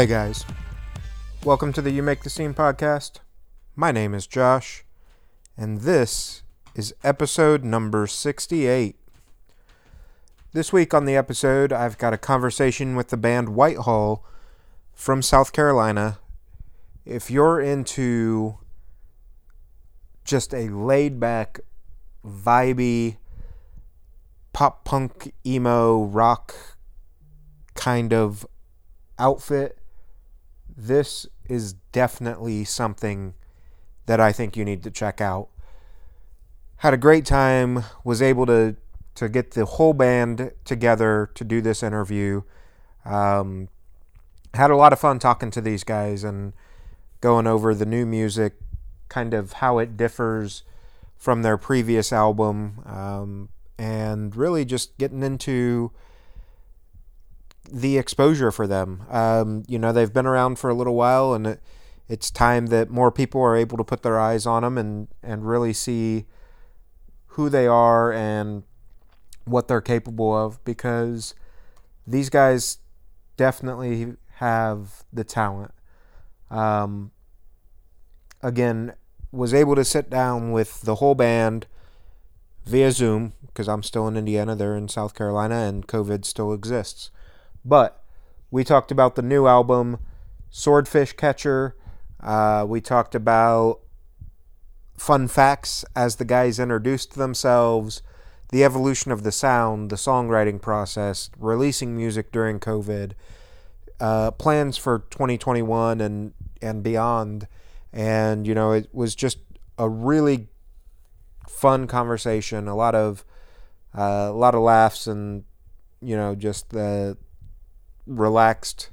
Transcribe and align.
Hey 0.00 0.06
guys, 0.06 0.46
welcome 1.44 1.74
to 1.74 1.82
the 1.82 1.90
You 1.90 2.02
Make 2.02 2.22
the 2.22 2.30
Scene 2.30 2.54
podcast. 2.54 3.18
My 3.76 3.92
name 3.92 4.14
is 4.14 4.26
Josh, 4.26 4.82
and 5.58 5.82
this 5.82 6.42
is 6.74 6.94
episode 7.04 7.64
number 7.64 8.06
68. 8.06 8.96
This 10.54 10.72
week 10.72 10.94
on 10.94 11.04
the 11.04 11.16
episode, 11.16 11.70
I've 11.70 11.98
got 11.98 12.14
a 12.14 12.16
conversation 12.16 12.96
with 12.96 13.08
the 13.08 13.18
band 13.18 13.50
Whitehall 13.50 14.24
from 14.94 15.20
South 15.20 15.52
Carolina. 15.52 16.18
If 17.04 17.30
you're 17.30 17.60
into 17.60 18.56
just 20.24 20.54
a 20.54 20.70
laid 20.70 21.20
back, 21.20 21.60
vibey, 22.26 23.18
pop 24.54 24.82
punk, 24.86 25.34
emo, 25.44 26.04
rock 26.04 26.54
kind 27.74 28.14
of 28.14 28.46
outfit, 29.18 29.76
this 30.86 31.26
is 31.48 31.74
definitely 31.92 32.64
something 32.64 33.34
that 34.06 34.20
I 34.20 34.32
think 34.32 34.56
you 34.56 34.64
need 34.64 34.82
to 34.84 34.90
check 34.90 35.20
out. 35.20 35.48
Had 36.78 36.94
a 36.94 36.96
great 36.96 37.26
time, 37.26 37.84
was 38.04 38.22
able 38.22 38.46
to 38.46 38.76
to 39.16 39.28
get 39.28 39.50
the 39.50 39.66
whole 39.66 39.92
band 39.92 40.52
together 40.64 41.30
to 41.34 41.44
do 41.44 41.60
this 41.60 41.82
interview. 41.82 42.42
Um, 43.04 43.68
had 44.54 44.70
a 44.70 44.76
lot 44.76 44.92
of 44.92 44.98
fun 45.00 45.18
talking 45.18 45.50
to 45.50 45.60
these 45.60 45.84
guys 45.84 46.24
and 46.24 46.54
going 47.20 47.46
over 47.46 47.74
the 47.74 47.84
new 47.84 48.06
music, 48.06 48.54
kind 49.08 49.34
of 49.34 49.54
how 49.54 49.78
it 49.78 49.96
differs 49.96 50.62
from 51.16 51.42
their 51.42 51.58
previous 51.58 52.12
album, 52.12 52.80
um, 52.86 53.50
and 53.78 54.34
really 54.34 54.64
just 54.64 54.96
getting 54.96 55.22
into 55.22 55.92
the 57.72 57.98
exposure 57.98 58.50
for 58.50 58.66
them. 58.66 59.04
Um, 59.10 59.64
you 59.68 59.78
know, 59.78 59.92
they've 59.92 60.12
been 60.12 60.26
around 60.26 60.58
for 60.58 60.70
a 60.70 60.74
little 60.74 60.94
while, 60.94 61.34
and 61.34 61.46
it, 61.46 61.62
it's 62.08 62.30
time 62.30 62.66
that 62.66 62.90
more 62.90 63.10
people 63.10 63.40
are 63.40 63.56
able 63.56 63.76
to 63.78 63.84
put 63.84 64.02
their 64.02 64.18
eyes 64.18 64.46
on 64.46 64.62
them 64.62 64.76
and 64.76 65.08
and 65.22 65.46
really 65.48 65.72
see 65.72 66.26
who 67.34 67.48
they 67.48 67.66
are 67.66 68.12
and 68.12 68.64
what 69.44 69.68
they're 69.68 69.80
capable 69.80 70.36
of 70.36 70.62
because 70.64 71.34
these 72.06 72.28
guys 72.28 72.78
definitely 73.36 74.14
have 74.36 75.04
the 75.12 75.24
talent. 75.24 75.72
Um, 76.50 77.12
again, 78.42 78.94
was 79.32 79.54
able 79.54 79.76
to 79.76 79.84
sit 79.84 80.10
down 80.10 80.50
with 80.50 80.82
the 80.82 80.96
whole 80.96 81.14
band 81.14 81.66
via 82.66 82.90
Zoom 82.90 83.32
because 83.46 83.68
I'm 83.68 83.82
still 83.82 84.08
in 84.08 84.16
Indiana, 84.16 84.56
they're 84.56 84.76
in 84.76 84.88
South 84.88 85.14
Carolina, 85.14 85.56
and 85.56 85.86
COVID 85.86 86.24
still 86.24 86.52
exists. 86.52 87.10
But 87.64 88.02
we 88.50 88.64
talked 88.64 88.90
about 88.90 89.14
the 89.16 89.22
new 89.22 89.46
album, 89.46 89.98
Swordfish 90.50 91.12
Catcher. 91.12 91.76
Uh, 92.20 92.64
we 92.68 92.80
talked 92.80 93.14
about 93.14 93.80
fun 94.96 95.28
facts 95.28 95.84
as 95.96 96.16
the 96.16 96.24
guys 96.24 96.58
introduced 96.58 97.14
themselves, 97.14 98.02
the 98.50 98.64
evolution 98.64 99.12
of 99.12 99.22
the 99.22 99.32
sound, 99.32 99.90
the 99.90 99.96
songwriting 99.96 100.60
process, 100.60 101.30
releasing 101.38 101.96
music 101.96 102.32
during 102.32 102.60
COVID, 102.60 103.12
uh, 104.00 104.30
plans 104.32 104.76
for 104.76 105.00
2021 105.10 106.00
and 106.00 106.32
and 106.60 106.82
beyond. 106.82 107.46
And 107.92 108.46
you 108.46 108.54
know, 108.54 108.72
it 108.72 108.88
was 108.92 109.14
just 109.14 109.38
a 109.78 109.88
really 109.88 110.48
fun 111.48 111.86
conversation. 111.86 112.68
A 112.68 112.76
lot 112.76 112.94
of 112.94 113.24
uh, 113.96 114.28
a 114.30 114.32
lot 114.32 114.54
of 114.54 114.62
laughs 114.62 115.06
and 115.06 115.44
you 116.02 116.16
know 116.16 116.34
just 116.34 116.70
the 116.70 117.16
relaxed 118.10 118.90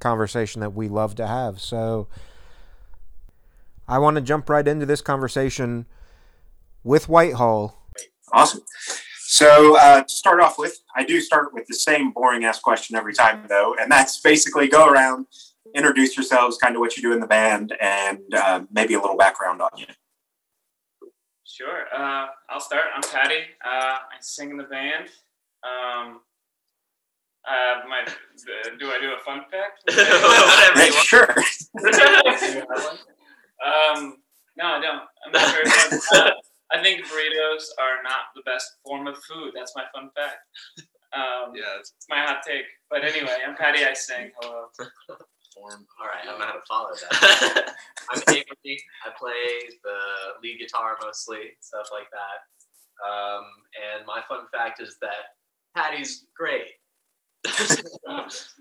conversation 0.00 0.60
that 0.60 0.74
we 0.74 0.88
love 0.88 1.14
to 1.16 1.26
have. 1.26 1.60
So 1.60 2.08
I 3.86 3.98
want 3.98 4.16
to 4.16 4.20
jump 4.20 4.48
right 4.50 4.66
into 4.66 4.86
this 4.86 5.00
conversation 5.00 5.86
with 6.84 7.08
Whitehall. 7.08 7.82
Awesome. 8.32 8.62
So 9.30 9.78
uh, 9.78 10.02
to 10.02 10.08
start 10.08 10.40
off 10.40 10.58
with, 10.58 10.78
I 10.96 11.04
do 11.04 11.20
start 11.20 11.52
with 11.52 11.66
the 11.66 11.74
same 11.74 12.12
boring 12.12 12.44
ass 12.44 12.58
question 12.58 12.96
every 12.96 13.14
time, 13.14 13.44
though, 13.48 13.74
and 13.80 13.90
that's 13.90 14.20
basically 14.20 14.68
go 14.68 14.88
around, 14.88 15.26
introduce 15.74 16.16
yourselves, 16.16 16.58
kind 16.58 16.74
of 16.74 16.80
what 16.80 16.96
you 16.96 17.02
do 17.02 17.12
in 17.12 17.20
the 17.20 17.26
band, 17.26 17.74
and 17.80 18.20
uh, 18.34 18.62
maybe 18.70 18.94
a 18.94 19.00
little 19.00 19.16
background 19.16 19.60
on 19.60 19.70
you. 19.76 19.86
Sure. 21.44 21.84
Uh, 21.94 22.26
I'll 22.48 22.60
start. 22.60 22.84
I'm 22.94 23.02
Patty. 23.02 23.40
Uh, 23.64 23.68
I 23.68 24.16
sing 24.20 24.50
in 24.50 24.56
the 24.56 24.64
band. 24.64 25.08
Um, 25.62 26.20
uh, 27.48 27.88
my, 27.88 28.04
do 28.78 28.90
I 28.90 29.00
do 29.00 29.12
a 29.12 29.18
fun 29.24 29.42
fact? 29.50 29.82
Whatever. 29.86 30.92
Sure. 31.08 31.34
um, 33.64 34.16
no, 34.56 34.64
I 34.66 34.80
don't. 34.80 35.02
I'm 35.24 35.32
not 35.32 35.52
very 35.52 35.70
fun. 35.70 36.00
Uh, 36.14 36.30
I 36.70 36.82
think 36.82 37.00
burritos 37.06 37.64
are 37.80 38.02
not 38.02 38.28
the 38.36 38.42
best 38.44 38.76
form 38.84 39.06
of 39.06 39.16
food. 39.24 39.52
That's 39.54 39.72
my 39.74 39.84
fun 39.94 40.10
fact. 40.14 40.36
Um, 41.14 41.54
Yeah, 41.54 41.78
it's 41.80 41.94
my 42.10 42.18
hot 42.18 42.42
take. 42.46 42.66
But 42.90 43.04
anyway, 43.04 43.36
I'm 43.46 43.56
Patty. 43.56 43.84
I 43.84 43.94
sing. 43.94 44.30
Hello. 44.42 44.66
form. 45.54 45.86
All 46.00 46.06
right, 46.06 46.22
I 46.22 46.26
don't 46.26 46.38
know 46.38 46.46
how 46.46 46.52
to 46.52 46.66
follow 46.68 46.90
that. 46.92 47.74
I'm 48.10 48.22
Avery. 48.28 48.78
I 49.06 49.10
play 49.18 49.68
the 49.82 49.96
lead 50.42 50.58
guitar 50.58 50.96
mostly, 51.02 51.56
stuff 51.60 51.88
like 51.92 52.08
that. 52.12 52.44
Um, 53.08 53.44
and 53.96 54.06
my 54.06 54.22
fun 54.28 54.46
fact 54.52 54.80
is 54.82 54.96
that 55.00 55.38
Patty's 55.74 56.26
great. 56.36 56.66
Nice. 57.46 58.54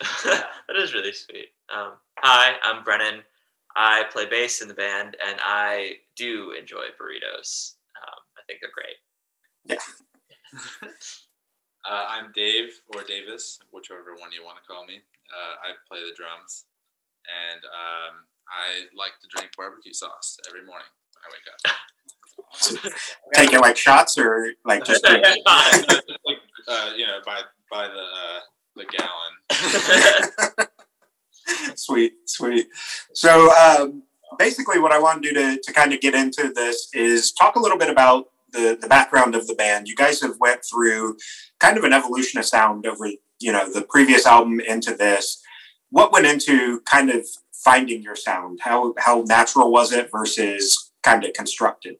that 0.24 0.76
is 0.76 0.94
really 0.94 1.12
sweet. 1.12 1.48
Um, 1.74 1.92
hi, 2.18 2.54
I'm 2.62 2.82
Brennan. 2.82 3.22
I 3.76 4.04
play 4.10 4.26
bass 4.26 4.62
in 4.62 4.68
the 4.68 4.74
band, 4.74 5.16
and 5.26 5.38
I 5.42 5.96
do 6.16 6.52
enjoy 6.58 6.86
burritos. 7.00 7.74
Um, 7.96 8.20
I 8.36 8.42
think 8.46 8.60
they're 8.60 8.70
great. 8.74 9.78
Uh, 11.88 12.04
I'm 12.10 12.30
Dave 12.34 12.68
or 12.94 13.02
Davis, 13.04 13.58
whichever 13.72 14.12
one 14.18 14.30
you 14.32 14.44
want 14.44 14.58
to 14.60 14.64
call 14.68 14.84
me. 14.84 15.00
Uh, 15.32 15.54
I 15.64 15.72
play 15.88 16.00
the 16.04 16.14
drums, 16.14 16.66
and 17.24 17.64
um, 17.64 18.28
I 18.52 18.84
like 18.94 19.12
to 19.22 19.28
drink 19.34 19.52
barbecue 19.56 19.94
sauce 19.94 20.36
every 20.46 20.60
morning 20.66 20.86
when 21.16 21.24
I 21.24 21.30
wake 21.32 21.48
up. 21.48 22.92
Taking 23.34 23.60
like 23.60 23.78
shots 23.78 24.18
or 24.18 24.52
like 24.64 24.84
just 24.84 25.04
just 25.04 25.24
like, 25.46 26.36
uh, 26.70 26.92
you 26.96 27.06
know, 27.06 27.18
by 27.26 27.40
by 27.70 27.88
the 27.88 28.00
uh, 28.00 28.40
the 28.76 28.86
gallon. 28.86 30.68
sweet, 31.76 32.12
sweet. 32.26 32.68
So 33.12 33.50
um, 33.52 34.04
basically, 34.38 34.78
what 34.78 34.92
I 34.92 34.98
want 34.98 35.22
to 35.22 35.28
do 35.28 35.34
to, 35.34 35.60
to 35.60 35.72
kind 35.72 35.92
of 35.92 36.00
get 36.00 36.14
into 36.14 36.52
this 36.54 36.88
is 36.94 37.32
talk 37.32 37.56
a 37.56 37.60
little 37.60 37.78
bit 37.78 37.90
about 37.90 38.26
the, 38.52 38.78
the 38.80 38.88
background 38.88 39.34
of 39.34 39.46
the 39.46 39.54
band. 39.54 39.88
You 39.88 39.96
guys 39.96 40.20
have 40.22 40.38
went 40.40 40.60
through 40.64 41.16
kind 41.58 41.76
of 41.76 41.84
an 41.84 41.92
evolution 41.92 42.38
of 42.38 42.46
sound 42.46 42.86
over, 42.86 43.08
you 43.40 43.52
know, 43.52 43.70
the 43.72 43.82
previous 43.82 44.26
album 44.26 44.60
into 44.60 44.94
this. 44.94 45.42
What 45.90 46.12
went 46.12 46.26
into 46.26 46.80
kind 46.82 47.10
of 47.10 47.26
finding 47.52 48.02
your 48.02 48.16
sound? 48.16 48.60
How 48.62 48.94
how 48.98 49.24
natural 49.26 49.70
was 49.72 49.92
it 49.92 50.10
versus 50.12 50.92
kind 51.02 51.24
of 51.24 51.32
constructed? 51.32 51.96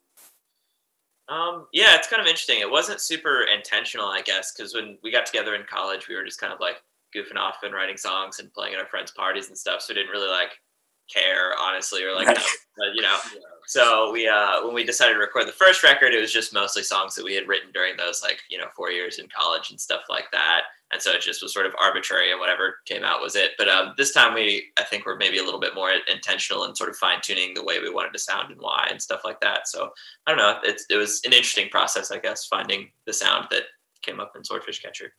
Um, 1.30 1.66
yeah, 1.72 1.94
it's 1.94 2.08
kind 2.08 2.20
of 2.20 2.26
interesting. 2.26 2.60
It 2.60 2.70
wasn't 2.70 3.00
super 3.00 3.42
intentional, 3.42 4.06
I 4.06 4.20
guess, 4.20 4.52
because 4.52 4.74
when 4.74 4.98
we 5.02 5.12
got 5.12 5.26
together 5.26 5.54
in 5.54 5.62
college, 5.62 6.08
we 6.08 6.16
were 6.16 6.24
just 6.24 6.40
kind 6.40 6.52
of 6.52 6.58
like 6.60 6.82
goofing 7.16 7.36
off 7.36 7.58
and 7.62 7.72
writing 7.72 7.96
songs 7.96 8.40
and 8.40 8.52
playing 8.52 8.74
at 8.74 8.80
our 8.80 8.86
friends' 8.86 9.12
parties 9.12 9.48
and 9.48 9.56
stuff. 9.56 9.80
So 9.80 9.92
we 9.92 10.00
didn't 10.00 10.10
really 10.10 10.28
like 10.28 10.50
care, 11.12 11.52
honestly, 11.58 12.02
or 12.02 12.14
like, 12.14 12.26
Right. 12.26 12.36
no, 12.36 12.42
but, 12.78 12.94
you 12.94 13.02
know. 13.02 13.16
So 13.66 14.10
we, 14.12 14.26
uh, 14.26 14.64
when 14.64 14.74
we 14.74 14.82
decided 14.84 15.14
to 15.14 15.20
record 15.20 15.46
the 15.46 15.52
first 15.52 15.84
record, 15.84 16.12
it 16.14 16.20
was 16.20 16.32
just 16.32 16.52
mostly 16.52 16.82
songs 16.82 17.14
that 17.14 17.24
we 17.24 17.34
had 17.34 17.46
written 17.46 17.70
during 17.72 17.96
those 17.96 18.22
like, 18.22 18.40
you 18.50 18.58
know, 18.58 18.66
four 18.74 18.90
years 18.90 19.20
in 19.20 19.28
college 19.28 19.70
and 19.70 19.80
stuff 19.80 20.02
like 20.08 20.26
that. 20.32 20.62
And 20.92 21.00
so 21.00 21.12
it 21.12 21.20
just 21.20 21.42
was 21.42 21.52
sort 21.52 21.66
of 21.66 21.74
arbitrary 21.80 22.30
and 22.30 22.40
whatever 22.40 22.76
came 22.86 23.04
out 23.04 23.20
was 23.20 23.36
it. 23.36 23.52
But 23.56 23.68
um, 23.68 23.94
this 23.96 24.12
time 24.12 24.34
we, 24.34 24.70
I 24.78 24.84
think 24.84 25.06
we're 25.06 25.16
maybe 25.16 25.38
a 25.38 25.44
little 25.44 25.60
bit 25.60 25.74
more 25.74 25.90
intentional 26.12 26.64
and 26.64 26.76
sort 26.76 26.90
of 26.90 26.96
fine 26.96 27.20
tuning 27.22 27.54
the 27.54 27.64
way 27.64 27.80
we 27.80 27.92
wanted 27.92 28.12
to 28.12 28.18
sound 28.18 28.50
and 28.50 28.60
why 28.60 28.88
and 28.90 29.00
stuff 29.00 29.20
like 29.24 29.40
that. 29.40 29.68
So 29.68 29.90
I 30.26 30.30
don't 30.30 30.38
know. 30.38 30.58
It's, 30.64 30.86
it 30.90 30.96
was 30.96 31.20
an 31.24 31.32
interesting 31.32 31.68
process, 31.68 32.10
I 32.10 32.18
guess, 32.18 32.46
finding 32.46 32.90
the 33.06 33.12
sound 33.12 33.46
that 33.50 33.64
came 34.02 34.20
up 34.20 34.32
in 34.36 34.44
Swordfish 34.44 34.80
Catcher. 34.80 35.12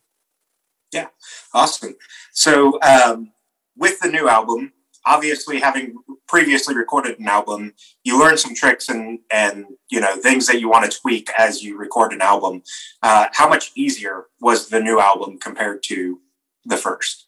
Yeah. 0.91 1.07
Awesome. 1.53 1.95
So, 2.33 2.79
um, 2.81 3.31
with 3.77 3.99
the 3.99 4.09
new 4.09 4.27
album, 4.27 4.73
obviously 5.05 5.59
having 5.59 5.95
previously 6.27 6.75
recorded 6.75 7.19
an 7.19 7.27
album, 7.27 7.73
you 8.03 8.19
learn 8.19 8.37
some 8.37 8.55
tricks 8.55 8.89
and 8.89 9.19
and 9.31 9.65
you 9.89 9.99
know 9.99 10.15
things 10.17 10.47
that 10.47 10.59
you 10.59 10.69
want 10.69 10.89
to 10.89 10.99
tweak 10.99 11.29
as 11.37 11.63
you 11.63 11.77
record 11.77 12.13
an 12.13 12.21
album. 12.21 12.63
Uh, 13.01 13.27
how 13.33 13.47
much 13.47 13.71
easier 13.75 14.25
was 14.39 14.69
the 14.69 14.79
new 14.79 14.99
album 14.99 15.37
compared 15.37 15.83
to 15.83 16.19
the 16.65 16.77
first? 16.77 17.27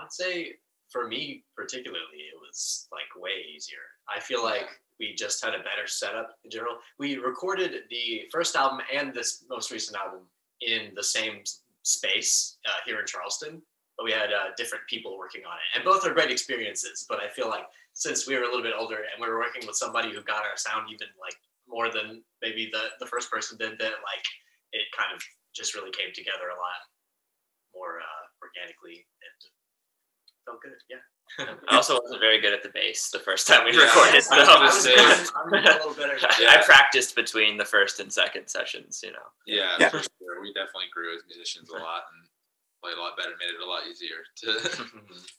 I'd 0.00 0.12
say 0.12 0.54
for 0.90 1.08
me 1.08 1.44
particularly, 1.56 2.00
it 2.32 2.38
was 2.40 2.88
like 2.92 3.22
way 3.22 3.44
easier. 3.54 3.78
I 4.14 4.20
feel 4.20 4.42
like 4.42 4.68
we 4.98 5.14
just 5.14 5.44
had 5.44 5.54
a 5.54 5.58
better 5.58 5.86
setup 5.86 6.36
in 6.44 6.50
general. 6.50 6.76
We 6.98 7.16
recorded 7.16 7.72
the 7.90 8.22
first 8.32 8.56
album 8.56 8.80
and 8.92 9.14
this 9.14 9.44
most 9.48 9.70
recent 9.70 9.96
album 9.96 10.22
in 10.60 10.92
the 10.94 11.04
same 11.04 11.42
space 11.82 12.58
uh, 12.66 12.80
here 12.84 12.98
in 13.00 13.06
Charleston, 13.06 13.62
but 13.98 14.04
we 14.04 14.12
had 14.12 14.30
uh, 14.32 14.54
different 14.56 14.86
people 14.88 15.18
working 15.18 15.42
on 15.44 15.58
it, 15.58 15.68
and 15.74 15.84
both 15.84 16.06
are 16.06 16.14
great 16.14 16.30
experiences. 16.30 17.04
But 17.08 17.18
I 17.20 17.28
feel 17.28 17.48
like 17.48 17.66
since 17.92 18.26
we 18.28 18.36
were 18.36 18.42
a 18.42 18.46
little 18.46 18.62
bit 18.62 18.74
older 18.78 19.02
and 19.10 19.18
we 19.20 19.26
were 19.28 19.38
working 19.42 19.66
with 19.66 19.74
somebody 19.76 20.14
who 20.14 20.22
got 20.22 20.46
our 20.46 20.56
sound 20.56 20.86
even 20.94 21.08
like 21.20 21.34
more 21.66 21.90
than 21.90 22.22
maybe 22.40 22.70
the 22.72 22.84
the 23.00 23.06
first 23.06 23.28
person 23.30 23.58
did, 23.58 23.72
that 23.78 23.98
like 24.06 24.26
it 24.72 24.86
kind 24.96 25.10
of 25.14 25.20
just 25.54 25.74
really 25.74 25.90
came 25.90 26.14
together 26.14 26.48
a 26.54 26.56
lot 26.56 26.80
more 27.74 27.98
uh, 27.98 28.24
organically 28.40 29.02
and 29.02 29.38
felt 30.46 30.62
good. 30.62 30.78
Yeah. 30.88 31.02
I 31.68 31.76
also 31.76 31.98
wasn't 32.00 32.20
very 32.20 32.40
good 32.40 32.54
at 32.54 32.62
the 32.62 32.70
bass 32.70 33.10
the 33.10 33.18
first 33.18 33.46
time 33.46 33.64
we 33.66 33.72
Yeah, 33.76 33.84
recorded. 33.84 34.14
I 34.14 34.20
So 34.20 34.36
gonna 34.46 34.72
say- 34.72 34.94
I'm 35.36 35.52
a 35.52 35.60
little 35.60 35.92
better. 35.94 36.16
I 36.22 36.62
practiced 36.64 37.14
between 37.16 37.56
the 37.58 37.64
first 37.66 38.00
and 38.00 38.10
second 38.12 38.48
sessions. 38.48 39.00
You 39.04 39.12
know. 39.12 39.26
Yeah, 39.46 39.76
Yeah. 39.80 39.88
for 39.90 39.98
sure. 39.98 40.40
We 40.40 40.52
definitely 40.54 40.88
grew 40.94 41.14
as 41.16 41.22
musicians 41.26 41.68
a 41.70 41.74
lot 41.74 42.04
and 42.14 42.27
played 42.82 42.96
a 42.96 43.00
lot 43.00 43.16
better, 43.16 43.30
made 43.38 43.54
it 43.54 43.62
a 43.62 43.68
lot 43.68 43.82
easier 43.88 44.24
to. 44.36 44.84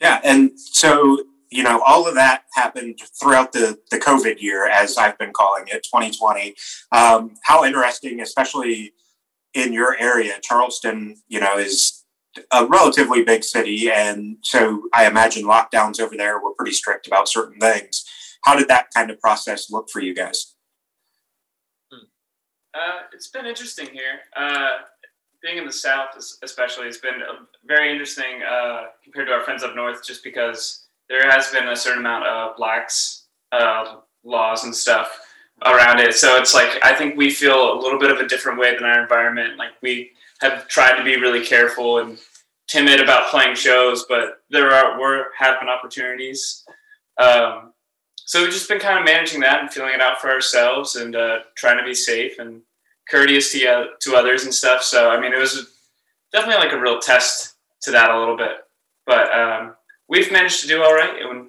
Yeah, 0.00 0.20
and 0.22 0.58
so 0.58 1.24
you 1.50 1.62
know 1.62 1.82
all 1.84 2.06
of 2.06 2.14
that 2.14 2.44
happened 2.54 3.00
throughout 3.20 3.52
the 3.52 3.78
the 3.90 3.98
COVID 3.98 4.40
year, 4.40 4.68
as 4.68 4.96
I've 4.96 5.18
been 5.18 5.32
calling 5.32 5.64
it, 5.66 5.82
2020. 5.82 6.54
Um, 6.92 7.34
how 7.42 7.64
interesting, 7.64 8.20
especially 8.20 8.92
in 9.54 9.72
your 9.72 9.98
area, 9.98 10.34
Charleston. 10.42 11.16
You 11.26 11.40
know, 11.40 11.58
is 11.58 12.04
a 12.52 12.66
relatively 12.66 13.24
big 13.24 13.42
city, 13.42 13.90
and 13.90 14.36
so 14.42 14.82
I 14.92 15.06
imagine 15.06 15.44
lockdowns 15.44 15.98
over 15.98 16.16
there 16.16 16.38
were 16.38 16.54
pretty 16.54 16.72
strict 16.72 17.08
about 17.08 17.28
certain 17.28 17.58
things. 17.58 18.04
How 18.44 18.56
did 18.56 18.68
that 18.68 18.86
kind 18.94 19.10
of 19.10 19.18
process 19.18 19.68
look 19.68 19.90
for 19.90 20.00
you 20.00 20.14
guys? 20.14 20.54
Uh, 22.74 23.00
it's 23.12 23.28
been 23.28 23.46
interesting 23.46 23.88
here. 23.92 24.20
Uh, 24.36 24.78
being 25.42 25.58
in 25.58 25.66
the 25.66 25.72
South, 25.72 26.10
especially, 26.42 26.86
has 26.86 26.98
been 26.98 27.22
uh, 27.22 27.44
very 27.64 27.90
interesting 27.90 28.42
uh, 28.48 28.86
compared 29.02 29.28
to 29.28 29.32
our 29.32 29.42
friends 29.42 29.62
up 29.62 29.74
north, 29.74 30.04
just 30.04 30.24
because 30.24 30.86
there 31.08 31.30
has 31.30 31.50
been 31.50 31.68
a 31.68 31.76
certain 31.76 32.00
amount 32.00 32.26
of 32.26 32.56
blacks 32.56 33.26
uh, 33.52 33.96
laws 34.24 34.64
and 34.64 34.74
stuff 34.74 35.20
around 35.64 36.00
it. 36.00 36.14
So 36.14 36.36
it's 36.36 36.54
like 36.54 36.78
I 36.82 36.94
think 36.94 37.16
we 37.16 37.30
feel 37.30 37.72
a 37.72 37.80
little 37.80 37.98
bit 37.98 38.10
of 38.10 38.18
a 38.18 38.28
different 38.28 38.58
way 38.58 38.74
than 38.74 38.84
our 38.84 39.00
environment. 39.00 39.56
Like 39.56 39.72
we 39.82 40.10
have 40.40 40.68
tried 40.68 40.96
to 40.96 41.04
be 41.04 41.16
really 41.16 41.44
careful 41.44 41.98
and 41.98 42.18
timid 42.68 43.00
about 43.00 43.30
playing 43.30 43.54
shows, 43.54 44.04
but 44.08 44.42
there 44.50 44.70
are 44.70 45.00
were 45.00 45.28
have 45.36 45.58
been 45.60 45.68
opportunities. 45.68 46.64
Um, 47.18 47.72
so 48.16 48.42
we've 48.42 48.52
just 48.52 48.68
been 48.68 48.78
kind 48.78 48.98
of 48.98 49.04
managing 49.04 49.40
that 49.40 49.60
and 49.60 49.72
feeling 49.72 49.94
it 49.94 50.02
out 50.02 50.20
for 50.20 50.30
ourselves 50.30 50.96
and 50.96 51.16
uh, 51.16 51.38
trying 51.56 51.78
to 51.78 51.84
be 51.84 51.94
safe 51.94 52.38
and 52.38 52.60
courteous 53.10 53.52
to 53.52 53.66
uh, 53.66 53.84
to 54.00 54.16
others 54.16 54.44
and 54.44 54.54
stuff. 54.54 54.82
So 54.82 55.10
I 55.10 55.20
mean, 55.20 55.32
it 55.32 55.38
was 55.38 55.74
definitely 56.32 56.64
like 56.64 56.72
a 56.72 56.80
real 56.80 56.98
test 57.00 57.54
to 57.82 57.90
that 57.92 58.10
a 58.10 58.18
little 58.18 58.36
bit, 58.36 58.52
but 59.06 59.32
um, 59.32 59.74
we've 60.08 60.30
managed 60.32 60.60
to 60.62 60.66
do 60.68 60.82
all 60.82 60.94
right. 60.94 61.22
And 61.22 61.46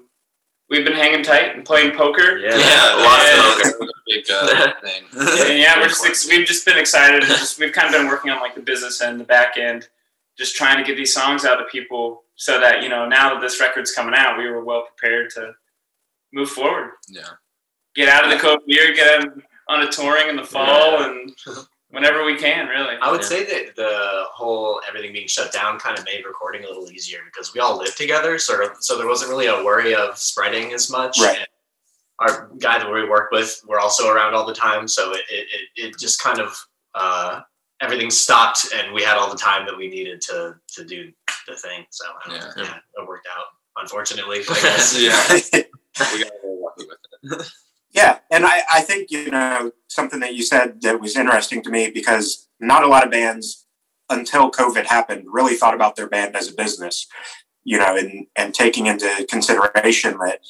we've 0.70 0.86
been 0.86 0.94
hanging 0.94 1.24
tight 1.24 1.56
and 1.56 1.66
playing 1.66 1.96
poker. 1.96 2.38
Yeah, 2.38 2.56
Yeah, 2.56 2.94
lots 3.04 3.24
yeah. 3.26 3.52
of 3.52 3.58
That 3.58 3.76
was 3.80 3.90
a 3.90 4.02
big 4.08 4.26
uh, 4.32 4.74
thing. 4.82 5.04
And 5.50 5.60
yeah, 5.60 5.80
we're 5.80 5.88
just 5.88 6.06
ex- 6.06 6.28
we've 6.28 6.46
just 6.48 6.66
been 6.66 6.78
excited. 6.78 7.24
And 7.24 7.32
just 7.32 7.60
we've 7.60 7.74
kind 7.74 7.88
of 7.88 8.00
been 8.00 8.08
working 8.08 8.32
on 8.32 8.40
like 8.40 8.56
the 8.56 8.62
business 8.62 9.02
end, 9.02 9.20
the 9.20 9.24
back 9.26 9.58
end, 9.58 9.90
just 10.38 10.56
trying 10.56 10.78
to 10.78 10.84
get 10.84 10.96
these 10.96 11.14
songs 11.14 11.46
out 11.46 11.56
to 11.58 11.66
people 11.66 12.24
so 12.36 12.60
that 12.60 12.82
you 12.84 12.90
know 12.90 13.08
now 13.08 13.34
that 13.34 13.42
this 13.42 13.60
record's 13.60 13.92
coming 13.92 14.14
out, 14.16 14.38
we 14.38 14.50
were 14.50 14.64
well 14.64 14.84
prepared 14.96 15.30
to 15.32 15.54
move 16.32 16.50
forward. 16.50 16.92
Yeah. 17.10 17.28
Get 17.96 18.08
out 18.08 18.24
of 18.24 18.30
the 18.30 18.38
COVID 18.38 18.60
year, 18.68 18.94
get 18.94 19.22
on, 19.26 19.44
on 19.70 19.84
a 19.84 19.90
touring 19.90 20.28
in 20.28 20.36
the 20.36 20.44
fall, 20.44 21.04
and 21.04 21.34
whenever 21.90 22.26
we 22.26 22.36
can, 22.38 22.68
really. 22.68 22.96
I 23.02 23.10
would 23.12 23.22
Yeah. 23.22 23.28
say 23.28 23.44
that 23.46 23.76
the 23.78 24.24
whole 24.34 24.82
everything 24.88 25.14
being 25.14 25.28
shut 25.28 25.54
down 25.54 25.80
kind 25.80 25.98
of 25.98 26.04
made 26.06 26.26
recording 26.26 26.66
a 26.66 26.68
little 26.68 26.92
easier 26.92 27.20
because 27.26 27.54
we 27.54 27.62
all 27.62 27.78
lived 27.78 27.96
together, 27.98 28.38
sort 28.40 28.64
of. 28.66 28.72
So 28.82 28.98
there 28.98 29.08
wasn't 29.08 29.30
really 29.30 29.46
a 29.48 29.64
worry 29.64 29.96
of 29.96 30.18
spreading 30.18 30.74
as 30.74 30.90
much. 30.90 31.18
Right. 31.22 31.38
And 31.38 31.48
our 32.20 32.50
guy 32.60 32.80
that 32.80 32.92
we 32.92 33.08
work 33.08 33.32
with, 33.32 33.62
we're 33.66 33.80
also 33.80 34.10
around 34.12 34.34
all 34.36 34.46
the 34.46 34.54
time, 34.54 34.88
so 34.90 35.12
it 35.14 35.22
it, 35.30 35.48
it, 35.78 35.86
it 35.86 36.00
just 36.00 36.22
kind 36.22 36.40
of 36.40 36.58
uh, 36.96 37.42
everything 37.82 38.10
stopped, 38.10 38.68
and 38.76 38.94
we 38.94 39.04
had 39.04 39.18
all 39.18 39.30
the 39.30 39.38
time 39.38 39.66
that 39.68 39.78
we 39.78 39.88
needed 39.88 40.20
to 40.22 40.56
to 40.76 40.84
do 40.84 41.12
the 41.48 41.56
thing. 41.56 41.86
So 41.92 42.06
I 42.26 42.30
don't. 42.30 42.38
Yeah. 42.58 42.64
yeah, 42.64 42.78
it 43.02 43.08
worked 43.08 43.28
out. 43.38 43.46
Unfortunately, 43.78 44.40
I 44.40 44.44
guess. 44.62 45.00
yeah, 45.00 45.24
we 46.14 46.24
got 46.24 46.34
very 46.42 46.58
lucky 46.60 46.86
with 46.88 47.40
it. 47.42 47.52
Yeah, 47.92 48.20
and 48.30 48.46
I, 48.46 48.62
I 48.72 48.82
think 48.82 49.10
you 49.10 49.32
know 49.32 49.72
something 49.88 50.20
that 50.20 50.36
you 50.36 50.44
said 50.44 50.82
that 50.82 51.02
was 51.02 51.18
interesting 51.18 51.64
to 51.64 51.72
me 51.72 51.90
because 51.90 52.48
not 52.60 52.84
a 52.84 52.88
lot 52.88 53.04
of 53.04 53.12
bands 53.12 53.66
until 54.10 54.52
COVID 54.52 54.86
happened 54.86 55.26
really 55.28 55.56
thought 55.56 55.74
about 55.74 55.96
their 55.96 56.08
band 56.08 56.36
as 56.36 56.50
a 56.50 56.54
business, 56.54 57.08
you 57.64 57.78
know, 57.78 57.96
and 57.98 58.28
and 58.36 58.54
taking 58.54 58.86
into 58.86 59.26
consideration 59.30 60.18
that 60.20 60.42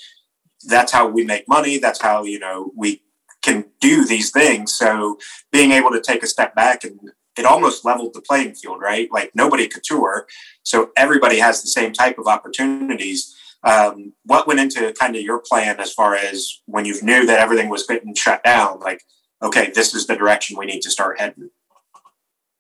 that's 0.66 0.92
how 0.92 1.08
we 1.08 1.24
make 1.24 1.48
money, 1.48 1.78
that's 1.78 2.02
how 2.02 2.24
you 2.24 2.40
know 2.40 2.72
we 2.76 3.04
can 3.42 3.66
do 3.80 4.06
these 4.06 4.32
things. 4.32 4.74
So 4.76 5.18
being 5.52 5.72
able 5.72 5.92
to 5.92 6.02
take 6.02 6.24
a 6.24 6.28
step 6.28 6.54
back 6.56 6.84
and 6.84 7.00
it 7.38 7.46
almost 7.46 7.86
leveled 7.86 8.14
the 8.14 8.22
playing 8.22 8.56
field, 8.56 8.82
right? 8.82 9.10
Like 9.14 9.32
nobody 9.34 9.70
could 9.70 9.84
tour, 9.84 10.28
so 10.64 10.92
everybody 10.98 11.40
has 11.40 11.62
the 11.62 11.70
same 11.70 11.94
type 11.94 12.18
of 12.20 12.28
opportunities 12.28 13.34
um, 13.64 14.14
what 14.24 14.48
went 14.48 14.60
into 14.60 14.94
kind 14.94 15.16
of 15.16 15.22
your 15.22 15.40
plan 15.40 15.80
as 15.80 15.92
far 15.92 16.16
as 16.16 16.62
when 16.66 16.86
you 16.86 17.02
knew 17.02 17.26
that 17.26 17.40
everything 17.40 17.70
was 17.70 17.86
getting 17.86 18.16
shut 18.16 18.44
down 18.44 18.80
like 18.80 19.02
okay 19.42 19.72
this 19.76 19.94
is 19.94 20.08
the 20.08 20.16
direction 20.16 20.58
we 20.58 20.66
need 20.66 20.82
to 20.82 20.92
start 20.92 21.20
heading 21.20 21.50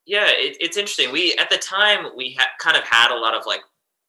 Yeah, 0.10 0.26
it, 0.28 0.58
it's 0.60 0.76
interesting. 0.76 1.12
We 1.12 1.36
at 1.36 1.52
the 1.52 1.58
time 1.58 2.08
we 2.18 2.36
ha- 2.40 2.50
kind 2.60 2.76
of 2.76 2.84
had 2.84 3.12
a 3.12 3.20
lot 3.20 3.36
of 3.36 3.46
like 3.46 3.62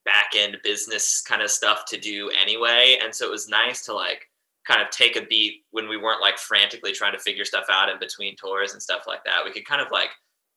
back 0.07 0.33
end 0.35 0.57
business 0.65 1.21
kind 1.21 1.43
of 1.43 1.51
stuff 1.51 1.85
to 1.89 1.99
do 1.99 2.31
anyway, 2.41 2.97
and 3.03 3.15
so 3.15 3.27
it 3.27 3.31
was 3.31 3.51
nice 3.51 3.85
to 3.85 3.93
like 3.93 4.27
kind 4.67 4.81
of 4.81 4.89
take 4.89 5.17
a 5.17 5.27
beat 5.27 5.65
when 5.73 5.91
we 5.91 5.99
weren't 5.99 6.23
like 6.23 6.39
frantically 6.39 6.93
trying 6.93 7.13
to 7.13 7.19
figure 7.19 7.45
stuff 7.45 7.67
out 7.71 7.91
in 7.91 7.99
between 7.99 8.35
tours 8.35 8.73
and 8.73 8.81
stuff 8.81 9.03
like 9.07 9.23
that. 9.25 9.45
We 9.45 9.53
could 9.53 9.67
kind 9.67 9.83
of 9.83 9.89
like 9.93 10.09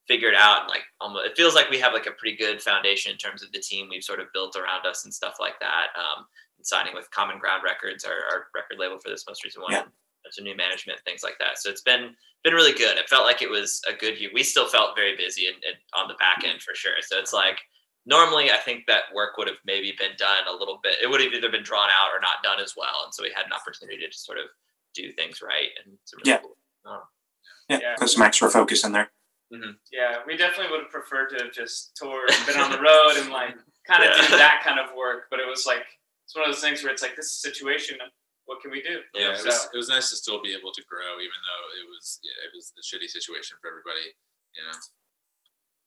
figure 0.08 0.28
it 0.30 0.36
out 0.36 0.62
and 0.62 0.70
like 0.70 0.84
almost 1.00 1.26
it 1.26 1.38
feels 1.38 1.56
like 1.56 1.70
we 1.70 1.80
have 1.80 1.94
like 1.94 2.08
a 2.08 2.12
pretty 2.12 2.36
good 2.36 2.62
foundation 2.62 3.12
in 3.12 3.18
terms 3.18 3.42
of 3.42 3.52
the 3.52 3.60
team 3.60 3.88
we've 3.90 4.04
sort 4.04 4.20
of 4.20 4.28
built 4.34 4.56
around 4.56 4.86
us 4.86 5.06
and 5.06 5.14
stuff 5.14 5.36
like 5.40 5.60
that. 5.60 5.88
Um, 5.98 6.26
and 6.58 6.66
signing 6.68 6.94
with 6.94 7.10
Common 7.12 7.40
Ground 7.40 7.64
Records, 7.64 8.04
our, 8.06 8.12
our 8.14 8.48
record 8.54 8.78
label 8.80 9.00
for 9.00 9.10
this 9.10 9.26
most 9.28 9.44
recent 9.44 9.64
one. 9.64 9.72
Yeah. 9.74 9.82
and 9.84 10.34
Some 10.34 10.44
new 10.46 10.56
management, 10.58 11.00
things 11.06 11.24
like 11.24 11.38
that. 11.40 11.58
So 11.60 11.70
it's 11.70 11.82
been 11.82 12.16
been 12.44 12.54
really 12.54 12.74
good. 12.74 12.98
It 12.98 13.08
felt 13.10 13.26
like 13.26 13.42
it 13.42 13.50
was 13.50 13.82
a 13.90 13.94
good 13.94 14.20
year. 14.20 14.30
We 14.34 14.44
still 14.44 14.68
felt 14.68 14.96
very 14.98 15.16
busy 15.16 15.48
and, 15.48 15.56
and 15.66 15.76
on 15.96 16.10
the 16.10 16.16
back 16.16 16.44
end 16.46 16.62
for 16.62 16.76
sure. 16.76 17.00
So 17.02 17.18
it's 17.18 17.32
like 17.34 17.60
normally 18.06 18.52
I 18.52 18.58
think 18.58 18.84
that 18.88 19.04
work 19.16 19.38
would 19.38 19.48
have 19.48 19.58
maybe 19.66 19.94
been 19.98 20.12
done 20.18 20.44
a 20.50 20.54
little 20.54 20.80
bit. 20.84 20.96
It 21.02 21.10
would 21.10 21.22
have 21.22 21.32
either 21.34 21.50
been 21.50 21.64
drawn 21.64 21.88
out 21.90 22.10
or 22.14 22.20
not 22.20 22.44
done 22.44 22.60
as 22.62 22.74
well. 22.76 23.04
And 23.06 23.14
so 23.14 23.24
we 23.24 23.32
had 23.34 23.46
an 23.46 23.54
opportunity 23.54 23.98
to 24.00 24.08
just 24.10 24.26
sort 24.26 24.38
of 24.38 24.46
do 24.94 25.14
things 25.14 25.42
right. 25.42 25.70
And 25.86 25.94
it's 26.04 26.14
really 26.14 26.30
Yeah. 26.30 26.40
cool. 26.40 26.58
Oh. 26.86 27.04
yeah, 27.70 27.80
Yeah. 27.82 27.96
put 27.98 28.10
some 28.10 28.22
extra 28.24 28.50
focus 28.50 28.84
in 28.84 28.92
there 28.92 29.10
Yeah, 29.92 30.18
we 30.26 30.38
definitely 30.38 30.72
would 30.72 30.82
have 30.84 30.92
preferred 30.92 31.30
to 31.38 31.44
have 31.44 31.54
just 31.54 31.96
toured 31.96 32.30
and 32.32 32.46
been 32.46 32.58
on 32.60 32.72
the 32.72 32.82
road 32.82 33.18
and 33.18 33.30
like 33.30 33.56
kind 33.88 34.04
of 34.04 34.10
Yeah. 34.18 34.28
do 34.28 34.38
that 34.38 34.62
kind 34.64 34.80
of 34.80 34.96
work. 34.96 35.26
But 35.30 35.40
it 35.40 35.48
was 35.48 35.66
like 35.66 35.86
it's 36.26 36.36
one 36.36 36.48
of 36.48 36.54
those 36.54 36.62
things 36.64 36.84
where 36.84 36.92
it's 36.92 37.02
like 37.02 37.16
this 37.16 37.42
situation. 37.42 37.98
What 38.46 38.62
can 38.62 38.72
we 38.72 38.82
do? 38.82 39.00
Yeah, 39.16 39.32
it 39.40 39.46
was, 39.46 39.70
it 39.74 39.78
was 39.78 39.88
nice 39.90 40.10
to 40.10 40.16
still 40.18 40.42
be 40.42 40.52
able 40.54 40.72
to 40.74 40.84
grow, 40.90 41.16
even 41.16 41.40
though 41.48 41.64
it 41.80 41.88
was 41.88 42.20
yeah, 42.24 42.36
it 42.46 42.52
was 42.56 42.74
the 42.76 42.82
shitty 42.84 43.08
situation 43.10 43.56
for 43.62 43.70
everybody. 43.70 44.14
You 44.56 44.64
know. 44.70 44.78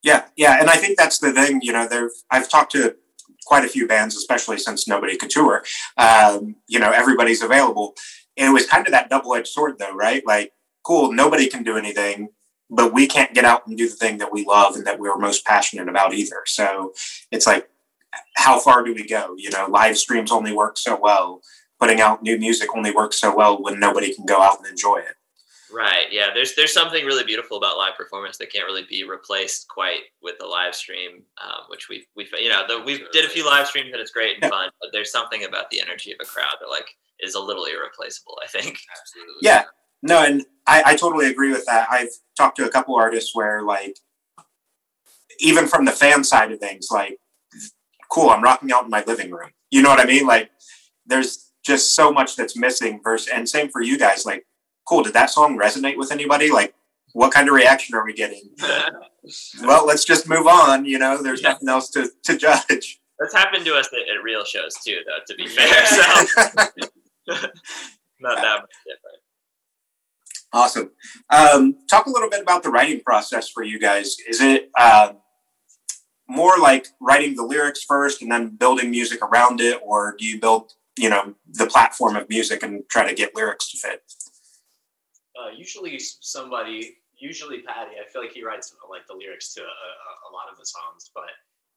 yeah 0.03 0.25
yeah 0.37 0.61
and 0.61 0.69
i 0.69 0.77
think 0.77 0.99
that's 0.99 1.19
the 1.21 1.33
thing 1.33 1.61
you 1.63 1.73
know 1.73 1.87
there 1.87 2.11
i've 2.33 2.49
talked 2.49 2.73
to 2.73 2.97
quite 3.47 3.65
a 3.65 3.69
few 3.69 3.87
bands 3.87 4.17
especially 4.17 4.59
since 4.59 4.89
nobody 4.89 5.17
could 5.17 5.31
tour 5.31 5.63
um, 5.99 6.57
you 6.67 6.81
know 6.81 6.91
everybody's 6.91 7.43
available 7.43 7.95
and 8.37 8.49
it 8.49 8.53
was 8.53 8.67
kind 8.67 8.87
of 8.89 8.93
that 8.93 9.09
double-edged 9.09 9.47
sword 9.47 9.79
though 9.79 9.95
right 9.95 10.27
like 10.27 10.53
cool 10.83 11.13
nobody 11.13 11.47
can 11.47 11.63
do 11.63 11.77
anything 11.77 12.29
but 12.71 12.93
we 12.93 13.07
can't 13.07 13.35
get 13.35 13.45
out 13.45 13.67
and 13.67 13.77
do 13.79 13.89
the 13.89 13.95
thing 13.95 14.19
that 14.19 14.33
we 14.33 14.45
love 14.45 14.75
and 14.77 14.87
that 14.87 14.99
we're 14.99 15.17
most 15.17 15.45
passionate 15.45 15.89
about 15.89 16.15
either 16.15 16.43
so 16.47 16.93
it's 17.31 17.47
like 17.47 17.69
how 18.37 18.59
far 18.59 18.83
do 18.85 18.95
we 18.95 19.07
go 19.07 19.35
you 19.37 19.51
know 19.51 19.67
live 19.69 19.97
streams 19.97 20.33
only 20.33 20.53
work 20.53 20.77
so 20.79 20.99
well 21.01 21.41
putting 21.79 22.01
out 22.01 22.23
new 22.23 22.39
music 22.39 22.69
only 22.77 22.91
works 22.93 23.21
so 23.21 23.35
well 23.35 23.63
when 23.63 23.79
nobody 23.79 24.15
can 24.15 24.25
go 24.25 24.41
out 24.41 24.59
and 24.59 24.67
enjoy 24.69 24.97
it 24.99 25.15
Right. 25.73 26.07
Yeah. 26.13 26.29
There's 26.33 26.55
there's 26.55 26.73
something 26.73 27.05
really 27.05 27.25
beautiful 27.25 27.57
about 27.57 27.77
live 27.77 27.97
performance 27.97 28.39
that 28.39 28.53
can't 28.53 28.67
really 28.67 28.85
be 28.89 29.03
replaced 29.03 29.67
quite 29.69 30.03
with 30.23 30.39
the 30.39 30.47
live 30.47 30.77
stream, 30.77 31.25
um, 31.43 31.65
which 31.69 31.89
we 31.89 32.07
we 32.15 32.29
you 32.41 32.49
know 32.49 32.63
the, 32.69 32.81
we 32.85 33.05
did 33.13 33.25
a 33.25 33.29
few 33.29 33.45
live 33.45 33.67
streams 33.67 33.91
and 33.93 34.01
it's 34.01 34.13
great 34.13 34.35
and 34.35 34.45
Yeah. 34.45 34.51
fun, 34.51 34.71
but 34.81 34.91
there's 34.93 35.11
something 35.11 35.45
about 35.45 35.69
the 35.71 35.81
energy 35.81 36.13
of 36.13 36.19
a 36.23 36.25
crowd 36.25 36.55
that 36.61 36.69
like 36.69 36.87
is 37.19 37.35
a 37.35 37.41
little 37.41 37.65
irreplaceable. 37.65 38.39
I 38.45 38.47
think. 38.47 38.79
Absolutely. 39.01 39.35
Yeah. 39.43 39.65
No, 40.03 40.23
and 40.25 40.45
I, 40.67 40.83
I 40.87 40.97
totally 40.97 41.27
agree 41.27 41.51
with 41.53 41.65
that. 41.67 41.89
I've 41.91 42.11
talked 42.37 42.57
to 42.59 42.67
a 42.67 42.71
couple 42.71 42.97
artists 42.97 43.35
where, 43.35 43.63
like, 43.63 43.97
even 45.41 45.67
from 45.67 45.85
the 45.85 45.93
fan 45.93 46.25
side 46.25 46.53
of 46.53 46.61
things, 46.61 46.89
like, 46.91 47.19
cool, 48.11 48.31
I'm 48.31 48.43
rocking 48.43 48.73
out 48.73 48.85
in 48.85 48.91
my 48.91 49.03
living 49.07 49.31
room. 49.31 49.51
You 49.71 49.83
know 49.83 49.89
what 49.91 50.01
I 50.01 50.05
mean? 50.07 50.27
Like, 50.27 50.51
there's 51.07 51.51
just 51.65 51.95
so 51.95 52.13
much 52.13 52.37
that's 52.37 52.57
missing. 52.57 53.01
Versus, 53.03 53.29
and 53.33 53.49
same 53.49 53.69
for 53.69 53.83
you 53.83 53.99
guys. 53.99 54.25
Like, 54.25 54.47
cool, 54.89 55.03
did 55.03 55.15
that 55.15 55.31
song 55.31 55.59
resonate 55.59 55.97
with 55.97 56.13
anybody? 56.13 56.51
Like, 56.51 56.75
what 57.13 57.33
kind 57.33 57.49
of 57.49 57.55
reaction 57.55 57.95
are 57.95 58.05
we 58.05 58.13
getting? 58.13 58.43
well, 59.63 59.87
let's 59.87 60.05
just 60.05 60.29
move 60.29 60.47
on. 60.47 60.85
You 60.85 60.99
know, 60.99 61.23
there's 61.23 61.43
Yeah. 61.43 61.51
nothing 61.51 61.69
else 61.69 61.91
to, 61.91 62.11
to 62.25 62.37
judge. 62.37 63.01
That's 63.19 63.35
happened 63.35 63.65
to 63.65 63.75
us 63.75 63.89
at, 63.93 64.15
at 64.15 64.23
real 64.23 64.45
shows 64.45 64.75
too, 64.85 64.99
though. 65.07 65.19
To 65.27 65.35
be 65.37 65.47
fair, 65.49 65.87
so 65.87 66.03
not 68.21 68.37
that 68.37 68.61
much 68.61 68.75
different. 68.85 69.19
Awesome. 70.53 70.91
Um, 71.31 71.77
talk 71.89 72.07
a 72.07 72.11
little 72.11 72.31
bit 72.31 72.41
about 72.41 72.63
the 72.63 72.71
writing 72.71 73.01
process 73.01 73.49
for 73.49 73.63
you 73.63 73.79
guys. 73.79 74.17
Is 74.29 74.41
it 74.41 74.71
uh, 74.79 75.13
more 76.29 76.59
like 76.59 76.89
writing 77.01 77.37
the 77.37 77.43
lyrics 77.43 77.83
first 77.83 78.23
and 78.23 78.31
then 78.31 78.57
building 78.57 78.91
music 78.91 79.23
around 79.23 79.61
it, 79.61 79.81
or 79.85 80.15
do 80.19 80.25
you 80.25 80.41
build, 80.41 80.73
you 80.99 81.09
know, 81.09 81.35
the 81.47 81.67
platform 81.67 82.17
of 82.17 82.29
music 82.29 82.63
and 82.63 82.83
try 82.89 83.07
to 83.07 83.15
get 83.15 83.35
lyrics 83.35 83.71
to 83.71 83.79
fit? 83.79 84.03
Uh, 85.37 85.51
usually 85.57 85.99
somebody, 85.99 86.97
usually 87.19 87.61
Patty, 87.61 87.93
I 88.01 88.11
feel 88.11 88.23
like 88.23 88.33
he 88.33 88.43
writes 88.43 88.75
like 88.91 89.07
the 89.07 89.15
lyrics 89.15 89.53
to 89.55 89.61
a, 89.61 89.65
a, 89.65 90.31
lot 90.33 90.51
of 90.51 90.59
the 90.59 90.65
songs, 90.65 91.11
but 91.15 91.31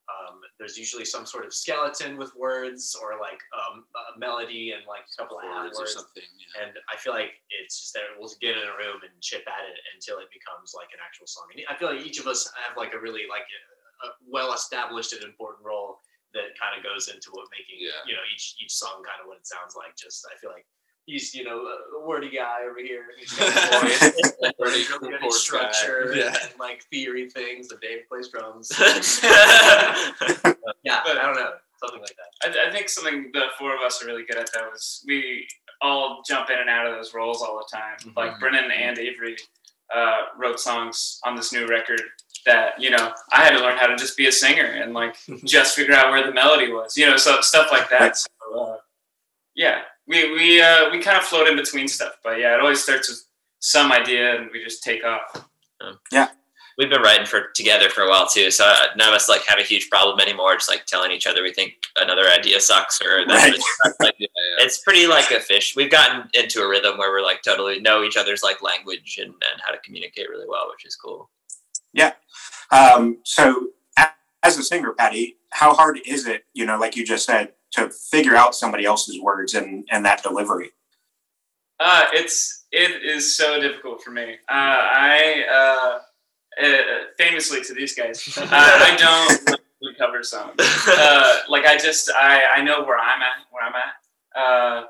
um, 0.09 0.39
there's 0.57 0.77
usually 0.77 1.05
some 1.05 1.25
sort 1.25 1.45
of 1.45 1.53
skeleton 1.53 2.17
with 2.17 2.33
words 2.35 2.95
or 3.01 3.19
like 3.19 3.39
um, 3.53 3.83
melody 4.19 4.75
and 4.75 4.83
like 4.85 5.07
a 5.07 5.15
couple 5.15 5.39
of 5.39 5.47
Words 5.47 5.79
or 5.79 5.87
something. 5.87 6.23
Yeah. 6.37 6.67
And 6.67 6.71
I 6.91 6.99
feel 6.99 7.13
like 7.15 7.39
it's 7.49 7.79
just 7.79 7.93
that 7.95 8.03
we'll 8.19 8.29
get 8.43 8.59
in 8.59 8.63
a 8.67 8.75
room 8.75 8.99
and 9.01 9.11
chip 9.23 9.47
at 9.47 9.63
it 9.65 9.79
until 9.95 10.19
it 10.19 10.27
becomes 10.35 10.75
like 10.75 10.91
an 10.91 10.99
actual 10.99 11.25
song. 11.25 11.47
And 11.55 11.63
I 11.71 11.73
feel 11.79 11.89
like 11.95 12.05
each 12.05 12.19
of 12.19 12.27
us 12.27 12.51
have 12.67 12.75
like 12.77 12.93
a 12.93 12.99
really 12.99 13.23
like 13.31 13.47
a, 13.47 13.59
a 14.05 14.07
well 14.27 14.51
established 14.53 15.13
and 15.15 15.23
important 15.23 15.63
role 15.65 16.03
that 16.35 16.53
kind 16.59 16.77
of 16.77 16.83
goes 16.85 17.07
into 17.09 17.31
what 17.33 17.47
making 17.49 17.79
Yeah. 17.81 17.97
you 18.05 18.13
know 18.13 18.21
each 18.29 18.53
each 18.61 18.75
song 18.75 19.01
kind 19.01 19.17
of 19.23 19.27
what 19.31 19.39
it 19.41 19.47
sounds 19.47 19.73
like. 19.79 19.95
Just 19.97 20.27
I 20.29 20.37
feel 20.37 20.51
like 20.51 20.67
he's 21.07 21.33
you 21.33 21.43
know 21.43 21.65
a 21.65 22.05
wordy 22.05 22.29
guy 22.29 22.67
over 22.69 22.77
here. 22.79 23.05
He's 23.17 23.33
got 23.33 23.49
a 23.49 23.81
voice. 23.81 24.53
Really 24.59 24.83
good 24.85 25.13
at 25.23 25.31
structure 25.33 26.13
Yeah. 26.15 26.35
and 26.43 26.53
like 26.59 26.83
theory 26.91 27.29
things. 27.29 27.71
And 27.71 27.79
Dave 27.81 28.07
plays 28.07 28.27
drums. 28.29 28.69
yeah, 30.83 31.01
But- 31.03 31.17
I 31.17 31.23
don't 31.25 31.35
know 31.35 31.53
something 31.81 32.01
like 32.01 32.15
that. 32.17 32.28
I, 32.43 32.67
I 32.67 32.71
think 32.71 32.89
something 32.89 33.31
the 33.33 33.43
four 33.57 33.75
of 33.75 33.81
us 33.81 34.01
are 34.03 34.07
really 34.07 34.23
good 34.25 34.37
at 34.37 34.49
though 34.53 34.69
is 34.73 35.03
we 35.07 35.47
all 35.81 36.21
jump 36.27 36.49
in 36.49 36.59
and 36.59 36.69
out 36.69 36.85
of 36.85 36.93
those 36.95 37.13
roles 37.13 37.41
all 37.41 37.57
the 37.57 37.75
time. 37.77 37.97
Mhm. 38.01 38.15
Like 38.15 38.39
Brennan 38.39 38.69
and 38.71 38.97
Avery 38.99 39.37
uh, 39.93 40.23
wrote 40.37 40.59
songs 40.59 41.19
on 41.23 41.35
this 41.35 41.51
new 41.53 41.67
record 41.67 42.01
that 42.45 42.79
you 42.79 42.89
know 42.89 43.13
I 43.31 43.43
had 43.43 43.51
to 43.51 43.59
learn 43.59 43.77
how 43.77 43.87
to 43.87 43.95
just 43.97 44.15
be 44.17 44.27
a 44.27 44.31
singer 44.31 44.65
and 44.65 44.93
like 44.93 45.15
just 45.45 45.75
figure 45.75 45.95
out 45.95 46.11
where 46.11 46.25
the 46.25 46.33
melody 46.33 46.71
was. 46.71 46.97
You 46.97 47.05
know, 47.07 47.17
so 47.17 47.41
stuff 47.41 47.71
like 47.71 47.89
that. 47.89 48.17
So, 48.17 48.27
uh, 48.53 48.77
yeah, 49.55 49.81
we 50.07 50.31
we 50.33 50.61
uh, 50.61 50.89
we 50.91 50.99
kind 50.99 51.17
of 51.17 51.23
float 51.23 51.47
in 51.47 51.55
between 51.55 51.87
stuff, 51.87 52.13
but 52.23 52.39
yeah, 52.39 52.53
it 52.55 52.59
always 52.61 52.81
starts 52.83 53.09
with 53.09 53.25
some 53.59 53.91
idea 53.91 54.35
and 54.39 54.49
we 54.51 54.63
just 54.63 54.83
take 54.83 55.03
off. 55.03 55.45
We've 56.79 56.89
been 56.89 57.01
writing 57.01 57.25
for 57.25 57.49
together 57.53 57.89
for 57.89 58.01
a 58.03 58.09
while 58.09 58.25
too, 58.25 58.49
so 58.49 58.63
uh, 58.65 58.85
none 58.95 59.09
of 59.09 59.13
us 59.13 59.27
like 59.29 59.45
have 59.45 59.59
a 59.59 59.63
huge 59.63 59.89
problem 59.89 60.19
anymore. 60.19 60.55
Just 60.55 60.69
like 60.69 60.85
telling 60.85 61.11
each 61.11 61.27
other 61.27 61.43
we 61.43 61.53
think 61.53 61.73
another 61.97 62.27
idea 62.27 62.59
sucks 62.59 62.99
or 63.01 63.27
that 63.27 63.35
Right. 63.35 63.53
it's, 63.53 63.95
like, 63.99 64.15
Yeah, 64.19 64.27
yeah. 64.57 64.65
it's 64.65 64.79
pretty 64.79 65.05
like 65.05 65.29
a 65.29 65.39
fish. 65.41 65.75
We've 65.75 65.91
gotten 65.91 66.29
into 66.33 66.61
a 66.61 66.67
rhythm 66.67 66.97
where 66.97 67.11
we're 67.11 67.21
like 67.21 67.41
totally 67.43 67.79
know 67.81 68.01
each 68.03 68.17
other's 68.17 68.41
like 68.41 68.63
language 68.63 69.19
and, 69.21 69.27
and 69.29 69.61
how 69.63 69.71
to 69.71 69.77
communicate 69.79 70.29
really 70.29 70.47
well, 70.47 70.69
which 70.71 70.85
is 70.85 70.95
cool. 70.95 71.29
Yeah. 71.93 72.13
Um, 72.71 73.17
so, 73.25 73.67
as 74.41 74.57
a 74.57 74.63
singer, 74.63 74.93
Patty, 74.93 75.35
how 75.49 75.73
hard 75.73 75.99
is 76.05 76.25
it, 76.27 76.45
you 76.53 76.65
know, 76.65 76.79
like 76.79 76.95
you 76.95 77.05
just 77.05 77.25
said, 77.25 77.53
to 77.71 77.89
figure 77.89 78.35
out 78.35 78.55
somebody 78.55 78.85
else's 78.85 79.19
words 79.19 79.53
and, 79.53 79.85
and 79.91 80.05
that 80.05 80.23
delivery? 80.23 80.71
Uh, 81.79 82.05
it's 82.13 82.65
it 82.71 83.03
is 83.03 83.35
so 83.35 83.59
difficult 83.59 84.01
for 84.03 84.11
me. 84.11 84.33
Uh, 84.49 84.51
I 84.51 85.43
uh, 85.51 85.99
uh, 86.61 86.77
famously 87.17 87.61
to 87.63 87.73
these 87.73 87.95
guys, 87.95 88.37
uh, 88.37 88.47
I 88.51 88.95
don't 88.97 89.59
really 89.81 89.95
cover 89.95 90.23
songs. 90.23 90.55
Uh, 90.59 91.39
like 91.49 91.65
I 91.65 91.77
just 91.77 92.11
I 92.11 92.43
I 92.57 92.61
know 92.61 92.83
where 92.83 92.97
I'm 92.97 93.21
at, 93.21 93.45
where 93.51 93.63
I'm 93.63 93.73
at, 93.75 94.39
uh, 94.39 94.85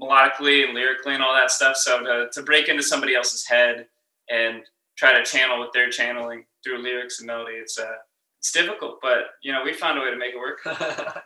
melodically 0.00 0.64
and 0.64 0.74
lyrically 0.74 1.14
and 1.14 1.22
all 1.22 1.34
that 1.34 1.50
stuff. 1.50 1.76
So 1.76 2.02
to 2.02 2.28
to 2.32 2.42
break 2.42 2.68
into 2.68 2.82
somebody 2.82 3.14
else's 3.14 3.46
head 3.46 3.86
and 4.30 4.62
try 4.96 5.16
to 5.16 5.24
channel 5.24 5.58
what 5.58 5.72
they're 5.72 5.90
channeling 5.90 6.44
through 6.62 6.82
lyrics 6.82 7.18
and 7.18 7.26
melody, 7.26 7.56
it's 7.56 7.78
uh 7.78 7.96
it's 8.40 8.52
difficult. 8.52 8.98
But 9.02 9.26
you 9.42 9.52
know 9.52 9.62
we 9.64 9.72
found 9.72 9.98
a 9.98 10.02
way 10.02 10.10
to 10.10 10.16
make 10.16 10.34
it 10.34 10.38
work, 10.38 10.60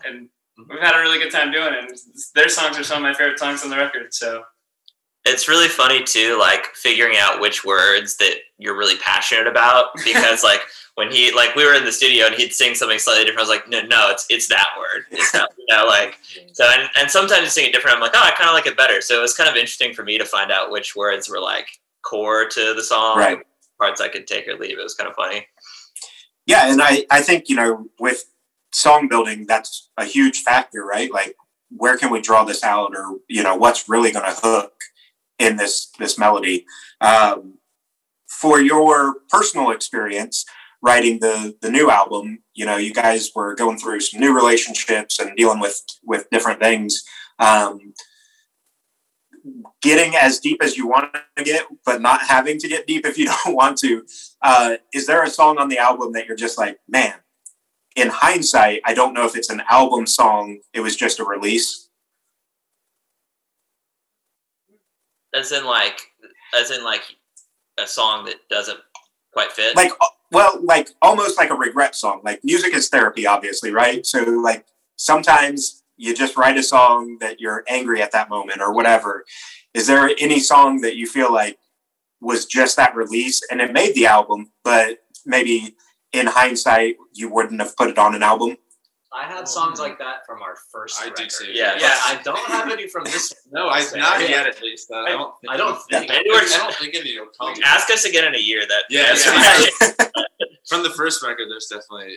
and 0.05 0.29
we've 0.69 0.81
had 0.81 0.97
a 0.97 1.01
really 1.01 1.19
good 1.19 1.33
time 1.33 1.53
doing 1.53 1.75
it. 1.75 1.85
And 1.85 1.99
their 2.35 2.49
songs 2.49 2.79
are 2.79 2.85
some 2.85 2.99
of 2.99 3.03
my 3.03 3.15
favorite 3.15 3.39
songs 3.39 3.63
on 3.63 3.71
the 3.71 3.77
record. 3.77 4.15
So. 4.15 4.45
it's 5.27 5.47
really 5.47 5.69
funny 5.69 6.03
too, 6.03 6.39
like 6.39 6.65
figuring 6.75 7.17
out 7.19 7.41
which 7.41 7.65
words 7.65 8.17
that 8.17 8.37
you're 8.59 8.77
really 8.77 8.99
passionate 8.99 9.47
about. 9.47 9.87
Because 10.05 10.43
like 10.43 10.61
when 10.95 11.11
he 11.11 11.33
like 11.33 11.55
we 11.55 11.65
were 11.65 11.75
in 11.75 11.85
the 11.85 11.93
studio 11.93 12.27
and 12.27 12.35
he'd 12.35 12.53
sing 12.53 12.75
something 12.75 12.99
slightly 12.99 13.25
different, 13.25 13.41
I 13.41 13.43
was 13.43 13.49
like, 13.51 13.69
no, 13.69 13.83
no, 13.83 14.11
it's 14.11 14.27
it's 14.31 14.49
that 14.49 14.69
word. 14.79 15.05
It's 15.11 15.33
that 15.37 15.49
you 15.57 15.67
know, 15.75 15.85
like 15.87 16.19
so 16.53 16.65
and, 16.65 16.89
and 16.99 17.11
sometimes 17.11 17.43
you 17.43 17.49
sing 17.49 17.67
it 17.67 17.73
different. 17.73 17.97
I'm 17.97 18.03
like, 18.03 18.13
oh, 18.15 18.23
I 18.23 18.33
kinda 18.37 18.53
like 18.53 18.67
it 18.67 18.77
better. 18.77 19.01
So 19.01 19.19
it 19.19 19.23
was 19.23 19.35
kind 19.35 19.49
of 19.49 19.57
interesting 19.57 19.95
for 19.95 20.05
me 20.05 20.19
to 20.19 20.25
find 20.25 20.51
out 20.51 20.71
which 20.71 20.97
words 20.97 21.29
were 21.29 21.41
like 21.41 21.69
core 22.03 22.47
to 22.49 22.75
the 22.75 22.83
song, 22.83 23.19
Right. 23.19 23.39
parts 23.79 24.01
I 24.01 24.09
could 24.09 24.27
take 24.27 24.49
or 24.49 24.57
leave. 24.57 24.79
It 24.79 24.83
was 24.83 24.95
kind 24.95 25.09
of 25.09 25.17
funny. 25.17 25.47
Yeah, 26.47 26.73
and 26.73 26.81
I, 26.81 27.05
I 27.11 27.21
think, 27.21 27.51
you 27.51 27.57
know, 27.57 27.87
with 28.01 28.25
song 28.73 29.07
building, 29.07 29.45
that's 29.47 29.91
a 29.99 30.07
huge 30.07 30.39
factor, 30.39 30.83
right? 30.83 31.13
Like, 31.13 31.37
where 31.71 31.99
can 31.99 32.11
we 32.11 32.23
draw 32.23 32.45
this 32.45 32.65
out 32.65 32.97
or, 32.97 33.19
you 33.29 33.43
know, 33.43 33.55
what's 33.55 33.87
really 33.87 34.13
going 34.13 34.25
to 34.25 34.41
hook 34.41 34.73
in 35.39 35.57
this, 35.57 35.91
this 35.99 36.19
melody? 36.19 36.65
Um, 37.03 37.58
for 38.29 38.61
your 38.61 39.17
personal 39.31 39.71
experience 39.71 40.45
writing 40.81 41.19
the, 41.19 41.57
the 41.61 41.71
new 41.71 41.91
album, 41.91 42.39
you 42.55 42.65
know, 42.65 42.77
you 42.77 42.95
guys 42.95 43.31
were 43.35 43.55
going 43.55 43.79
through 43.79 44.01
some 44.01 44.21
new 44.21 44.35
relationships 44.35 45.19
and 45.19 45.37
dealing 45.37 45.59
with, 45.59 45.81
with 46.05 46.31
different 46.31 46.61
things. 46.61 47.03
Um, 47.39 47.95
getting 49.83 50.15
as 50.17 50.39
deep 50.39 50.63
as 50.63 50.77
you 50.77 50.87
want 50.87 51.17
to 51.37 51.45
get, 51.45 51.67
but 51.85 52.01
not 52.01 52.23
having 52.23 52.59
to 52.59 52.69
get 52.69 52.87
deep 52.87 53.07
if 53.07 53.19
you 53.19 53.27
don't 53.45 53.55
want 53.55 53.79
to. 53.79 54.05
Uh, 54.43 54.77
is 54.93 55.07
there 55.07 55.23
a 55.23 55.31
song 55.31 55.59
on 55.59 55.69
the 55.69 55.79
album 55.79 56.13
that 56.13 56.27
you're 56.27 56.37
just 56.37 56.59
like, 56.59 56.79
man, 56.89 57.15
in 57.97 58.09
hindsight, 58.09 58.81
I 58.85 58.95
don't 58.95 59.15
know 59.15 59.27
if 59.27 59.37
it's 59.37 59.51
an 59.51 59.63
album 59.69 60.07
song, 60.07 60.61
it 60.73 60.81
was 60.81 60.97
just 60.97 61.19
a 61.19 61.25
release? 61.25 61.89
As 65.35 65.53
in 65.53 65.65
like 65.65 66.01
as 66.55 66.71
in 66.71 66.83
like 66.83 67.03
a 67.79 67.87
song 67.87 68.25
that 68.27 68.37
doesn't 68.49 68.79
quite 69.33 69.53
fit. 69.53 69.77
Like, 69.77 69.93
uh, 70.01 70.07
well, 70.31 70.59
like 70.63 70.91
almost 71.01 71.39
like 71.39 71.51
a 71.51 71.55
regret 71.55 71.95
song. 71.95 72.21
Like, 72.25 72.45
music 72.45 72.75
is 72.75 72.89
therapy, 72.89 73.27
obviously, 73.27 73.71
right? 73.71 74.05
So, 74.05 74.23
like, 74.25 74.67
sometimes 74.97 75.83
you 75.97 76.15
just 76.15 76.37
write 76.37 76.57
a 76.57 76.63
song 76.63 77.19
that 77.21 77.41
you're 77.41 77.65
angry 77.69 78.03
at 78.03 78.13
that 78.13 78.29
moment 78.29 78.61
or 78.61 78.73
whatever. 78.73 79.25
Is 79.75 79.87
there 79.87 80.11
any 80.19 80.41
song 80.41 80.81
that 80.83 80.97
you 80.97 81.07
feel 81.07 81.33
like 81.33 81.59
was 82.21 82.47
just 82.47 82.77
that 82.77 82.97
release 82.97 83.43
and 83.51 83.61
it 83.61 83.73
made 83.73 83.95
the 83.95 84.07
album, 84.07 84.51
but 84.65 84.99
maybe 85.25 85.77
in 86.13 86.27
hindsight, 86.27 86.97
you 87.13 87.33
wouldn't 87.33 87.61
have 87.61 87.77
put 87.77 87.91
it 87.91 87.99
on 87.99 88.15
an 88.15 88.23
album? 88.23 88.57
I 89.13 89.25
had 89.25 89.49
songs 89.49 89.81
like 89.81 89.99
that 89.99 90.27
from 90.27 90.43
our 90.43 90.55
first 90.71 91.01
I 91.01 91.05
do 91.07 91.11
record. 91.11 91.31
too. 91.31 91.51
Yeah. 91.53 91.77
yeah. 91.81 91.95
I 92.05 92.21
don't 92.23 92.39
have 92.49 92.71
any 92.71 92.89
from 92.89 93.05
this. 93.05 93.33
No, 93.51 93.69
I 93.69 93.81
so- 93.81 93.97
not 93.97 94.21
Yeah. 94.21 94.29
yet 94.29 94.47
at 94.47 94.61
least. 94.63 94.91
Uh, 94.91 94.97
I 94.99 95.09
don't. 95.11 95.33
Think 95.41 95.53
I 95.53 95.57
don't 95.57 95.79
think. 95.89 96.09
Maybe 96.11 96.29
we're 96.31 96.41
I 96.41 96.57
don't 96.59 96.75
think 96.75 96.95
any 96.95 97.19
will 97.19 97.29
come. 97.41 97.55
Ask 97.65 97.91
us 97.91 98.05
again 98.05 98.27
in 98.27 98.35
a 98.35 98.39
year 98.39 98.63
that 98.69 98.83
Yeah, 98.91 99.15
yeah. 99.17 100.25
From 100.69 100.83
the 100.83 100.91
first 100.91 101.23
record, 101.23 101.47
there's 101.49 101.67
definitely 101.67 102.15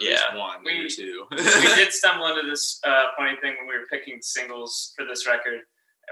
at 0.00 0.02
least 0.06 0.22
Yeah. 0.30 0.38
one, 0.38 0.60
We- 0.64 0.72
maybe 0.78 0.88
two. 0.88 1.26
we 1.30 1.36
did 1.36 1.92
stumble 1.92 2.26
into 2.28 2.48
this 2.48 2.80
uh, 2.84 3.08
funny 3.18 3.36
thing 3.42 3.56
when 3.58 3.68
we 3.68 3.76
were 3.78 3.86
picking 3.90 4.18
singles 4.22 4.94
for 4.96 5.04
this 5.04 5.26
record. 5.26 5.60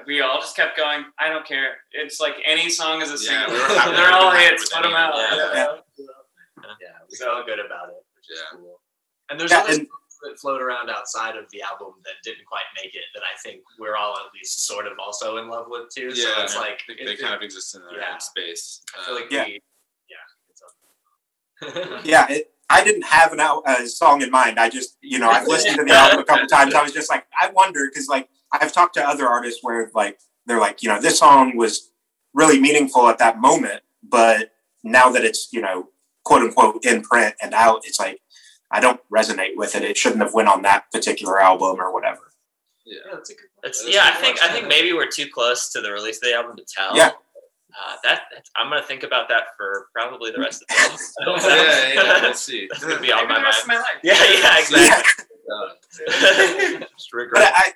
We 0.06 0.20
all 0.20 0.38
just 0.40 0.54
kept 0.54 0.76
going. 0.76 1.04
I 1.18 1.28
don't 1.30 1.46
care. 1.46 1.76
It's 1.92 2.20
like 2.20 2.34
any 2.44 2.68
song 2.68 3.00
is 3.02 3.08
a 3.08 3.12
Yeah, 3.24 3.46
single. 3.46 3.54
we 3.54 3.58
were 3.60 3.66
happy- 3.80 3.96
They're 3.96 4.12
all 4.12 4.30
we 4.32 4.38
hits. 4.38 4.62
with 4.64 4.70
Put 4.72 4.82
them 4.82 4.92
out. 4.92 5.14
of 5.14 5.30
them. 5.30 5.82
Yeah. 5.96 6.04
Yeah, 6.80 6.88
we 7.08 7.16
So- 7.16 7.24
felt 7.24 7.46
good 7.46 7.58
about 7.60 7.88
it, 7.88 7.94
which 8.14 8.30
is 8.30 8.38
Yeah. 8.38 8.58
cool. 8.58 8.80
And 9.30 9.40
there's 9.40 9.50
Yeah, 9.50 9.58
other 9.60 9.68
and- 9.70 9.76
songs 9.78 9.88
that 10.22 10.38
float 10.40 10.60
around 10.62 10.90
outside 10.90 11.36
of 11.36 11.44
the 11.52 11.62
album 11.62 11.94
that 12.04 12.14
didn't 12.24 12.44
quite 12.46 12.64
make 12.82 12.94
it 12.94 13.04
that 13.14 13.22
I 13.22 13.36
think 13.42 13.62
we're 13.78 13.96
all 13.96 14.14
at 14.14 14.32
least 14.34 14.66
sort 14.66 14.86
of 14.86 14.92
also 14.98 15.36
in 15.38 15.48
love 15.48 15.66
with 15.68 15.88
too. 15.94 16.10
so 16.14 16.28
Yeah, 16.28 16.42
it's 16.44 16.56
I 16.56 16.60
like 16.60 16.80
think 16.86 17.00
it- 17.00 17.06
they 17.06 17.12
it- 17.12 17.20
kind 17.20 17.34
of 17.34 17.42
exist 17.42 17.74
in 17.74 17.82
their 17.82 18.00
yeah. 18.00 18.14
own 18.14 18.20
space. 18.20 18.82
I 18.98 19.04
feel 19.04 19.14
like 19.14 19.30
Yeah. 19.30 19.44
we, 19.44 19.60
yeah, 20.08 20.16
it's 20.50 20.62
up. 20.62 22.00
yeah, 22.04 22.26
it, 22.30 22.50
I 22.70 22.84
didn't 22.84 23.02
have 23.06 23.32
an 23.32 23.40
al- 23.40 23.62
a 23.66 23.86
song 23.86 24.22
in 24.22 24.30
mind. 24.30 24.58
I 24.60 24.68
just, 24.68 24.96
you 25.00 25.18
know, 25.18 25.30
I've 25.30 25.46
listened 25.46 25.76
to 25.76 25.84
the 25.84 25.92
album 25.92 26.20
a 26.20 26.24
couple 26.24 26.46
times. 26.46 26.74
I 26.74 26.82
was 26.82 26.92
just 26.92 27.08
like, 27.10 27.24
I 27.40 27.48
wonder 27.50 27.88
because, 27.90 28.08
like, 28.08 28.28
I've 28.52 28.72
talked 28.72 28.94
to 28.94 29.08
other 29.08 29.26
artists 29.26 29.60
where, 29.62 29.90
like, 29.94 30.18
they're 30.46 30.60
like, 30.60 30.82
you 30.82 30.88
know, 30.90 31.00
this 31.00 31.18
song 31.18 31.56
was 31.56 31.90
really 32.34 32.60
meaningful 32.60 33.08
at 33.08 33.18
that 33.18 33.38
moment, 33.40 33.80
but 34.02 34.50
now 34.84 35.08
that 35.10 35.24
it's, 35.24 35.48
you 35.52 35.60
know, 35.62 35.88
quote 36.24 36.42
unquote 36.42 36.84
in 36.84 37.00
print 37.02 37.34
and 37.42 37.54
out, 37.54 37.80
it's 37.84 37.98
like 37.98 38.20
I 38.70 38.80
don't 38.80 39.00
resonate 39.10 39.56
with 39.56 39.74
it. 39.74 39.82
It 39.82 39.96
shouldn't 39.96 40.22
have 40.22 40.34
went 40.34 40.48
on 40.48 40.62
that 40.62 40.90
particular 40.92 41.40
album 41.40 41.80
or 41.80 41.92
whatever. 41.92 42.32
yeah. 42.84 42.96
yeah, 43.06 43.14
that's 43.14 43.30
a 43.30 43.34
good. 43.34 43.44
It's, 43.64 43.82
That 43.82 43.88
is 43.88 43.94
yeah, 43.94 44.04
I 44.04 44.12
think 44.12 44.36
much 44.36 44.50
I 44.50 44.52
think 44.52 44.68
maybe 44.68 44.92
we're 44.92 45.08
too 45.08 45.28
close 45.32 45.70
to 45.72 45.80
the 45.80 45.90
release 45.90 46.16
of 46.18 46.22
the 46.22 46.34
album 46.34 46.56
to 46.56 46.64
tell. 46.64 46.96
Yeah. 46.96 47.12
Uh, 47.78 47.96
that 48.02 48.22
that's, 48.32 48.50
I'm 48.56 48.70
gonna 48.70 48.82
think 48.82 49.02
about 49.02 49.28
that 49.28 49.48
for 49.56 49.86
probably 49.94 50.30
the 50.30 50.40
rest 50.40 50.62
of 50.62 50.68
the 50.68 50.88
month. 50.88 51.00
I 51.20 51.24
don't 51.24 51.42
yeah, 51.42 52.02
yeah, 52.02 52.22
we'll 52.22 52.34
see. 52.34 52.68
It's 52.70 52.84
gonna 52.84 53.00
be 53.00 53.12
on 53.12 53.28
my 53.28 53.40
mind. 53.40 53.54
my 53.66 53.76
life. 53.76 53.84
Yeah, 54.02 54.14
yeah, 54.14 54.58
exactly. 54.58 55.24
Just 56.90 57.10
But. 57.12 57.42
I, 57.42 57.72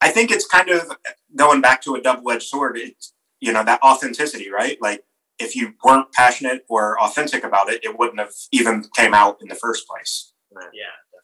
I 0.00 0.08
think 0.08 0.30
it's 0.32 0.46
kind 0.46 0.68
of 0.70 0.90
going 1.36 1.60
back 1.60 1.80
to 1.82 1.94
a 1.94 2.00
double-edged 2.00 2.42
sword. 2.42 2.76
It's 2.76 3.12
you 3.40 3.52
know 3.52 3.64
that 3.64 3.82
authenticity, 3.82 4.50
right? 4.50 4.78
Like 4.80 5.04
if 5.38 5.54
you 5.56 5.74
weren't 5.84 6.12
passionate 6.12 6.64
or 6.68 7.00
authentic 7.00 7.44
about 7.44 7.70
it, 7.70 7.84
it 7.84 7.98
wouldn't 7.98 8.20
have 8.20 8.32
even 8.52 8.84
came 8.96 9.14
out 9.14 9.38
in 9.40 9.48
the 9.48 9.54
first 9.54 9.86
place. 9.88 10.31
Yeah. 10.72 11.20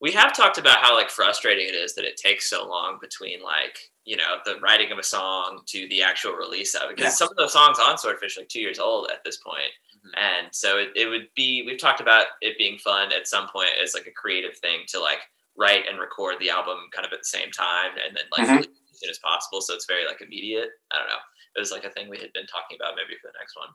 we 0.00 0.12
have 0.12 0.34
talked 0.34 0.58
about 0.58 0.78
how 0.82 0.94
like 0.96 1.10
frustrating 1.10 1.68
it 1.68 1.74
is 1.74 1.94
that 1.94 2.04
it 2.04 2.16
takes 2.16 2.48
so 2.48 2.66
long 2.66 2.98
between 3.00 3.42
like 3.42 3.78
you 4.04 4.16
know 4.16 4.36
the 4.44 4.58
writing 4.60 4.90
of 4.92 4.98
a 4.98 5.02
song 5.02 5.60
to 5.66 5.86
the 5.88 6.02
actual 6.02 6.32
release 6.32 6.74
of 6.74 6.90
it 6.90 6.96
because 6.96 7.12
Yeah. 7.12 7.20
some 7.20 7.28
of 7.30 7.36
those 7.36 7.52
songs 7.52 7.78
on 7.78 7.98
Swordfish 7.98 8.36
are 8.36 8.40
like 8.40 8.48
two 8.48 8.60
years 8.60 8.78
old 8.78 9.10
at 9.10 9.22
this 9.24 9.36
point. 9.38 9.72
Mhm. 10.00 10.12
and 10.16 10.48
so 10.54 10.78
it, 10.78 10.88
it 10.96 11.06
would 11.06 11.28
be 11.36 11.62
we've 11.66 11.78
talked 11.78 12.00
about 12.00 12.24
it 12.40 12.56
being 12.56 12.78
fun 12.78 13.12
at 13.12 13.28
some 13.28 13.46
point 13.48 13.68
as 13.82 13.92
like 13.92 14.06
a 14.06 14.12
creative 14.12 14.56
thing 14.56 14.80
to 14.88 14.98
like 14.98 15.20
write 15.58 15.84
and 15.86 16.00
record 16.00 16.36
the 16.40 16.48
album 16.48 16.78
kind 16.94 17.04
of 17.04 17.12
at 17.12 17.18
the 17.20 17.24
same 17.38 17.50
time 17.50 17.92
and 18.02 18.16
then 18.16 18.24
like 18.36 18.48
Mhm. 18.48 18.60
as 18.60 18.98
soon 19.00 19.10
as 19.10 19.18
possible 19.18 19.60
so 19.60 19.74
it's 19.74 19.84
very 19.84 20.06
like 20.06 20.22
immediate 20.22 20.70
i 20.90 20.96
don't 20.98 21.08
know 21.08 21.20
it 21.54 21.60
was 21.60 21.70
like 21.70 21.84
a 21.84 21.90
thing 21.90 22.08
we 22.08 22.16
had 22.18 22.32
been 22.32 22.46
talking 22.46 22.78
about 22.80 22.94
maybe 22.96 23.14
for 23.20 23.28
the 23.28 23.38
next 23.38 23.54
one 23.56 23.68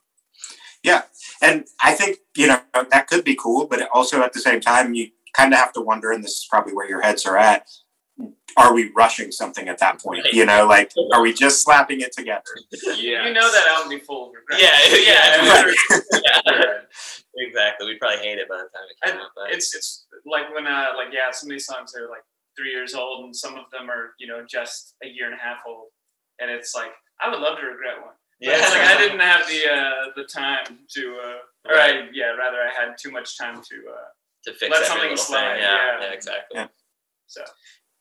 And 1.41 1.65
I 1.83 1.93
think 1.93 2.17
you 2.35 2.47
know 2.47 2.59
that 2.73 3.07
could 3.07 3.23
be 3.23 3.35
cool, 3.35 3.67
but 3.67 3.87
also 3.93 4.21
at 4.23 4.33
the 4.33 4.39
same 4.39 4.61
time, 4.61 4.93
you 4.93 5.09
kind 5.35 5.53
of 5.53 5.59
have 5.59 5.73
to 5.73 5.81
wonder, 5.81 6.11
and 6.11 6.23
this 6.23 6.31
is 6.31 6.47
probably 6.49 6.73
where 6.73 6.87
your 6.89 7.01
heads 7.01 7.25
are 7.25 7.37
at. 7.37 7.67
Are 8.57 8.73
we 8.73 8.89
rushing 8.95 9.31
something 9.31 9.67
at 9.67 9.77
that 9.79 10.01
point? 10.01 10.25
You 10.31 10.45
know, 10.45 10.65
like 10.65 10.91
are 11.13 11.21
we 11.21 11.33
just 11.33 11.61
slapping 11.63 11.99
it 11.99 12.13
together? 12.13 12.41
You 12.71 13.33
know 13.33 13.51
that 13.51 13.67
album 13.67 13.89
be 13.89 13.99
full 13.99 14.29
of 14.29 14.33
regret. 14.33 14.61
yeah 14.61 14.97
yeah, 14.97 15.63
Right. 15.63 15.75
yeah. 16.25 16.73
exactly 17.35 17.87
we'd 17.87 17.99
probably 17.99 18.19
hate 18.19 18.37
it 18.39 18.47
by 18.47 18.55
the 18.57 18.69
time 18.73 18.87
it 18.89 19.05
came 19.05 19.19
I- 19.19 19.23
out 19.23 19.29
but 19.35 19.51
It's 19.53 19.75
it's 19.75 20.07
like 20.25 20.53
when 20.55 20.65
uh 20.65 20.93
like 20.95 21.09
yeah, 21.13 21.29
some 21.31 21.47
of 21.49 21.51
these 21.51 21.65
songs 21.65 21.93
are 21.95 22.09
like 22.09 22.23
three 22.57 22.71
years 22.71 22.95
old, 22.95 23.25
and 23.25 23.35
some 23.35 23.55
of 23.55 23.65
them 23.71 23.89
are 23.89 24.13
you 24.19 24.27
know 24.27 24.45
just 24.49 24.95
a 25.03 25.07
year 25.07 25.25
and 25.25 25.35
a 25.35 25.43
half 25.43 25.59
old, 25.67 25.89
and 26.39 26.49
it's 26.49 26.73
like 26.73 26.91
I 27.21 27.29
would 27.29 27.39
love 27.39 27.59
to 27.59 27.65
regret 27.65 28.01
one. 28.01 28.15
But 28.39 28.49
yeah 28.49 28.57
it's 28.57 28.71
like 28.71 28.81
I 28.81 28.97
didn't 28.97 29.19
have 29.19 29.47
the 29.47 29.71
uh, 29.71 30.11
the 30.15 30.23
time 30.23 30.79
to, 30.95 31.19
uh, 31.23 31.71
or 31.71 31.79
I, 31.79 32.09
yeah, 32.13 32.35
rather 32.37 32.57
I 32.57 32.71
had 32.77 32.95
too 33.01 33.11
much 33.11 33.37
time 33.37 33.55
to. 33.55 33.75
Uh, 33.89 34.05
to 34.45 34.53
fix 34.53 34.71
let 34.71 34.85
something 34.85 35.17
slide. 35.17 35.57
Yeah, 35.57 35.61
yeah. 35.61 35.99
yeah, 36.01 36.13
exactly. 36.13 36.55
Yeah. 36.59 36.67
so 37.27 37.41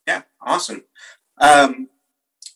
Yeah, 0.06 0.22
awesome. 0.40 0.84
Um, 1.40 1.88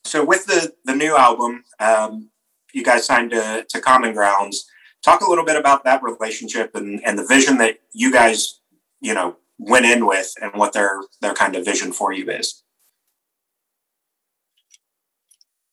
so 0.05 0.25
with 0.25 0.47
the 0.47 0.75
the 0.85 0.95
new 0.95 1.17
album, 1.17 1.65
um, 1.81 2.31
you 2.73 2.85
guys 2.85 3.07
signed 3.07 3.31
to, 3.33 3.67
to 3.69 3.81
Common 3.81 4.13
Grounds. 4.13 4.67
Talk 5.05 5.21
a 5.21 5.29
little 5.29 5.45
bit 5.45 5.57
about 5.57 5.85
that 5.85 6.03
relationship 6.03 6.75
and, 6.75 7.01
and 7.05 7.19
the 7.19 7.25
vision 7.25 7.59
that 7.59 7.79
you 7.95 8.13
guys, 8.13 8.61
you 9.01 9.15
know, 9.15 9.37
went 9.57 9.87
in 9.87 10.07
with, 10.07 10.35
and 10.43 10.53
what 10.55 10.73
their 10.73 11.01
their 11.21 11.35
kind 11.35 11.57
of 11.57 11.65
vision 11.65 11.93
for 11.93 12.13
you 12.13 12.29
is. 12.31 12.63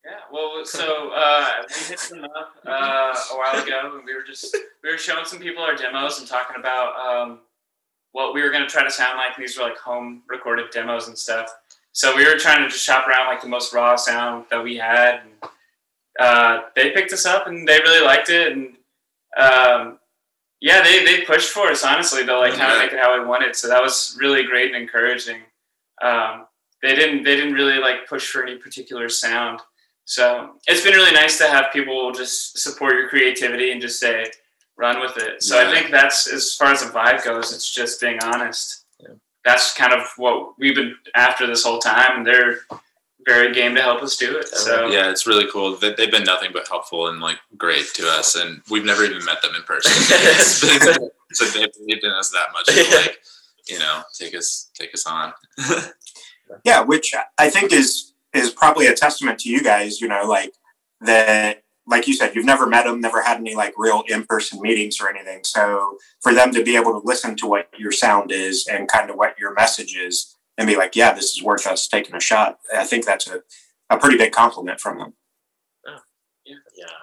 yeah, 0.06 0.20
well, 0.36 0.62
so 0.66 1.12
uh, 1.16 1.48
we 1.70 1.84
hit 1.86 2.00
them 2.10 2.26
up 2.26 2.56
uh, 2.66 3.16
a 3.34 3.38
while 3.38 3.64
ago, 3.64 3.96
and 3.96 4.06
we 4.06 4.14
were 4.14 4.24
just 4.24 4.56
we 4.84 4.92
were 4.92 4.98
showing 4.98 5.26
some 5.26 5.40
people 5.40 5.64
our 5.64 5.76
demos 5.76 6.20
and 6.20 6.28
talking 6.28 6.58
about 6.60 6.96
um, 7.00 7.40
what 8.12 8.34
we 8.34 8.42
were 8.42 8.50
going 8.50 8.64
to 8.64 8.70
try 8.70 8.84
to 8.84 8.92
sound 8.92 9.18
like. 9.18 9.36
These 9.38 9.58
were 9.58 9.64
like 9.64 9.78
home 9.78 10.24
recorded 10.28 10.70
demos 10.72 11.08
and 11.08 11.18
stuff. 11.18 11.50
So 11.94 12.16
we 12.16 12.26
were 12.26 12.38
trying 12.38 12.62
to 12.62 12.68
just 12.68 12.84
shop 12.84 13.08
around 13.08 13.28
like 13.28 13.42
the 13.42 13.48
most 13.48 13.74
raw 13.74 13.96
sound 13.96 14.46
that 14.52 14.62
we 14.62 14.76
had. 14.76 15.22
And, 15.22 15.52
uh, 16.20 16.62
they 16.76 16.92
picked 16.92 17.14
us 17.14 17.26
up 17.26 17.48
and 17.48 17.66
they 17.66 17.80
really 17.80 18.06
liked 18.06 18.30
it, 18.30 18.52
and 18.52 18.76
um, 19.38 20.00
yeah, 20.62 20.82
they, 20.82 21.04
they 21.04 21.22
pushed 21.22 21.50
for 21.50 21.68
us 21.68 21.84
honestly 21.84 22.26
to 22.26 22.40
like 22.40 22.54
kind 22.54 22.72
of 22.72 22.80
make 22.80 22.94
it 22.94 23.00
how 23.00 23.20
we 23.20 23.26
wanted. 23.26 23.56
So 23.56 23.68
that 23.68 23.82
was 23.82 24.18
really 24.20 24.44
great 24.44 24.74
and 24.74 24.82
encouraging. 24.82 25.42
Um, 26.02 26.48
they 26.82 26.96
didn't 26.96 27.24
they 27.24 27.36
didn't 27.36 27.54
really 27.54 27.80
like 27.80 28.08
push 28.08 28.30
for 28.30 28.44
any 28.44 28.58
particular 28.58 29.10
sound. 29.10 29.60
So 30.06 30.52
it's 30.68 30.84
been 30.84 30.94
really 30.94 31.12
nice 31.12 31.38
to 31.40 31.48
have 31.48 31.66
people 31.74 32.12
just 32.12 32.58
support 32.60 32.94
your 32.94 33.10
creativity 33.10 33.72
and 33.72 33.82
just 33.82 34.00
say 34.00 34.28
run 34.78 35.00
with 35.00 35.18
it. 35.18 35.42
So 35.44 35.60
Yeah. 35.60 35.70
I 35.70 35.74
think 35.74 35.92
that's 35.92 36.28
as 36.32 36.56
far 36.56 36.72
as 36.72 36.82
the 36.84 36.90
vibe 36.92 37.24
goes. 37.24 37.54
It's 37.54 37.70
just 37.72 38.00
being 38.00 38.20
honest. 38.24 38.86
Yeah. 39.00 39.16
That's 39.44 39.74
kind 39.74 39.94
of 39.94 40.02
what 40.18 40.58
we've 40.60 40.76
been 40.76 40.96
after 41.16 41.48
this 41.48 41.64
whole 41.64 41.80
time. 41.80 42.18
and 42.18 42.28
They're 42.28 42.60
very 43.26 43.52
game 43.54 43.74
to 43.74 43.82
help 43.82 44.04
us 44.04 44.16
do 44.18 44.38
it. 44.38 44.48
So 44.50 44.88
yeah, 44.90 45.10
it's 45.10 45.26
really 45.26 45.48
cool. 45.52 45.76
They, 45.76 45.94
they've 45.96 46.12
been 46.12 46.24
nothing 46.24 46.52
but 46.54 46.68
helpful 46.68 47.08
and 47.08 47.20
like 47.20 47.38
great 47.58 47.88
to 47.96 48.08
us, 48.08 48.36
and 48.36 48.62
we've 48.70 48.86
never 48.86 49.04
even 49.04 49.26
met 49.26 49.42
them 49.42 49.56
in 49.56 49.64
person. 49.64 49.92
It's 49.96 50.62
been- 50.62 51.10
so 51.34 51.46
they 51.46 51.66
believed 51.76 52.04
in 52.04 52.12
us 52.12 52.30
that 52.30 52.50
much. 52.54 52.68
to, 52.68 52.96
Like, 52.98 53.20
you 53.68 53.80
know, 53.80 54.04
take 54.14 54.36
us 54.36 54.70
take 54.76 54.94
us 54.94 55.08
on. 55.08 55.34
Yeah, 56.64 56.82
which 56.82 57.16
I 57.40 57.50
think 57.50 57.74
is 57.74 58.14
is 58.36 58.52
probably 58.52 58.88
a 58.88 58.94
testament 58.94 59.40
to 59.40 59.50
you 59.50 59.64
guys. 59.64 60.02
You 60.02 60.08
know, 60.08 60.24
like 60.24 60.54
that, 61.02 61.64
like 61.88 62.08
you 62.08 62.14
said, 62.14 62.36
you've 62.36 62.46
never 62.46 62.68
met 62.68 62.86
them, 62.86 63.02
never 63.02 63.22
had 63.22 63.38
any 63.38 63.56
like 63.56 63.74
real 63.78 64.04
in 64.08 64.26
person 64.26 64.62
meetings 64.62 65.00
or 65.00 65.10
anything. 65.10 65.44
So 65.44 65.98
for 66.22 66.34
them 66.34 66.54
to 66.54 66.64
be 66.64 66.76
able 66.76 67.00
to 67.00 67.06
listen 67.06 67.36
to 67.38 67.48
what 67.48 67.70
your 67.78 67.92
sound 67.92 68.32
is 68.32 68.68
and 68.68 68.88
kind 68.88 69.10
of 69.10 69.16
what 69.16 69.38
your 69.40 69.54
message 69.54 69.96
is, 69.96 70.36
and 70.58 70.68
be 70.68 70.78
like, 70.78 70.96
yeah, 70.96 71.14
this 71.14 71.36
is 71.36 71.44
worth 71.44 71.68
us 71.68 71.88
taking 71.88 72.16
a 72.16 72.20
shot. 72.20 72.60
I 72.74 72.86
think 72.86 73.06
that's 73.06 73.28
a 73.28 73.42
a 73.90 73.98
pretty 73.98 74.18
big 74.18 74.32
compliment 74.32 74.80
from 74.80 74.98
them. 74.98 75.14
Oh, 75.88 75.98
yeah. 76.46 76.56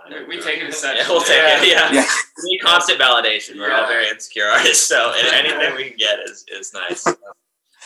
I 0.06 0.20
we, 0.22 0.36
we 0.36 0.42
take 0.42 0.58
it 0.58 0.68
as 0.68 0.78
such. 0.78 0.96
Yeah, 0.96 1.08
we'll 1.08 1.20
take 1.20 1.38
it. 1.38 1.68
Yeah. 1.68 1.92
Yeah. 1.92 2.06
We 2.42 2.52
need 2.52 2.58
constant 2.60 3.00
validation. 3.00 3.58
We're 3.58 3.72
all 3.72 3.86
very 3.86 4.08
insecure 4.08 4.46
artists, 4.46 4.86
so 4.88 5.12
anything 5.32 5.76
we 5.76 5.90
can 5.90 5.98
get 5.98 6.18
is, 6.20 6.44
is 6.52 6.72
nice. 6.72 7.06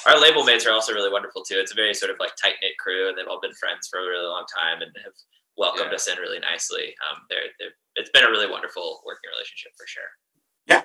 Our 0.06 0.20
label 0.20 0.44
mates 0.44 0.66
are 0.66 0.72
also 0.72 0.92
really 0.92 1.10
wonderful 1.10 1.42
too. 1.42 1.56
It's 1.58 1.72
a 1.72 1.74
very 1.74 1.94
sort 1.94 2.10
of 2.10 2.16
like 2.20 2.36
tight 2.36 2.54
knit 2.62 2.76
crew, 2.78 3.08
and 3.08 3.16
they've 3.16 3.26
all 3.28 3.40
been 3.40 3.54
friends 3.54 3.88
for 3.88 3.98
a 3.98 4.06
really 4.06 4.26
long 4.26 4.44
time 4.54 4.82
and 4.82 4.90
have 5.04 5.12
welcomed 5.56 5.90
Yeah. 5.90 5.96
us 5.96 6.08
in 6.08 6.18
really 6.18 6.38
nicely. 6.38 6.94
Um, 7.10 7.22
they're, 7.30 7.38
they're, 7.58 7.70
it's 7.96 8.10
been 8.10 8.24
a 8.24 8.30
really 8.30 8.50
wonderful 8.50 9.02
working 9.06 9.30
relationship 9.32 9.72
for 9.76 9.86
sure. 9.86 10.02
Yeah. 10.66 10.82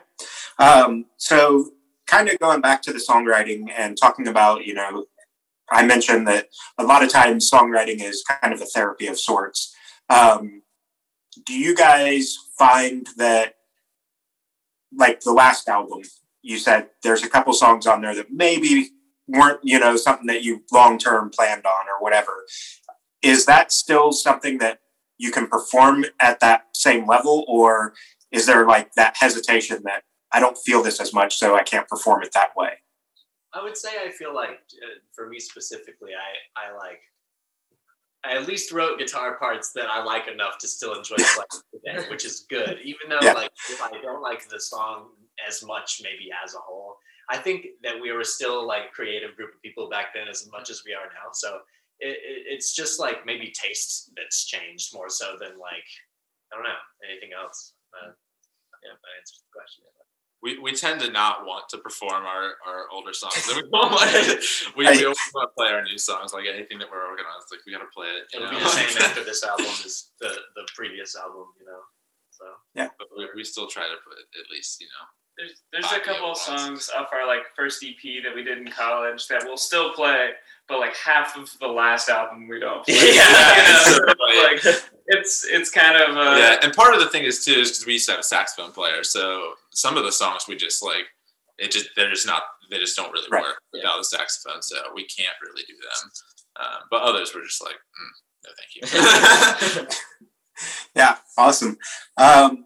Um, 0.60 1.06
so, 1.18 1.72
kind 2.08 2.30
of 2.30 2.40
going 2.40 2.62
back 2.62 2.82
to 2.84 2.94
the 2.94 3.00
songwriting 3.00 3.70
and 3.76 3.98
talking 3.98 4.28
about, 4.28 4.66
you 4.66 4.74
know, 4.74 5.06
I 5.70 5.86
mentioned 5.86 6.28
that 6.28 6.48
a 6.78 6.84
lot 6.84 7.04
of 7.04 7.10
times 7.10 7.50
songwriting 7.50 8.02
is 8.04 8.24
kind 8.24 8.54
of 8.54 8.62
a 8.62 8.66
therapy 8.66 9.08
of 9.08 9.18
sorts. 9.20 9.74
Um, 10.10 10.64
do 11.46 11.54
you 11.54 11.76
guys 11.76 12.38
find 12.58 13.08
that, 13.18 13.56
like 14.94 15.22
the 15.22 15.32
last 15.32 15.70
album, 15.70 16.02
you 16.42 16.58
said 16.58 16.90
there's 17.04 17.24
a 17.24 17.30
couple 17.30 17.54
songs 17.54 17.88
on 17.88 18.02
there 18.02 18.16
that 18.16 18.32
maybe 18.32 18.90
weren't, 19.28 19.60
you 19.64 19.80
know, 19.80 19.96
something 19.96 20.28
that 20.28 20.44
you 20.44 20.64
long 20.72 20.98
term 20.98 21.30
planned 21.30 21.66
on 21.66 21.88
or 21.88 22.02
whatever? 22.02 22.46
Is 23.22 23.46
that 23.46 23.72
still 23.72 24.12
something 24.12 24.58
that 24.60 24.80
you 25.18 25.32
can 25.32 25.48
perform 25.48 26.06
at 26.20 26.40
that 26.40 26.66
same 26.74 27.08
level, 27.08 27.46
or 27.48 27.94
is 28.32 28.46
there 28.48 28.66
like 28.66 28.94
that 28.94 29.16
hesitation 29.18 29.82
that 29.84 30.04
I 30.32 30.40
don't 30.40 30.58
feel 30.58 30.82
this 30.82 31.00
as 31.00 31.14
much, 31.14 31.38
so 31.38 31.56
I 31.56 31.64
can't 31.64 31.88
perform 31.88 32.24
it 32.24 32.32
that 32.34 32.56
way. 32.56 32.72
I 33.54 33.62
would 33.62 33.78
say 33.78 33.90
I 34.04 34.12
feel 34.12 34.34
like 34.34 34.50
uh, 34.50 35.00
for 35.14 35.28
me 35.28 35.40
specifically, 35.40 36.12
I 36.16 36.70
I 36.70 36.76
like 36.76 37.02
I 38.24 38.36
at 38.38 38.48
least 38.48 38.72
wrote 38.72 39.00
guitar 39.00 39.38
parts 39.38 39.72
that 39.74 39.90
I 39.90 40.04
like 40.04 40.28
enough 40.28 40.58
to 40.60 40.68
still 40.68 40.94
enjoy 40.94 41.16
playing 41.18 41.64
today, 41.74 42.10
which 42.10 42.26
is 42.26 42.46
good. 42.50 42.80
Even 42.84 43.10
though 43.10 43.20
Yeah. 43.22 43.34
like 43.34 43.52
if 43.70 43.82
I 43.82 43.92
don't 44.02 44.22
like 44.22 44.48
the 44.48 44.60
song 44.60 45.10
as 45.48 45.64
much, 45.64 46.02
maybe 46.04 46.30
as 46.44 46.56
a 46.56 46.60
whole, 46.60 46.98
I 47.30 47.38
think 47.38 47.68
that 47.84 48.00
we 48.02 48.12
were 48.12 48.24
still 48.24 48.66
like 48.66 48.90
a 48.92 48.96
creative 48.96 49.36
group 49.36 49.54
of 49.56 49.62
people 49.62 49.90
back 49.90 50.14
then 50.14 50.28
as 50.28 50.48
much 50.52 50.70
as 50.70 50.84
we 50.86 50.94
are 50.94 51.08
now. 51.08 51.32
So 51.34 51.60
it, 52.00 52.18
it, 52.18 52.44
it's 52.48 52.74
just 52.74 53.00
like 53.00 53.26
maybe 53.26 53.54
taste 53.54 54.12
that's 54.18 54.46
changed 54.46 54.94
more 54.94 55.10
so 55.10 55.38
than 55.40 55.60
like 55.60 55.88
I 56.52 56.56
don't 56.56 56.64
know 56.64 56.82
anything 57.08 57.32
else. 57.32 57.74
Uh, 57.94 58.12
yeah, 58.84 58.98
that 58.98 59.14
answers 59.20 59.44
the 59.46 59.54
question. 59.54 59.86
We, 60.42 60.58
we 60.58 60.74
tend 60.74 61.00
to 61.02 61.12
not 61.12 61.46
want 61.46 61.70
to 61.70 61.78
perform 61.78 62.26
our, 62.26 62.58
our 62.66 62.90
older 62.92 63.14
songs. 63.14 63.46
we, 63.56 63.62
don't 63.62 63.94
we, 64.76 64.90
we 64.90 65.06
always 65.06 65.22
want 65.38 65.46
to 65.46 65.54
play 65.56 65.70
our 65.70 65.84
new 65.84 66.00
songs. 66.00 66.34
Like 66.34 66.46
anything 66.50 66.80
that 66.80 66.90
we're 66.90 67.06
working 67.06 67.30
on, 67.30 67.38
it's 67.44 67.52
like 67.52 67.62
we 67.68 67.72
got 67.72 67.86
to 67.86 67.94
play 67.94 68.08
it. 68.10 68.26
It'll 68.34 68.50
know? 68.50 68.58
be 68.58 68.64
the 68.64 68.70
same 68.74 68.98
after 69.06 69.24
this 69.24 69.44
album 69.44 69.70
as 69.86 70.10
the 70.20 70.34
the 70.56 70.66
previous 70.76 71.16
album, 71.16 71.46
you 71.62 71.66
know. 71.70 71.86
So 72.32 72.46
yeah, 72.74 72.90
but 72.98 73.08
we, 73.16 73.30
we 73.36 73.44
still 73.44 73.68
try 73.68 73.84
to 73.84 73.96
put 74.02 74.18
at 74.18 74.50
least 74.50 74.82
you 74.82 74.88
know. 74.88 75.06
There's, 75.38 75.62
there's 75.72 75.92
a 75.92 76.00
couple 76.00 76.32
of 76.32 76.38
songs 76.38 76.90
off 76.96 77.08
our 77.14 77.26
like 77.26 77.42
first 77.56 77.84
EP 77.84 78.24
that 78.24 78.36
we 78.36 78.44
did 78.44 78.58
in 78.58 78.70
college 78.70 79.28
that 79.28 79.44
we'll 79.46 79.58
still 79.58 79.92
play, 79.94 80.32
but 80.68 80.80
like 80.80 80.96
half 80.96 81.38
of 81.38 81.50
the 81.60 81.68
last 81.68 82.10
album 82.10 82.48
we 82.48 82.60
don't. 82.60 82.86
Play. 82.86 82.96
Yeah. 83.16 83.96
You 83.96 84.00
know, 84.00 84.14
like 84.44 84.64
it's 85.08 85.46
it's 85.50 85.72
kind 85.72 85.96
of 85.98 86.16
uh, 86.16 86.36
yeah, 86.38 86.58
and 86.62 86.74
part 86.74 86.94
of 86.94 87.00
the 87.00 87.10
thing 87.10 87.24
is 87.24 87.44
too 87.44 87.54
is 87.54 87.70
because 87.72 87.86
we 87.86 87.94
used 87.94 88.06
to 88.08 88.12
have 88.12 88.20
a 88.20 88.24
saxophone 88.24 88.72
player, 88.72 89.04
so 89.04 89.54
some 89.72 89.98
of 89.98 90.04
the 90.04 90.12
songs 90.12 90.46
we 90.48 90.56
just 90.56 90.84
like 90.84 91.06
it 91.58 91.72
just 91.72 91.90
they're 91.96 92.10
just 92.10 92.28
not 92.28 92.44
they 92.70 92.78
just 92.78 92.96
don't 92.96 93.12
really 93.12 93.28
Right. 93.32 93.44
work 93.44 93.62
without 93.74 93.98
the 93.98 94.04
saxophone, 94.04 94.62
so 94.62 94.78
we 94.94 95.06
can't 95.06 95.36
really 95.42 95.64
do 95.68 95.74
them. 95.76 96.12
Um, 96.60 96.82
but 96.90 97.02
others 97.04 97.34
were 97.34 97.42
just 97.42 97.62
like, 97.64 97.76
mm, 97.76 98.12
no, 98.46 98.52
thank 99.76 99.88
you. 99.90 99.96
yeah, 100.96 101.18
awesome. 101.38 101.78
Um, 102.18 102.66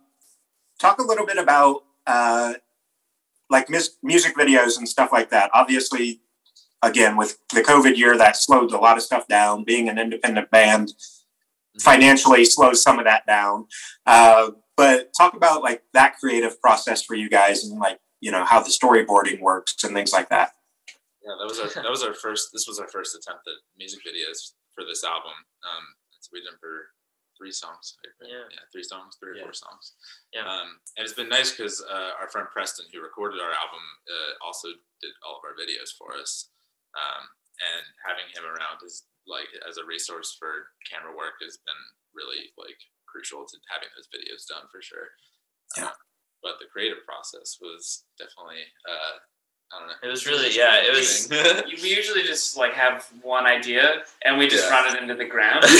talk 0.80 1.00
a 1.00 1.04
little 1.04 1.26
bit 1.26 1.38
about 1.38 1.84
uh, 2.08 2.54
like 3.50 3.70
mis- 3.70 3.98
music 4.04 4.36
videos 4.36 4.78
and 4.78 4.88
stuff 4.88 5.12
like 5.12 5.30
that. 5.30 5.50
Obviously, 5.54 6.22
again, 6.82 7.18
with 7.18 7.38
the 7.54 7.62
COVID 7.62 7.98
year, 7.98 8.18
that 8.18 8.38
slowed 8.38 8.72
a 8.72 8.78
lot 8.78 8.98
of 8.98 9.04
stuff 9.04 9.28
down. 9.28 9.64
Being 9.64 9.90
an 9.90 9.98
independent 9.98 10.50
band 10.52 10.94
financially 11.80 12.46
slows 12.46 12.82
some 12.82 13.00
of 13.00 13.06
that 13.06 13.26
down. 13.26 13.68
Uh, 14.06 14.52
but 14.78 15.12
talk 15.18 15.36
about 15.36 15.62
like 15.62 15.84
that 15.94 16.18
creative 16.20 16.60
process 16.62 17.02
for 17.02 17.16
you 17.16 17.30
guys 17.30 17.64
and 17.64 17.80
like 17.80 18.00
you 18.20 18.32
know 18.32 18.44
how 18.44 18.62
the 18.62 18.70
storyboarding 18.70 19.40
works 19.40 19.84
and 19.84 19.94
things 19.94 20.12
like 20.12 20.30
that. 20.30 20.52
Yeah, 21.24 21.36
that 21.40 21.48
was 21.48 21.60
our 21.60 21.84
that 21.84 21.90
was 21.90 22.04
our 22.04 22.14
first. 22.14 22.50
This 22.54 22.68
was 22.68 22.80
our 22.80 22.88
first 22.88 23.16
attempt 23.16 23.48
at 23.48 23.54
music 23.78 24.00
videos 24.06 24.54
for 24.74 24.84
this 24.84 25.04
album. 25.04 25.32
Um, 25.64 25.84
so 26.20 26.30
we 26.34 26.42
did 26.42 26.60
for 26.60 26.90
three 27.38 27.52
songs. 27.52 27.96
Yeah. 28.22 28.48
yeah, 28.50 28.64
three 28.72 28.84
songs, 28.84 29.18
three 29.20 29.32
or 29.32 29.38
Yeah. 29.38 29.44
four 29.44 29.54
songs. 29.54 29.94
Yeah. 30.34 30.48
Um, 30.48 30.80
and 30.98 31.04
it's 31.06 31.14
been 31.16 31.30
nice 31.30 31.52
because 31.52 31.84
uh, 31.84 32.16
our 32.20 32.30
friend 32.30 32.48
Preston, 32.52 32.88
who 32.92 33.02
recorded 33.02 33.40
our 33.40 33.52
album, 33.52 33.84
uh, 34.08 34.32
also 34.46 34.70
did 35.02 35.14
all 35.24 35.38
of 35.38 35.44
our 35.46 35.56
videos 35.56 35.92
for 35.98 36.16
us. 36.16 36.50
Um, 36.96 37.28
and 37.60 37.86
having 38.04 38.28
him 38.36 38.44
around 38.44 38.84
is 38.84 39.08
like 39.28 39.48
as 39.68 39.78
a 39.78 39.86
resource 39.86 40.36
for 40.38 40.72
camera 40.90 41.16
work 41.16 41.40
has 41.42 41.58
been 41.64 41.82
really 42.14 42.52
like 42.58 42.80
crucial 43.08 43.48
to 43.48 43.56
having 43.72 43.90
those 43.96 44.12
videos 44.12 44.48
done 44.48 44.68
for 44.72 44.82
sure. 44.82 45.16
Yeah. 45.78 45.92
Uh, 45.92 45.98
but 46.44 46.60
the 46.60 46.70
creative 46.72 47.02
process 47.08 47.58
was 47.60 48.06
definitely 48.20 48.64
uh, 48.88 49.18
I 49.74 49.80
don't 49.80 49.88
know. 49.90 49.96
It 50.04 50.08
was 50.12 50.26
really- 50.26 50.56
yeah, 50.56 50.76
it 50.78 50.92
was- 50.96 51.28
We 51.84 51.90
usually 51.96 52.24
just 52.24 52.56
like 52.58 52.74
have 52.74 53.06
one 53.22 53.46
idea 53.46 54.04
and 54.24 54.38
we 54.38 54.48
just 54.48 54.66
Yeah. 54.70 54.82
run 54.82 54.96
it 54.96 55.02
into 55.02 55.16
the 55.16 55.26
ground. 55.26 55.66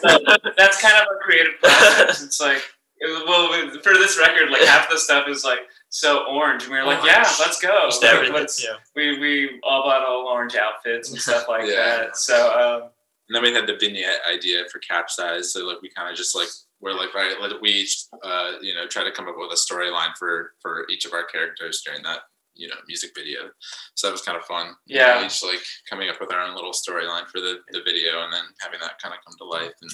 So 0.00 0.18
that's 0.56 0.80
kind 0.80 0.96
of 0.96 1.06
a 1.14 1.18
creative 1.22 1.54
process. 1.60 2.22
It's 2.22 2.40
like, 2.40 2.62
it- 2.98 3.26
well, 3.28 3.48
for 3.82 3.94
this 3.94 4.18
record, 4.18 4.50
like 4.50 4.62
half 4.62 4.88
the 4.90 4.98
stuff 4.98 5.28
is 5.28 5.44
like 5.44 5.60
so 5.88 6.24
orange, 6.30 6.64
and 6.64 6.72
we 6.72 6.78
were 6.78 6.84
like, 6.86 7.02
yeah, 7.04 7.22
let's 7.40 7.60
go. 7.60 7.86
Just 7.86 8.02
Like, 8.02 8.12
everything, 8.14 8.34
let's- 8.34 8.62
yeah. 8.62 8.76
we 8.94 9.18
we 9.18 9.60
all 9.64 9.82
bought 9.82 10.06
all 10.06 10.26
orange 10.28 10.54
outfits 10.54 11.10
and 11.10 11.20
stuff 11.20 11.46
like 11.48 11.66
Yeah. 11.66 11.74
that. 11.76 12.16
So 12.16 12.36
um, 12.82 12.90
And 13.28 13.34
then 13.36 13.42
we 13.42 13.52
had 13.52 13.66
the 13.66 13.76
vignette 13.76 14.20
idea 14.32 14.64
for 14.70 14.78
capsize. 14.80 15.52
So 15.52 15.66
like 15.66 15.80
we 15.82 15.88
kind 15.90 16.10
of 16.10 16.16
just 16.16 16.34
like 16.34 16.48
we're 16.80 16.94
like 16.94 17.14
right, 17.14 17.34
let 17.40 17.60
we 17.60 17.70
each 17.70 18.04
uh, 18.22 18.52
you 18.60 18.74
know 18.74 18.86
try 18.86 19.02
to 19.04 19.10
come 19.12 19.28
up 19.28 19.34
with 19.36 19.50
a 19.52 19.56
storyline 19.56 20.14
for 20.18 20.52
for 20.60 20.86
each 20.90 21.04
of 21.06 21.12
our 21.12 21.24
characters 21.24 21.82
during 21.84 22.02
that 22.04 22.20
you 22.54 22.68
know 22.68 22.76
music 22.88 23.10
video. 23.16 23.50
So 23.94 24.06
that 24.08 24.12
was 24.12 24.22
kind 24.22 24.36
of 24.38 24.44
fun. 24.44 24.74
You 24.86 24.98
know, 24.98 25.06
Yeah. 25.06 25.26
each 25.26 25.42
like 25.42 25.60
coming 25.88 26.08
up 26.08 26.20
with 26.20 26.32
our 26.32 26.40
own 26.40 26.54
little 26.54 26.72
storyline 26.72 27.26
for 27.28 27.40
the 27.40 27.60
the 27.72 27.82
video, 27.82 28.22
and 28.24 28.32
then 28.32 28.44
having 28.60 28.80
that 28.80 29.00
kind 29.02 29.14
of 29.14 29.20
come 29.24 29.34
to 29.38 29.44
life 29.44 29.72
and 29.82 29.90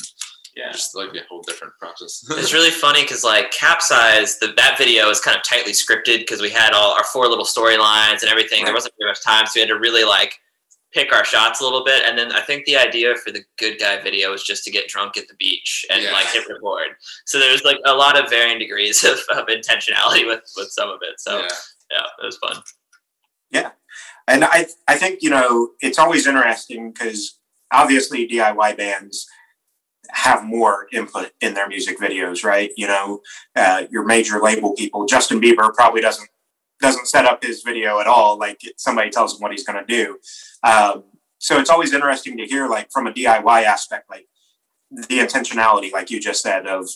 yeah, 0.57 0.73
just 0.73 0.97
like 0.97 1.11
a 1.14 1.21
whole 1.29 1.42
different 1.42 1.75
process. 1.79 2.25
it's 2.31 2.53
really 2.55 2.71
funny 2.71 3.03
because 3.03 3.23
like 3.23 3.51
capsize 3.51 4.38
the 4.38 4.55
that 4.57 4.77
video 4.79 5.11
is 5.11 5.21
kind 5.21 5.37
of 5.37 5.42
tightly 5.42 5.73
scripted 5.73 6.21
because 6.21 6.40
we 6.40 6.49
had 6.51 6.73
all 6.73 6.92
our 6.92 7.05
four 7.05 7.29
little 7.29 7.45
storylines 7.45 8.23
and 8.23 8.31
everything 8.31 8.64
there 8.64 8.73
wasn't 8.75 8.95
very 8.99 9.11
much 9.11 9.23
time 9.23 9.45
so 9.47 9.53
we 9.57 9.61
had 9.61 9.69
to 9.69 9.79
really 9.79 10.03
like 10.05 10.38
pick 10.92 11.12
our 11.12 11.27
shots 11.27 11.61
a 11.61 11.64
little 11.64 11.85
bit 11.85 12.05
and 12.07 12.16
then 12.19 12.33
i 12.33 12.40
think 12.40 12.64
the 12.64 12.77
idea 12.77 13.14
for 13.16 13.31
the 13.33 13.42
good 13.59 13.79
guy 13.79 14.01
video 14.01 14.31
was 14.31 14.42
just 14.42 14.64
to 14.64 14.71
get 14.71 14.88
drunk 14.88 15.19
at 15.19 15.29
the 15.29 15.35
beach 15.35 15.85
and 15.90 16.03
Yeah. 16.03 16.12
like 16.12 16.27
hit 16.29 16.49
record 16.49 16.90
so 17.27 17.38
there's 17.38 17.62
like 17.64 17.77
a 17.85 17.92
lot 17.92 18.19
of 18.19 18.31
varying 18.31 18.59
degrees 18.59 19.05
of, 19.12 19.19
of 19.37 19.47
intentionality 19.49 20.27
with 20.27 20.40
with 20.57 20.71
some 20.71 20.88
of 20.88 21.01
it 21.03 21.21
so 21.21 21.40
yeah. 21.40 21.49
Yeah 21.90 22.07
it 22.20 22.25
was 22.25 22.38
fun 22.38 22.62
Yeah, 23.51 23.70
And 24.29 24.44
I, 24.44 24.66
I 24.88 24.96
think, 24.96 25.22
you 25.22 25.31
know, 25.31 25.70
it's 25.81 25.99
always 25.99 26.27
interesting 26.27 26.92
because 26.92 27.38
obviously 27.72 28.29
DIY 28.29 28.77
bands 28.77 29.27
have 30.11 30.44
more 30.44 30.87
input 30.92 31.33
in 31.40 31.55
their 31.55 31.68
music 31.68 31.99
videos, 31.99 32.44
right? 32.44 32.70
You 32.77 32.88
know, 32.88 33.20
uh, 33.55 33.85
your 33.90 34.05
major 34.05 34.40
label 34.40 34.75
people, 34.75 35.07
Justin 35.07 35.40
Bieber 35.40 35.72
probably 35.75 36.01
doesn't 36.01 36.29
doesn't 36.79 37.07
set 37.07 37.25
up 37.25 37.42
his 37.42 37.62
video 37.62 38.01
at 38.01 38.07
all. 38.07 38.38
Like 38.38 38.61
somebody 38.77 39.09
tells 39.09 39.35
him 39.35 39.40
what 39.40 39.51
he's 39.51 39.64
going 39.64 39.83
to 39.85 39.87
do. 39.87 40.18
Um, 40.62 41.05
so 41.38 41.59
it's 41.59 41.70
always 41.70 41.94
interesting 41.94 42.37
to 42.37 42.44
hear, 42.44 42.68
like 42.68 42.90
from 42.92 43.07
a 43.07 43.12
DIY 43.12 43.64
aspect, 43.64 44.11
like 44.11 44.27
the 44.90 45.18
intentionality, 45.18 45.90
like 45.90 46.11
you 46.11 46.20
just 46.20 46.42
said, 46.42 46.66
of 46.66 46.88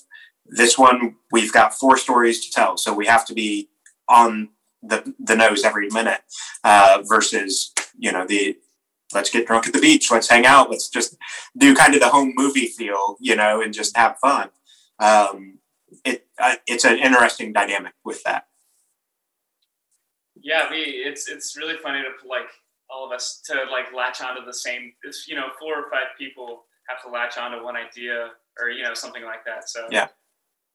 this 0.47 0.77
one 0.77 1.17
we've 1.33 1.53
got 1.53 1.75
four 1.75 1.97
stories 1.97 2.45
to 2.45 2.53
tell, 2.53 2.77
so 2.77 2.93
we 2.93 3.07
have 3.07 3.25
to 3.27 3.35
be 3.35 3.71
on 4.09 4.51
the 4.83 5.15
the 5.19 5.37
nose 5.37 5.65
every 5.65 5.89
minute 5.91 6.21
uh, 6.65 7.03
versus 7.07 7.73
you 7.99 8.13
know 8.13 8.27
the 8.27 8.57
let's 9.13 9.31
get 9.31 9.47
drunk 9.47 9.67
at 9.67 9.73
the 9.73 9.81
beach, 9.81 10.11
let's 10.11 10.29
hang 10.29 10.47
out, 10.47 10.71
let's 10.71 10.89
just 10.89 11.17
do 11.57 11.75
kind 11.75 11.95
of 11.95 12.01
the 12.01 12.09
home 12.09 12.33
movie 12.37 12.67
feel, 12.67 13.17
you 13.21 13.35
know, 13.35 13.61
and 13.61 13.75
just 13.75 13.97
have 13.97 14.17
fun. 14.19 14.49
Um, 14.99 15.59
it 16.05 16.27
uh, 16.39 16.57
it's 16.67 16.85
an 16.85 16.99
interesting 16.99 17.53
dynamic 17.53 17.95
with 18.05 18.23
that. 18.25 18.47
yeah, 20.43 20.71
we 20.71 20.79
it's 20.79 21.29
it's 21.29 21.57
really 21.57 21.77
funny 21.83 22.01
to 22.03 22.29
like 22.29 22.49
all 22.89 23.07
of 23.07 23.13
us 23.13 23.41
to 23.47 23.55
like 23.71 23.93
latch 23.95 24.21
onto 24.21 24.45
the 24.45 24.55
same. 24.55 24.93
It's 25.03 25.27
you 25.29 25.37
know 25.37 25.49
four 25.59 25.75
or 25.75 25.91
five 25.91 26.17
people 26.19 26.65
have 26.89 27.03
to 27.03 27.11
latch 27.11 27.39
onto 27.39 27.65
one 27.65 27.77
idea 27.77 28.31
or 28.61 28.71
you 28.71 28.83
know 28.83 28.95
something 28.95 29.25
like 29.25 29.45
that. 29.45 29.69
So 29.69 29.87
Yeah. 29.91 30.09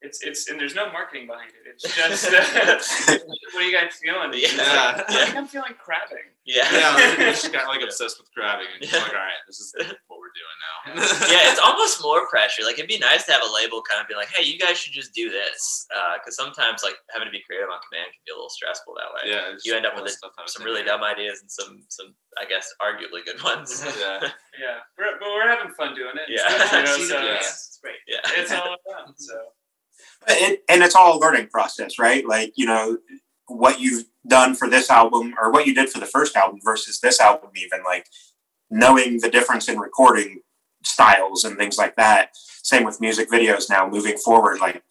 It's, 0.05 0.21
it's 0.21 0.49
and 0.49 0.59
there's 0.59 0.75
no 0.75 0.91
marketing 0.91 1.25
behind 1.27 1.49
it. 1.49 1.65
It's 1.67 1.83
just 1.95 2.29
uh, 2.31 3.17
what 3.53 3.61
are 3.63 3.67
you 3.67 3.73
guys 3.75 3.93
feeling? 4.01 4.31
Yeah. 4.33 5.01
I 5.07 5.25
think 5.25 5.35
I'm 5.35 5.47
feeling 5.47 5.73
crabbing. 5.81 6.29
yeah 6.45 6.69
Yeah, 6.71 6.93
like, 6.93 7.17
we 7.17 7.23
just 7.35 7.51
got 7.51 7.67
like 7.67 7.81
obsessed 7.81 8.19
with 8.19 8.29
crabbing, 8.33 8.67
and 8.79 8.85
Yeah. 8.91 8.99
like, 9.01 9.09
all 9.13 9.25
right, 9.25 9.41
this 9.47 9.59
is 9.59 9.73
what 10.07 10.19
we're 10.21 10.35
doing 10.37 10.57
now. 10.61 11.01
yeah, 11.33 11.49
it's 11.51 11.59
almost 11.59 12.01
more 12.03 12.27
pressure. 12.29 12.63
Like 12.63 12.77
it'd 12.77 12.87
be 12.87 12.99
nice 12.99 13.25
to 13.25 13.31
have 13.33 13.41
a 13.41 13.51
label 13.51 13.81
kind 13.81 13.99
of 14.01 14.07
be 14.07 14.13
like, 14.15 14.29
"Hey, 14.29 14.45
you 14.45 14.59
guys 14.59 14.77
should 14.77 14.93
just 14.93 15.13
do 15.13 15.29
this," 15.31 15.87
because 16.21 16.35
sometimes 16.37 16.83
like 16.83 16.95
having 17.11 17.25
to 17.25 17.31
be 17.31 17.41
creative 17.47 17.69
on 17.73 17.79
command 17.89 18.13
can 18.13 18.21
be 18.25 18.31
a 18.31 18.35
little 18.37 18.53
stressful 18.53 18.93
that 18.95 19.09
way. 19.15 19.33
yeah, 19.33 19.57
You 19.65 19.73
end 19.75 19.85
up 19.89 19.95
with 19.95 20.05
the 20.05 20.11
stuff 20.13 20.31
I 20.37 20.43
was 20.43 20.53
Some 20.53 20.63
really 20.63 20.83
dumb 20.83 21.01
ideas 21.03 21.41
and 21.41 21.49
some 21.49 21.81
some 21.89 22.13
I 22.37 22.45
guess 22.45 22.67
arguably 22.83 23.25
good 23.25 23.41
ones. 23.41 23.81
Yeah, 23.97 24.19
Yeah, 24.59 24.79
we're, 24.97 25.17
but 25.19 25.27
we're 25.33 25.47
having 25.49 25.73
fun 25.73 25.95
doing 25.95 26.15
it. 26.15 26.27
Yeah. 26.29 26.45
you 26.51 26.83
know, 26.85 26.97
so 26.99 27.17
Yeah. 27.19 27.37
videos, 27.41 27.49
It's 27.73 27.79
great. 27.81 27.99
yeah. 28.07 28.19
it's 28.37 28.51
all 28.51 28.75
fun. 28.85 29.15
So 29.17 29.35
It, 30.27 30.63
and 30.69 30.84
it's 30.84 30.95
all 30.95 31.17
a 31.17 31.19
learning 31.19 31.47
process, 31.47 31.99
right? 31.99 32.25
Like 32.25 32.53
you 32.55 32.65
know 32.65 32.97
what 33.47 33.79
you've 33.79 34.05
done 34.27 34.55
for 34.55 34.69
this 34.69 34.89
album 34.89 35.36
or 35.39 35.51
what 35.51 35.67
you 35.67 35.75
did 35.75 35.89
for 35.89 35.99
the 35.99 36.05
first 36.05 36.36
album 36.36 36.60
versus 36.63 36.99
this 36.99 37.19
album, 37.19 37.51
even 37.55 37.84
like 37.84 38.08
knowing 38.69 39.19
the 39.19 39.29
difference 39.29 39.69
in 39.69 39.77
recording 39.77 40.41
styles 40.84 41.43
and 41.43 41.58
things 41.58 41.77
like 41.77 41.95
that. 41.95 42.29
Same 42.36 42.84
with 42.84 43.01
music 43.01 43.29
videos 43.29 43.69
now 43.69 43.88
moving 43.88 44.17
forward. 44.17 44.60
Like 44.60 44.84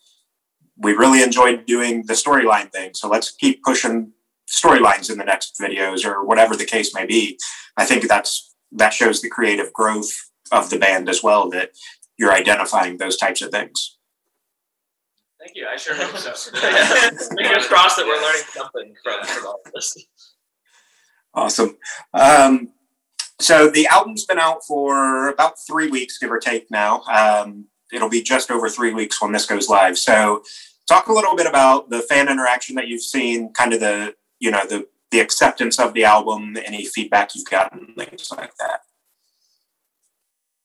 we 0.76 0.92
really 0.92 1.22
enjoyed 1.22 1.66
doing 1.66 2.04
the 2.06 2.14
storyline 2.14 2.70
thing, 2.70 2.94
so 2.94 3.08
let's 3.08 3.30
keep 3.32 3.62
pushing 3.62 4.12
storylines 4.48 5.10
in 5.10 5.18
the 5.18 5.24
next 5.24 5.58
videos 5.60 6.04
or 6.04 6.24
whatever 6.24 6.56
the 6.56 6.64
case 6.64 6.94
may 6.94 7.06
be. 7.06 7.38
I 7.76 7.84
think 7.84 8.06
that's 8.06 8.54
that 8.72 8.92
shows 8.92 9.20
the 9.20 9.30
creative 9.30 9.72
growth 9.72 10.12
of 10.52 10.70
the 10.70 10.78
band 10.78 11.08
as 11.08 11.22
well 11.22 11.48
that 11.50 11.70
you're 12.18 12.32
identifying 12.32 12.98
those 12.98 13.16
types 13.16 13.42
of 13.42 13.50
things. 13.50 13.96
Thank 15.44 15.56
you. 15.56 15.66
I 15.70 15.76
sure 15.76 15.94
hope 15.94 16.16
so. 16.16 16.50
Yeah. 16.54 17.10
Fingers 17.36 17.66
crossed 17.66 17.96
that 17.96 18.06
we're 18.06 18.20
learning 18.20 18.42
something 18.52 18.94
from, 19.02 19.24
from 19.24 19.46
all 19.46 19.60
this. 19.74 19.96
Awesome. 21.34 21.76
Um, 22.14 22.70
so 23.40 23.68
the 23.68 23.86
album's 23.88 24.24
been 24.24 24.38
out 24.38 24.64
for 24.66 25.28
about 25.28 25.54
three 25.66 25.88
weeks, 25.88 26.18
give 26.18 26.30
or 26.30 26.38
take. 26.38 26.70
Now 26.70 27.02
um, 27.02 27.66
it'll 27.92 28.08
be 28.08 28.22
just 28.22 28.50
over 28.50 28.68
three 28.68 28.94
weeks 28.94 29.20
when 29.20 29.32
this 29.32 29.46
goes 29.46 29.68
live. 29.68 29.98
So, 29.98 30.42
talk 30.88 31.08
a 31.08 31.12
little 31.12 31.34
bit 31.34 31.46
about 31.46 31.90
the 31.90 32.00
fan 32.00 32.28
interaction 32.28 32.76
that 32.76 32.88
you've 32.88 33.02
seen, 33.02 33.52
kind 33.52 33.72
of 33.72 33.80
the 33.80 34.14
you 34.38 34.50
know 34.50 34.64
the 34.68 34.86
the 35.10 35.20
acceptance 35.20 35.78
of 35.78 35.94
the 35.94 36.04
album, 36.04 36.56
any 36.64 36.84
feedback 36.84 37.34
you've 37.34 37.48
gotten, 37.48 37.94
things 37.94 38.30
like 38.36 38.54
that. 38.56 38.80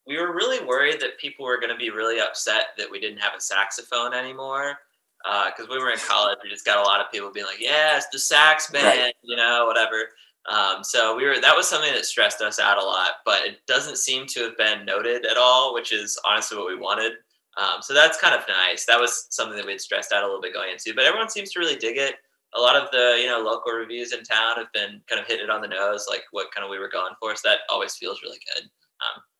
We 0.09 0.17
were 0.17 0.33
really 0.33 0.65
worried 0.65 0.99
that 1.01 1.19
people 1.19 1.45
were 1.45 1.59
going 1.59 1.69
to 1.69 1.77
be 1.77 1.91
really 1.91 2.19
upset 2.19 2.69
that 2.79 2.89
we 2.89 2.99
didn't 2.99 3.19
have 3.19 3.33
a 3.37 3.39
saxophone 3.39 4.13
anymore. 4.13 4.75
Because 5.23 5.69
when 5.69 5.77
we 5.77 5.83
were 5.83 5.91
in 5.91 5.99
college, 5.99 6.39
we 6.43 6.49
just 6.49 6.65
got 6.65 6.79
a 6.79 6.81
lot 6.81 6.99
of 6.99 7.11
people 7.11 7.31
being 7.31 7.45
like, 7.45 7.59
"Yeah, 7.59 7.95
it's 7.97 8.07
the 8.09 8.17
sax 8.19 8.71
band," 8.71 8.85
Right. 8.99 9.13
you 9.21 9.35
know, 9.35 9.65
whatever. 9.67 10.09
Um, 10.47 10.83
so 10.83 11.15
we 11.15 11.25
were 11.25 11.39
that 11.39 11.55
was 11.55 11.67
something 11.69 11.93
that 11.93 12.05
stressed 12.05 12.41
us 12.41 12.57
out 12.59 12.77
a 12.81 12.83
lot, 12.83 13.11
but 13.25 13.43
it 13.45 13.59
doesn't 13.67 13.97
seem 13.97 14.25
to 14.27 14.41
have 14.45 14.57
been 14.57 14.85
noted 14.85 15.25
at 15.27 15.37
all, 15.37 15.73
which 15.75 15.91
is 15.91 16.17
honestly 16.25 16.57
what 16.57 16.67
we 16.67 16.75
wanted. 16.75 17.13
Um, 17.57 17.81
so 17.81 17.93
that's 17.93 18.19
kind 18.19 18.33
of 18.33 18.47
nice. 18.47 18.85
That 18.85 18.99
was 18.99 19.27
something 19.29 19.57
that 19.57 19.65
we'd 19.65 19.81
stressed 19.81 20.11
out 20.13 20.23
a 20.23 20.25
little 20.25 20.41
bit 20.41 20.53
going 20.53 20.71
into, 20.71 20.93
but 20.95 21.05
everyone 21.05 21.29
seems 21.29 21.51
to 21.51 21.59
really 21.59 21.75
dig 21.75 21.97
it. 21.97 22.15
A 22.55 22.59
lot 22.61 22.75
of 22.77 22.89
the 22.91 23.17
you 23.21 23.27
know 23.27 23.39
local 23.41 23.73
reviews 23.73 24.13
in 24.13 24.23
town 24.23 24.57
have 24.57 24.71
been 24.73 25.01
kind 25.07 25.21
of 25.21 25.27
hitting 25.27 25.45
it 25.45 25.51
on 25.51 25.61
the 25.61 25.67
nose, 25.67 26.07
like 26.09 26.23
what 26.31 26.51
kind 26.55 26.63
of 26.65 26.71
we 26.71 26.79
were 26.79 26.89
going 26.89 27.13
for. 27.19 27.35
So 27.35 27.49
that 27.49 27.59
always 27.69 27.95
feels 27.97 28.23
really 28.23 28.39
good. 28.55 28.69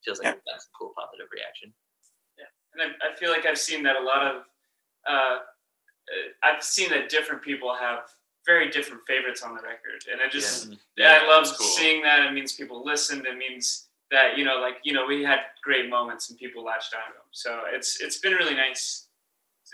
Feels 0.06 0.20
like 0.20 0.26
Yeah. 0.28 0.34
we've 0.34 0.46
got 0.46 0.62
some 0.62 0.72
cool 0.78 0.94
positive 0.98 1.28
reaction. 1.34 1.74
Yeah, 2.38 2.46
and 2.74 2.94
I, 3.02 3.12
I 3.12 3.16
feel 3.16 3.32
like 3.32 3.46
I've 3.46 3.58
seen 3.60 3.84
that 3.84 3.96
a 3.96 4.02
lot 4.04 4.26
of. 4.26 4.44
Uh, 5.08 5.12
uh, 5.12 5.40
I've 6.44 6.64
seen 6.64 6.90
that 6.90 7.10
different 7.10 7.42
people 7.42 7.74
have 7.76 8.00
very 8.46 8.70
different 8.70 9.02
favorites 9.08 9.44
on 9.44 9.56
the 9.56 9.62
record, 9.62 10.04
and 10.12 10.22
I 10.22 10.30
just 10.30 10.70
Yeah. 10.70 10.76
Yeah, 10.98 11.20
I 11.24 11.28
love 11.28 11.46
cool. 11.46 11.68
seeing 11.68 12.02
that. 12.04 12.26
It 12.26 12.34
means 12.34 12.54
people 12.54 12.84
listened. 12.86 13.26
It 13.28 13.38
means 13.38 13.90
that 14.12 14.38
you 14.38 14.46
know, 14.46 14.58
like 14.60 14.78
you 14.84 14.94
know, 14.94 15.06
we 15.06 15.24
had 15.24 15.40
great 15.64 15.90
moments 15.90 16.30
and 16.30 16.40
people 16.40 16.64
latched 16.64 16.94
onto 16.94 17.14
them. 17.18 17.28
So 17.32 17.62
it's 17.72 18.00
it's 18.02 18.18
been 18.20 18.34
really 18.34 18.56
nice. 18.56 19.08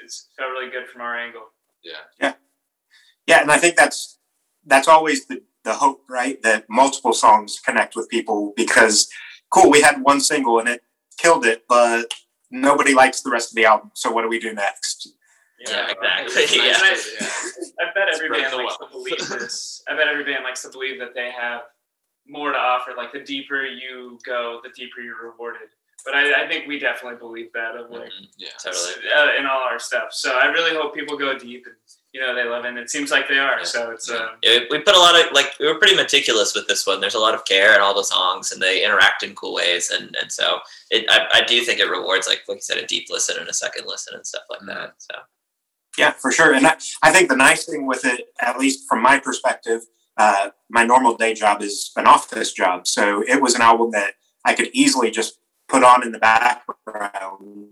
It's 0.04 0.28
felt 0.38 0.52
really 0.52 0.70
good 0.72 0.88
from 0.90 1.02
our 1.02 1.18
angle. 1.18 1.44
Yeah. 1.84 1.94
Yeah. 2.20 2.34
Yeah, 3.28 3.42
and 3.42 3.52
I 3.52 3.58
think 3.58 3.76
that's 3.78 4.18
that's 4.66 4.88
always 4.88 5.28
the 5.28 5.42
the 5.64 5.74
hope, 5.76 6.04
right? 6.10 6.42
That 6.44 6.66
multiple 6.70 7.14
songs 7.14 7.60
connect 7.64 7.96
with 7.96 8.10
people 8.10 8.54
because 8.58 9.08
cool, 9.50 9.70
we 9.70 9.82
had 9.82 10.02
one 10.02 10.20
single 10.20 10.60
and 10.60 10.68
it 10.70 10.84
killed 11.18 11.46
it, 11.46 11.64
but 11.68 12.14
nobody 12.52 12.94
likes 12.94 13.22
the 13.22 13.30
rest 13.30 13.52
of 13.52 13.56
the 13.56 13.66
album. 13.66 13.92
So 13.94 14.12
what 14.12 14.22
do 14.24 14.28
we 14.30 14.40
do 14.40 14.54
next? 14.54 15.10
Yeah, 15.60 15.88
exactly. 15.90 16.58
Yeah. 16.68 16.72
nice 16.78 17.18
to- 17.18 17.24
yeah. 17.80 17.88
I 17.88 17.92
bet 17.94 18.14
every 18.14 18.30
band 18.30 18.54
the 18.54 18.58
likes 18.58 18.78
to 18.78 18.88
believe 18.92 19.18
this. 19.30 19.84
I 19.88 19.96
bet 19.96 20.08
every 20.08 20.24
band 20.24 20.44
likes 20.44 20.62
to 20.64 20.70
believe 20.70 21.00
that 21.00 21.14
they 21.16 21.32
have 21.32 21.62
more 22.28 22.52
to 22.52 22.58
offer. 22.58 22.92
Like 22.98 23.14
the 23.14 23.22
deeper 23.22 23.64
you 23.66 24.20
go, 24.26 24.60
the 24.64 24.70
deeper 24.76 25.02
you're 25.02 25.32
rewarded. 25.32 25.70
But 26.04 26.14
I, 26.16 26.44
I 26.44 26.48
think 26.48 26.68
we 26.68 26.78
definitely 26.78 27.18
believe 27.18 27.52
that 27.54 27.76
of 27.76 27.90
like 27.90 28.10
Mhm, 28.10 28.28
Yeah. 28.38 28.50
Totally. 28.64 28.94
uh, 29.18 29.40
in 29.40 29.46
all 29.46 29.62
our 29.64 29.80
stuff. 29.80 30.10
So 30.12 30.38
I 30.38 30.48
really 30.48 30.76
hope 30.76 30.94
people 30.94 31.18
go 31.18 31.38
deep 31.38 31.66
and 31.66 31.76
you 32.16 32.22
know 32.22 32.34
they 32.34 32.46
love 32.46 32.64
it. 32.64 32.70
And 32.70 32.78
it 32.78 32.90
seems 32.90 33.12
like 33.12 33.28
they 33.28 33.38
are. 33.38 33.58
Yeah. 33.58 33.64
So 33.66 33.92
it's 33.92 34.10
Yeah. 34.10 34.16
um, 34.16 34.30
Yeah, 34.42 34.60
we 34.60 34.78
we 34.78 34.80
put 34.80 34.96
a 34.96 35.00
lot 35.00 35.20
of 35.20 35.34
like 35.34 35.50
we 35.60 35.68
were 35.68 35.78
pretty 35.78 35.98
meticulous 35.98 36.56
with 36.56 36.66
this 36.66 36.88
one. 36.88 37.02
There's 37.02 37.16
a 37.16 37.20
lot 37.20 37.36
of 37.36 37.44
care 37.44 37.76
in 37.76 37.82
all 37.82 37.94
the 37.94 38.06
songs, 38.06 38.54
and 38.54 38.62
they 38.62 38.86
interact 38.86 39.22
in 39.24 39.36
cool 39.36 39.54
ways, 39.54 39.92
and 39.92 40.16
and 40.22 40.32
so 40.32 40.60
it 40.92 41.06
I, 41.10 41.40
I 41.40 41.42
do 41.42 41.60
think 41.66 41.82
it 41.82 41.90
rewards 41.90 42.26
like 42.28 42.44
like 42.48 42.60
you 42.60 42.62
said 42.62 42.78
a 42.78 42.88
deep 42.88 43.08
listen 43.10 43.36
and 43.38 43.50
a 43.50 43.54
second 43.54 43.86
listen 43.86 44.16
and 44.16 44.26
stuff 44.26 44.44
like 44.50 44.62
that. 44.68 44.94
So 44.98 45.16
Yeah, 45.98 46.12
for 46.12 46.32
sure. 46.32 46.54
And 46.54 46.66
I, 46.66 46.78
I 47.04 47.12
think 47.12 47.28
the 47.30 47.36
nice 47.36 47.66
thing 47.66 47.86
with 47.86 48.06
it, 48.06 48.22
at 48.42 48.58
least 48.58 48.88
from 48.88 49.02
my 49.02 49.20
perspective, 49.20 49.82
uh, 50.18 50.50
my 50.70 50.86
normal 50.86 51.18
day 51.18 51.34
job 51.34 51.62
is 51.62 51.92
an 51.98 52.08
office 52.08 52.54
job. 52.54 52.88
So 52.88 53.24
it 53.28 53.42
was 53.42 53.56
an 53.56 53.62
album 53.62 53.92
that 53.92 54.14
I 54.46 54.54
could 54.54 54.70
easily 54.74 55.12
just 55.12 55.40
put 55.68 55.84
on 55.84 56.02
in 56.06 56.12
the 56.14 56.20
background, 56.20 57.68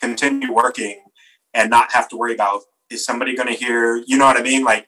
continue 0.00 0.52
working, 0.52 1.02
and 1.52 1.68
not 1.68 1.92
have 1.92 2.08
to 2.10 2.16
worry 2.16 2.34
about 2.34 2.62
is 2.90 3.04
somebody 3.04 3.34
going 3.36 3.48
to 3.48 3.54
hear, 3.54 3.96
you 4.06 4.16
know 4.18 4.24
what 4.26 4.36
I 4.36 4.42
mean? 4.42 4.64
Like, 4.64 4.86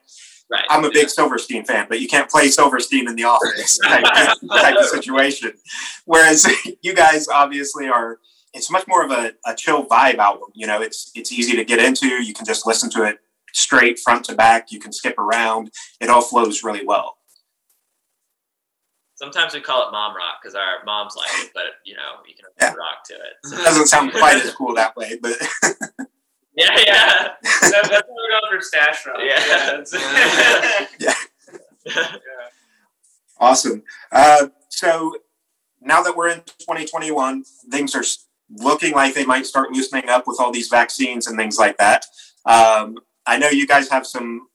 right, 0.50 0.64
I'm 0.70 0.84
a 0.84 0.90
big 0.90 1.08
Silverstein 1.08 1.64
fan, 1.64 1.86
but 1.88 2.00
you 2.00 2.08
can't 2.08 2.30
play 2.30 2.48
Silverstein 2.48 3.08
in 3.08 3.16
the 3.16 3.24
office 3.24 3.78
type, 3.84 4.04
type 4.50 4.76
of 4.76 4.86
situation. 4.86 5.52
Whereas 6.04 6.46
you 6.82 6.94
guys 6.94 7.28
obviously 7.28 7.88
are, 7.88 8.18
it's 8.54 8.70
much 8.70 8.86
more 8.88 9.04
of 9.04 9.10
a, 9.10 9.32
a 9.46 9.54
chill 9.54 9.84
vibe 9.86 10.18
album. 10.18 10.48
You 10.54 10.66
know, 10.66 10.80
it's 10.80 11.10
it's 11.14 11.32
easy 11.32 11.54
to 11.56 11.64
get 11.64 11.78
into. 11.78 12.06
You 12.06 12.32
can 12.32 12.46
just 12.46 12.66
listen 12.66 12.88
to 12.90 13.04
it 13.04 13.18
straight 13.52 13.98
front 13.98 14.24
to 14.26 14.34
back. 14.34 14.72
You 14.72 14.80
can 14.80 14.92
skip 14.92 15.18
around. 15.18 15.70
It 16.00 16.08
all 16.08 16.22
flows 16.22 16.64
really 16.64 16.84
well. 16.84 17.16
sometimes 19.16 19.52
we 19.52 19.60
call 19.60 19.86
it 19.88 19.92
mom 19.92 20.16
rock 20.16 20.36
because 20.40 20.54
our 20.54 20.84
moms 20.86 21.14
like 21.16 21.28
it, 21.44 21.50
but 21.52 21.64
you 21.84 21.94
know 21.94 22.20
you 22.26 22.34
can 22.34 22.44
Yeah. 22.60 22.74
rock 22.74 23.04
to 23.06 23.14
it. 23.14 23.34
It 23.52 23.64
doesn't 23.64 23.88
sound 23.88 24.12
quite 24.18 24.36
as 24.36 24.52
cool 24.54 24.74
that 24.76 24.96
way, 24.96 25.18
but 25.20 25.32
Yeah, 26.58 26.74
yeah, 26.76 27.28
that, 27.42 27.70
that's 27.70 27.90
what 27.90 28.06
we're 28.08 28.40
going 28.40 28.50
for 28.50 28.60
stash 28.60 29.06
rock. 29.06 29.18
Yeah. 29.22 29.78
it's- 29.78 29.94
awesome. 33.38 33.84
Uh, 34.10 34.48
so 34.68 35.14
now 35.80 36.02
that 36.02 36.16
we're 36.16 36.30
in 36.30 36.40
2021, 36.40 37.44
things 37.70 37.94
are 37.94 38.02
looking 38.50 38.92
like 38.92 39.14
they 39.14 39.24
might 39.24 39.46
start 39.46 39.70
loosening 39.70 40.08
up 40.08 40.26
with 40.26 40.40
all 40.40 40.50
these 40.50 40.66
vaccines 40.68 41.28
and 41.28 41.38
things 41.38 41.58
like 41.58 41.76
that. 41.78 42.06
Um, 42.44 42.98
I 43.24 43.38
know 43.38 43.50
you 43.50 43.64
guys 43.66 43.88
have 43.90 44.04
some 44.04 44.48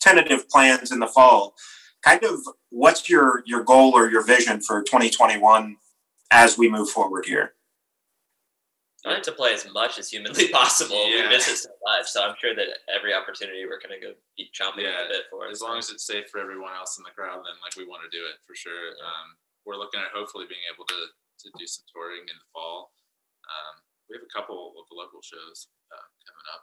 tentative 0.00 0.48
plans 0.48 0.92
in 0.92 1.00
the 1.00 1.08
fall. 1.08 1.56
Kind 2.02 2.22
of, 2.22 2.38
what's 2.70 3.10
your 3.10 3.42
your 3.46 3.64
goal 3.64 3.96
or 3.96 4.08
your 4.08 4.22
vision 4.24 4.60
for 4.60 4.80
2021 4.82 5.76
as 6.30 6.56
we 6.56 6.70
move 6.70 6.88
forward 6.88 7.26
here? 7.26 7.54
I 9.06 9.14
like 9.14 9.22
to 9.30 9.32
play 9.32 9.54
as 9.54 9.62
much 9.70 9.98
as 9.98 10.10
humanly 10.10 10.48
possible. 10.52 11.06
We 11.06 11.22
miss 11.28 11.46
it 11.46 11.56
so 11.62 11.70
much, 11.86 12.10
so 12.10 12.22
I'm 12.26 12.34
sure 12.42 12.54
that 12.54 12.82
every 12.90 13.14
opportunity 13.14 13.62
we're 13.64 13.78
gonna 13.78 14.00
go 14.02 14.12
be 14.36 14.50
chomping 14.50 14.82
Yeah, 14.84 15.06
at 15.06 15.08
the 15.08 15.22
bit 15.22 15.24
for. 15.30 15.46
it, 15.46 15.52
As 15.54 15.60
so. 15.60 15.66
long 15.70 15.78
as 15.78 15.88
it's 15.90 16.02
safe 16.04 16.26
for 16.28 16.40
everyone 16.42 16.74
else 16.74 16.98
in 16.98 17.04
the 17.06 17.14
crowd, 17.14 17.38
then 17.46 17.54
like 17.62 17.76
we 17.78 17.86
want 17.86 18.02
to 18.02 18.10
do 18.10 18.26
it 18.26 18.42
for 18.46 18.58
sure. 18.58 18.98
Um, 18.98 19.38
we're 19.64 19.78
looking 19.78 20.00
at 20.02 20.10
hopefully 20.12 20.46
being 20.50 20.62
able 20.72 20.84
to 20.86 20.98
to 21.46 21.46
do 21.56 21.66
some 21.70 21.86
touring 21.94 22.26
in 22.26 22.34
the 22.34 22.48
fall. 22.52 22.90
Um, 23.46 23.74
we 24.10 24.16
have 24.18 24.26
a 24.26 24.32
couple 24.34 24.74
of 24.74 24.86
local 24.90 25.22
shows 25.22 25.68
uh, 25.94 26.06
coming 26.26 26.46
up. 26.50 26.62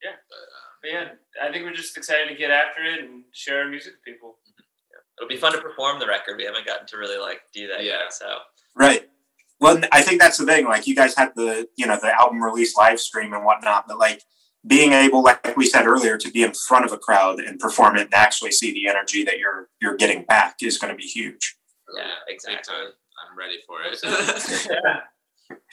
Yeah. 0.00 0.16
but 0.30 0.40
um, 0.48 0.72
But 0.80 0.88
yeah, 0.88 1.06
I 1.44 1.52
think 1.52 1.68
we're 1.68 1.76
just 1.76 1.96
excited 1.98 2.28
to 2.32 2.34
get 2.38 2.50
after 2.50 2.80
it 2.84 3.04
and 3.04 3.24
share 3.36 3.60
our 3.64 3.68
music 3.68 3.92
with 4.00 4.04
people. 4.08 4.38
It'll 5.20 5.28
be 5.28 5.36
fun 5.36 5.52
to 5.52 5.60
perform 5.60 5.98
the 6.00 6.06
record. 6.06 6.38
We 6.38 6.44
haven't 6.48 6.64
gotten 6.64 6.86
to 6.86 6.96
really 6.96 7.18
like 7.18 7.42
do 7.52 7.66
that 7.68 7.84
Yeah. 7.84 8.08
yet, 8.08 8.14
so 8.14 8.38
Right. 8.74 9.10
Well, 9.60 9.80
I 9.90 10.02
think 10.02 10.20
that's 10.20 10.38
the 10.38 10.46
thing. 10.46 10.66
Like 10.66 10.86
you 10.86 10.94
guys 10.94 11.16
had 11.16 11.32
the, 11.34 11.68
you 11.76 11.86
know, 11.86 11.98
the 12.00 12.18
album 12.18 12.42
release 12.42 12.76
live 12.76 13.00
stream 13.00 13.32
and 13.32 13.44
whatnot, 13.44 13.86
but 13.88 13.98
like 13.98 14.22
being 14.66 14.92
able, 14.92 15.22
like 15.22 15.56
we 15.56 15.66
said 15.66 15.86
earlier, 15.86 16.16
to 16.16 16.30
be 16.30 16.42
in 16.42 16.52
front 16.52 16.84
of 16.84 16.92
a 16.92 16.98
crowd 16.98 17.40
and 17.40 17.58
perform 17.58 17.96
it 17.96 18.02
and 18.02 18.14
actually 18.14 18.52
see 18.52 18.72
the 18.72 18.88
energy 18.88 19.24
that 19.24 19.38
you're 19.38 19.68
you're 19.80 19.96
getting 19.96 20.24
back 20.24 20.56
is 20.62 20.78
going 20.78 20.92
to 20.92 20.96
be 20.96 21.06
huge. 21.06 21.56
yeah, 21.96 22.10
exactly. 22.28 22.74
I'm 22.76 23.38
ready 23.38 23.58
for 23.66 23.78
it. 23.82 24.68
Yeah. 24.70 25.00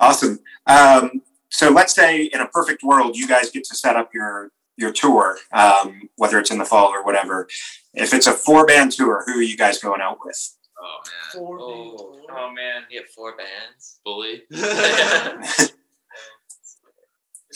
Awesome. 0.00 0.38
Um, 0.66 1.20
so 1.50 1.68
let's 1.68 1.94
say 1.94 2.24
in 2.24 2.40
a 2.40 2.48
perfect 2.48 2.82
world, 2.82 3.18
you 3.18 3.28
guys 3.28 3.50
get 3.50 3.64
to 3.64 3.76
set 3.76 3.96
up 3.96 4.14
your 4.14 4.50
your 4.78 4.92
tour, 4.92 5.36
um, 5.52 6.08
whether 6.16 6.38
it's 6.38 6.50
in 6.50 6.56
the 6.56 6.64
fall 6.64 6.88
or 6.88 7.04
whatever. 7.04 7.46
If 7.92 8.14
it's 8.14 8.26
a 8.26 8.32
four 8.32 8.64
band 8.64 8.92
tour, 8.92 9.24
who 9.26 9.38
are 9.38 9.42
you 9.42 9.58
guys 9.58 9.78
going 9.78 10.00
out 10.00 10.18
with? 10.24 10.56
Oh 10.82 10.98
man, 11.06 11.14
Oh, 11.60 12.20
Oh 12.30 12.50
man, 12.52 12.82
you 12.90 13.00
have 13.00 13.10
four 13.10 13.36
bands. 13.36 14.00
bully. 14.04 14.42
is 14.50 15.72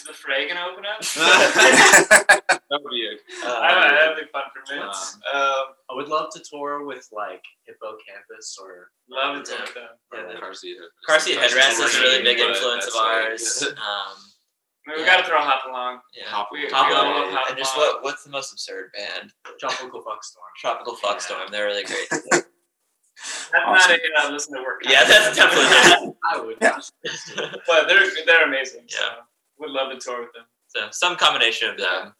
the 0.07 0.13
Fray 0.13 0.49
gonna 0.49 0.67
open 0.71 0.85
up? 0.85 1.01
that 1.05 2.81
would 2.83 2.91
be 2.91 3.07
a 3.07 3.47
Uh, 3.47 3.59
I 3.61 3.69
don't 3.71 3.81
know, 3.89 3.95
that'd 3.95 4.17
be 4.25 4.31
fun 4.33 4.43
for 4.53 4.75
Vince. 4.75 5.19
Um, 5.33 5.65
I 5.91 5.95
would 5.95 6.09
love 6.09 6.33
to 6.35 6.41
tour 6.51 6.85
with 6.85 7.09
like 7.13 7.43
Hippo 7.67 7.97
Campus 8.09 8.59
or 8.61 8.91
love 9.09 9.37
it. 9.37 9.41
with 9.41 9.49
them. 9.75 9.89
Yeah, 10.13 10.33
the- 10.35 10.41
car 10.41 10.55
seat. 10.55 10.77
Car 11.07 11.21
Seat 11.21 11.39
Headrest 11.39 11.81
is 11.85 11.97
a 11.97 12.01
really 12.01 12.23
big 12.23 12.39
influence 12.41 12.87
of 12.87 12.93
that's 12.93 12.95
like- 12.95 13.07
ours. 13.07 13.65
Um, 13.73 14.17
I 14.87 14.91
mean, 14.91 14.99
we 14.99 15.03
Yeah. 15.07 15.15
got 15.17 15.23
to 15.23 15.29
throw 15.31 15.39
Hop 15.39 15.65
Along. 15.67 16.01
yeah. 16.15 16.25
Hop 16.27 16.49
We- 16.53 16.69
Hop 16.69 16.89
we 16.89 16.93
Along. 16.95 17.07
all 17.07 17.21
love 17.23 17.33
Hop 17.33 17.49
and 17.49 17.57
just 17.57 17.75
what 17.77 18.03
what's 18.03 18.23
the 18.25 18.31
most 18.31 18.53
absurd 18.53 18.91
band? 18.93 19.33
Tropical 19.59 20.03
Fuckstorm. 20.03 20.51
Tropical 20.59 20.97
Fuckstorm. 20.97 21.51
They're 21.51 21.67
really 21.67 21.85
great. 21.85 22.09
That's 23.53 23.89
not 23.89 23.91
a 23.91 24.27
uh, 24.27 24.31
listen 24.33 24.55
to 24.55 24.63
work. 24.63 24.83
yeah, 24.85 25.05
that's 25.05 25.37
definitely 25.37 25.65
not. 25.71 26.17
I 26.33 26.41
would. 26.41 26.57
Yeah. 26.61 26.79
But 27.67 27.89
they're 27.89 28.07
they're 28.27 28.45
amazing. 28.47 28.83
So 28.89 29.03
Yeah. 29.03 29.15
would 29.59 29.71
love 29.71 29.93
to 29.93 29.99
tour 29.99 30.21
with 30.21 30.33
them. 30.33 30.45
So 30.69 30.89
some 30.91 31.17
combination 31.17 31.71
of 31.71 31.77
them. 31.79 32.15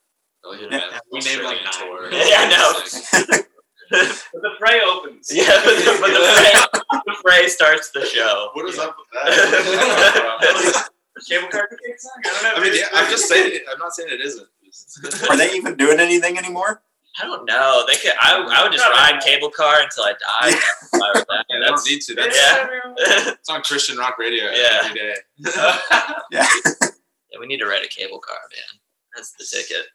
Like, 0.45 0.61
Yeah. 0.61 0.69
yeah, 0.71 0.99
We 1.11 1.21
named, 1.21 1.43
like, 1.43 1.59
Australian 1.59 1.65
nine. 1.65 1.73
tour. 1.73 2.13
Yeah, 2.13 2.37
I 2.39 2.49
know. 2.49 3.41
But 4.33 4.43
the 4.43 4.51
Fray 4.59 4.81
opens. 4.81 5.29
Yeah, 5.33 5.45
but 5.65 5.75
the, 5.77 5.99
but 6.01 6.09
the, 6.09 6.21
fray, 6.35 7.01
the 7.07 7.15
fray 7.23 7.49
starts 7.49 7.91
the 7.91 8.05
show. 8.05 8.51
What 8.55 8.67
is 8.69 8.77
Yeah. 8.77 8.85
up 8.85 8.97
with 8.99 9.09
that? 9.13 10.89
Cable 11.29 11.49
car? 11.49 11.69
I 11.71 12.23
don't 12.25 12.43
know. 12.43 12.53
I 12.57 12.61
mean, 12.63 12.73
yeah, 12.75 12.87
I'm 12.95 13.11
just 13.11 13.29
saying. 13.29 13.53
It, 13.55 13.63
I'm 13.71 13.79
not 13.79 13.95
saying 13.95 14.09
it 14.11 14.21
isn't. 14.21 14.49
Are 15.31 15.37
they 15.37 15.53
even 15.53 15.77
doing 15.77 16.01
anything 16.01 16.37
anymore? 16.39 16.83
I 17.21 17.25
don't 17.25 17.45
know. 17.47 17.85
They 17.87 17.95
could. 17.97 18.13
I, 18.21 18.37
I 18.41 18.63
would 18.65 18.73
just 18.73 18.85
ride 18.91 19.21
cable 19.25 19.51
car 19.51 19.81
until 19.83 20.05
I 20.05 20.13
died. 20.13 20.55
If 20.95 21.01
I 21.03 21.19
were. 21.19 21.25
Yeah, 21.29 21.59
they 21.61 21.67
don't 21.67 21.87
need 21.87 22.01
to. 22.03 22.15
That's, 22.15 22.37
Yeah. 22.37 22.69
It's 23.35 23.49
on 23.49 23.63
Christian 23.63 23.99
rock 23.99 24.19
radio 24.19 24.45
Yeah. 24.51 24.81
every 24.85 24.95
day. 24.99 25.15
Yeah. 26.31 26.47
yeah, 26.61 27.39
we 27.41 27.47
need 27.47 27.59
to 27.59 27.67
ride 27.67 27.85
a 27.85 27.89
cable 27.89 28.19
car, 28.19 28.37
man. 28.53 28.81
That's 29.15 29.33
the 29.33 29.45
ticket. 29.45 29.87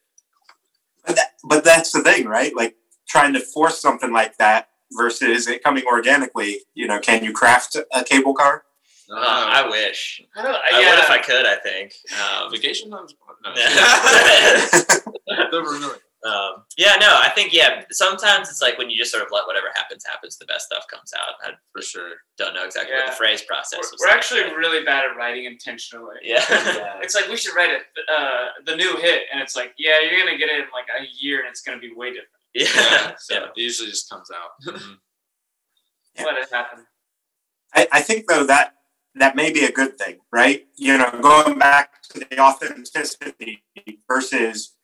But, 1.06 1.16
that, 1.16 1.28
but 1.44 1.64
that's 1.64 1.92
the 1.92 2.02
thing, 2.04 2.26
right? 2.26 2.56
Like 2.56 2.76
trying 3.08 3.34
to 3.34 3.40
force 3.40 3.80
something 3.82 4.12
like 4.14 4.38
that 4.38 4.70
versus 4.98 5.48
it 5.48 5.64
coming 5.64 5.84
organically. 5.86 6.62
You 6.74 6.88
know, 6.88 7.00
can 7.00 7.24
you 7.24 7.34
craft 7.34 7.76
a 7.94 8.04
cable 8.04 8.34
car? 8.34 8.64
Uh, 9.12 9.16
I 9.18 9.68
wish. 9.70 10.22
I 10.36 10.44
don't. 10.44 10.54
I 10.56 10.80
yeah. 10.80 10.90
would 10.92 11.00
if 11.00 11.10
I 11.10 11.18
could. 11.18 11.46
I 11.46 11.56
think. 11.58 11.94
Um, 12.22 12.52
vacation 12.52 12.92
homes. 12.92 13.16
No. 13.44 13.54
yeah. 13.56 15.48
Never 15.52 15.72
really. 15.72 15.98
um, 16.26 16.64
yeah, 16.90 16.96
no, 17.00 17.20
I 17.22 17.30
think 17.30 17.54
yeah. 17.54 17.84
Sometimes 17.92 18.50
it's 18.50 18.62
like 18.62 18.78
when 18.78 18.90
you 18.90 18.98
just 18.98 19.12
sort 19.12 19.24
of 19.24 19.30
let 19.32 19.46
whatever 19.48 19.68
happens 19.76 20.04
happens, 20.06 20.38
the 20.38 20.46
best 20.46 20.66
stuff 20.66 20.86
comes 20.90 21.14
out. 21.18 21.36
I 21.44 21.52
For 21.74 21.82
sure. 21.82 22.10
don't 22.38 22.54
know 22.54 22.66
exactly 22.66 22.96
what 22.96 23.06
the 23.08 23.12
phrase 23.16 23.42
process 23.44 23.78
We're, 23.78 23.92
was. 23.92 23.96
we're 24.00 24.08
like, 24.08 24.18
actually 24.18 24.44
but- 24.44 24.56
really 24.56 24.84
bad 24.84 25.06
at 25.06 25.16
writing 25.18 25.46
intentionally. 25.46 26.18
yeah. 26.24 26.44
Yeah. 26.50 27.00
It's 27.02 27.16
like 27.16 27.28
we 27.28 27.38
should 27.38 27.56
write 27.56 27.70
it, 27.72 27.82
uh, 28.12 28.48
the 28.66 28.76
new 28.76 28.98
hit, 28.98 29.24
and 29.32 29.42
it's 29.42 29.56
like, 29.56 29.74
yeah, 29.78 29.96
you're 30.02 30.20
gonna 30.20 30.38
get 30.38 30.50
it 30.50 30.56
in 30.62 30.66
like 30.74 30.88
a 31.00 31.04
year, 31.20 31.40
and 31.40 31.48
it's 31.50 31.62
gonna 31.62 31.80
be 31.80 31.94
way 31.96 32.10
different. 32.10 32.30
yeah. 32.54 32.68
Yeah. 32.76 33.12
So 33.20 33.34
Yeah. 33.36 33.46
It 33.46 33.52
usually 33.56 33.90
just 33.90 34.10
comes 34.10 34.30
out. 34.32 34.52
Yeah. 36.16 36.26
let 36.26 36.38
it 36.38 36.50
happen. 36.52 36.86
I, 37.74 37.88
I 37.92 38.02
think 38.02 38.28
though 38.28 38.46
that 38.46 38.74
that 39.16 39.36
may 39.36 39.52
be 39.52 39.66
a 39.66 39.72
good 39.72 39.98
thing, 39.98 40.20
right? 40.32 40.66
You 40.76 40.98
know, 40.98 41.12
going 41.22 41.58
back 41.60 42.02
to 42.14 42.20
the 42.20 42.40
authenticity 42.40 43.64
versus 44.08 44.76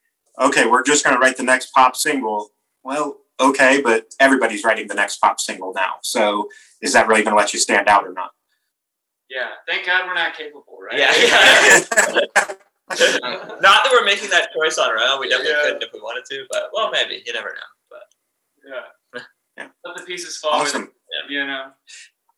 okay, 0.41 0.65
we're 0.67 0.83
just 0.83 1.03
going 1.03 1.15
to 1.15 1.19
write 1.19 1.37
the 1.37 1.43
next 1.43 1.71
pop 1.73 1.95
single. 1.95 2.51
Well, 2.83 3.17
okay, 3.39 3.81
but 3.81 4.13
everybody's 4.19 4.63
writing 4.63 4.87
the 4.87 4.93
next 4.93 5.17
pop 5.17 5.39
single 5.39 5.73
now. 5.73 5.95
So 6.01 6.49
is 6.81 6.93
that 6.93 7.07
really 7.07 7.23
going 7.23 7.33
to 7.33 7.37
let 7.37 7.53
you 7.53 7.59
stand 7.59 7.87
out 7.87 8.05
or 8.05 8.13
not? 8.13 8.31
Yeah. 9.29 9.49
Thank 9.67 9.85
God 9.85 10.03
we're 10.05 10.13
not 10.13 10.35
capable, 10.35 10.77
right? 10.79 10.99
Yeah, 10.99 11.11
yeah. 11.17 12.53
Not 12.87 13.83
that 13.83 13.89
we're 13.91 14.05
making 14.05 14.29
that 14.29 14.49
choice 14.53 14.77
on 14.77 14.87
our 14.89 14.99
own. 14.99 15.19
We 15.19 15.27
definitely 15.29 15.53
Yeah. 15.53 15.61
couldn't 15.63 15.83
if 15.83 15.89
we 15.93 15.99
wanted 16.01 16.23
to, 16.29 16.45
but 16.51 16.69
well, 16.71 16.91
maybe 16.91 17.23
you 17.25 17.33
never 17.33 17.49
know. 17.49 17.71
But 17.89 18.03
yeah. 18.67 19.21
Yeah. 19.57 19.67
Let 19.85 19.95
the 19.97 20.03
pieces 20.03 20.37
fall. 20.37 20.59
with- 20.59 20.67
Awesome. 20.69 20.91
You 21.29 21.47
know. 21.47 21.71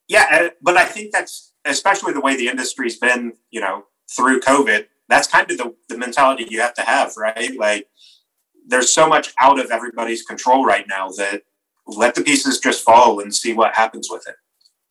Yeah, 0.08 0.26
uh, 0.32 0.50
but 0.62 0.78
I 0.78 0.86
think 0.86 1.12
that's 1.12 1.52
especially 1.66 2.14
the 2.14 2.22
way 2.22 2.38
the 2.38 2.48
industry's 2.48 2.98
been, 2.98 3.34
you 3.50 3.60
know, 3.60 3.86
through 4.16 4.40
COVID. 4.42 4.86
That's 5.10 5.28
kind 5.28 5.50
of 5.50 5.58
the, 5.58 5.74
the 5.90 5.98
mentality 5.98 6.48
you 6.50 6.60
have 6.62 6.74
to 6.76 6.82
have, 6.82 7.16
right? 7.18 7.56
Like, 7.58 7.88
there's 8.68 8.92
so 8.92 9.08
much 9.08 9.34
out 9.40 9.60
of 9.60 9.72
everybody's 9.72 10.24
control 10.24 10.66
right 10.66 10.86
now 10.88 11.10
that 11.18 11.44
let 11.86 12.16
the 12.16 12.22
pieces 12.22 12.60
just 12.60 12.84
fall 12.84 13.22
and 13.22 13.34
see 13.34 13.54
what 13.54 13.76
happens 13.76 14.10
with 14.12 14.28
it. 14.28 14.36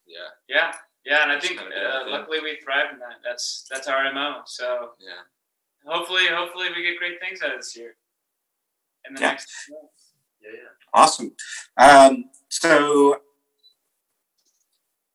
Yeah, 0.07 0.29
Yeah. 0.49 0.73
Yeah, 1.05 1.23
and 1.23 1.31
I 1.31 1.39
think 1.39 1.61
uh, 1.61 2.03
luckily 2.09 2.41
we 2.41 2.59
thrive 2.65 2.87
in 2.93 2.99
that. 2.99 3.19
That's 3.23 3.65
that's 3.71 3.87
our 3.87 4.13
mo. 4.13 4.41
So 4.45 4.91
yeah. 4.99 5.23
hopefully, 5.87 6.27
hopefully 6.29 6.67
we 6.75 6.83
get 6.83 6.99
great 6.99 7.21
things 7.21 7.43
out 7.43 7.53
of 7.53 7.59
this 7.61 7.77
year. 7.77 7.95
In 9.07 9.15
the 9.15 9.21
Yeah. 9.21 9.29
next. 9.29 9.49
Yeah, 9.71 10.51
yeah. 10.53 10.59
Awesome. 10.93 11.33
Um, 11.77 12.25
so 12.49 13.21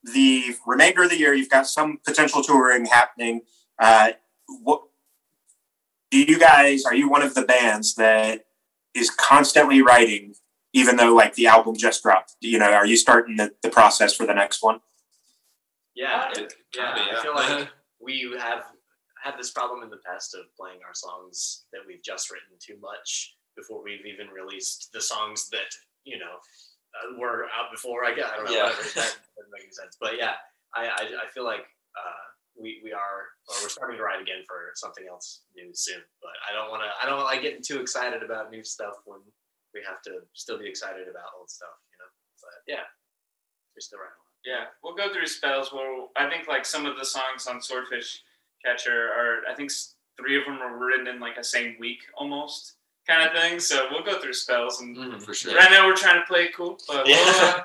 the 0.03 0.55
remainder 0.65 1.03
of 1.03 1.09
the 1.09 1.19
year, 1.19 1.33
you've 1.33 1.49
got 1.49 1.67
some 1.67 1.99
potential 2.05 2.41
touring 2.41 2.85
happening. 2.85 3.41
Uh, 3.77 4.11
what 4.63 4.83
do 6.11 6.21
you 6.21 6.37
guys? 6.37 6.85
Are 6.85 6.93
you 6.95 7.09
one 7.09 7.21
of 7.21 7.33
the 7.33 7.41
bands 7.43 7.95
that 7.95 8.45
is 8.93 9.09
constantly 9.09 9.81
writing, 9.81 10.35
even 10.73 10.97
though 10.97 11.13
like 11.15 11.35
the 11.35 11.47
album 11.47 11.75
just 11.75 12.03
dropped? 12.03 12.35
You 12.41 12.59
know, 12.59 12.71
are 12.71 12.85
you 12.85 12.97
starting 12.97 13.37
the, 13.37 13.53
the 13.63 13.69
process 13.69 14.13
for 14.15 14.25
the 14.25 14.33
next 14.33 14.61
one? 14.61 14.81
Yeah, 15.95 16.29
It 16.31 16.37
it- 16.37 16.53
yeah. 16.75 16.95
yeah. 16.95 17.17
I 17.19 17.21
feel 17.21 17.35
like 17.35 17.67
we 17.99 18.33
have 18.39 18.63
had 19.23 19.37
this 19.37 19.51
problem 19.51 19.83
in 19.83 19.89
the 19.89 19.99
past 20.05 20.33
of 20.35 20.41
playing 20.57 20.79
our 20.87 20.93
songs 20.93 21.65
that 21.73 21.81
we've 21.85 22.01
just 22.03 22.31
written 22.31 22.57
too 22.59 22.77
much 22.81 23.35
before 23.55 23.83
we've 23.83 24.05
even 24.05 24.27
released 24.33 24.89
the 24.93 25.01
songs 25.01 25.49
that 25.49 25.69
you 26.05 26.17
know 26.17 26.35
uh, 26.95 27.19
were 27.19 27.45
out 27.57 27.71
before. 27.71 28.05
I 28.05 28.13
guess 28.15 28.29
I 28.33 28.37
don't 28.37 28.45
know. 28.45 28.51
Yeah. 28.51 28.63
Whatever, 28.63 28.81
that 28.83 29.17
doesn't 29.37 29.51
make 29.53 29.63
any 29.63 29.71
sense. 29.73 29.97
But 29.99 30.17
yeah, 30.17 30.35
I 30.73 30.85
I, 30.87 31.03
I 31.27 31.31
feel 31.33 31.43
like 31.43 31.61
uh, 31.95 32.23
we 32.61 32.79
we 32.83 32.91
are 32.93 33.33
or 33.49 33.55
we're 33.61 33.69
starting 33.69 33.97
to 33.97 34.03
write 34.03 34.21
again 34.21 34.43
for 34.47 34.71
something 34.75 35.05
else 35.09 35.41
new 35.55 35.69
soon. 35.73 36.01
But 36.21 36.31
I 36.49 36.53
don't 36.53 36.69
want 36.69 36.83
to. 36.83 36.89
I 37.01 37.09
don't 37.09 37.23
like 37.23 37.41
getting 37.41 37.61
too 37.63 37.79
excited 37.81 38.23
about 38.23 38.51
new 38.51 38.63
stuff 38.63 38.95
when 39.05 39.19
we 39.73 39.81
have 39.87 40.01
to 40.03 40.21
still 40.33 40.59
be 40.59 40.67
excited 40.67 41.07
about 41.07 41.33
old 41.37 41.49
stuff. 41.49 41.75
You 41.91 41.97
know. 41.99 42.09
But 42.41 42.57
yeah, 42.67 42.85
we're 43.75 43.81
still 43.81 43.99
writing. 43.99 44.15
Yeah, 44.45 44.65
we'll 44.83 44.95
go 44.95 45.13
through 45.13 45.27
spells 45.27 45.71
where 45.71 46.07
I 46.17 46.29
think 46.29 46.47
like 46.47 46.65
some 46.65 46.85
of 46.85 46.97
the 46.97 47.05
songs 47.05 47.45
on 47.47 47.61
Swordfish 47.61 48.23
Catcher 48.65 49.09
are 49.11 49.41
I 49.49 49.53
think 49.55 49.71
three 50.17 50.37
of 50.37 50.45
them 50.45 50.59
were 50.59 50.85
written 50.85 51.07
in 51.07 51.19
like 51.19 51.37
a 51.37 51.43
same 51.43 51.75
week 51.79 51.99
almost 52.17 52.73
kind 53.07 53.27
of 53.27 53.33
thing. 53.35 53.59
So 53.59 53.87
we'll 53.91 54.03
go 54.03 54.19
through 54.19 54.33
spells 54.33 54.81
and 54.81 54.97
Mm-hmm. 54.97 55.19
for 55.19 55.33
sure. 55.33 55.55
right 55.55 55.69
now 55.71 55.85
we're 55.87 55.95
trying 55.95 56.19
to 56.19 56.25
play 56.27 56.45
it 56.45 56.55
cool, 56.55 56.77
but 56.87 57.05
we'll, 57.05 57.45
uh, 57.45 57.61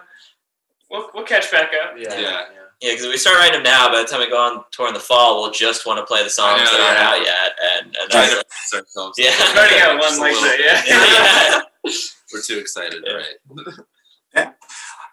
we'll 0.90 1.11
we'll 1.14 1.24
catch 1.24 1.50
back 1.50 1.70
up. 1.82 1.94
Yeah. 1.98 2.12
Yeah. 2.14 2.20
yeah. 2.20 2.65
Yeah, 2.80 2.92
because 2.92 3.04
if 3.06 3.10
we 3.10 3.16
start 3.16 3.36
writing 3.36 3.54
them 3.54 3.62
now, 3.62 3.90
by 3.90 4.02
the 4.02 4.06
time 4.06 4.20
we 4.20 4.28
go 4.28 4.36
on 4.36 4.62
tour 4.70 4.88
in 4.88 4.94
the 4.94 5.00
fall, 5.00 5.40
we'll 5.40 5.50
just 5.50 5.86
want 5.86 5.98
to 5.98 6.04
play 6.04 6.22
the 6.22 6.30
songs 6.30 6.58
know, 6.58 6.64
that 6.64 6.80
aren't 6.80 6.98
out 6.98 7.24
yet, 7.24 7.52
and 7.74 7.96
and 7.96 8.10
that's 8.10 8.34
to 8.34 8.44
pace 8.44 8.80
ourselves. 8.80 9.18
Yeah. 9.18 9.30
we've 9.38 9.56
already 9.56 9.78
got 9.78 9.98
one 9.98 10.20
like 10.20 10.34
that. 10.34 10.82
Yeah. 10.86 11.62
yeah. 11.84 11.92
we're 12.32 12.42
too 12.42 12.58
excited, 12.58 13.02
Yeah. 13.06 13.22
right? 14.34 14.54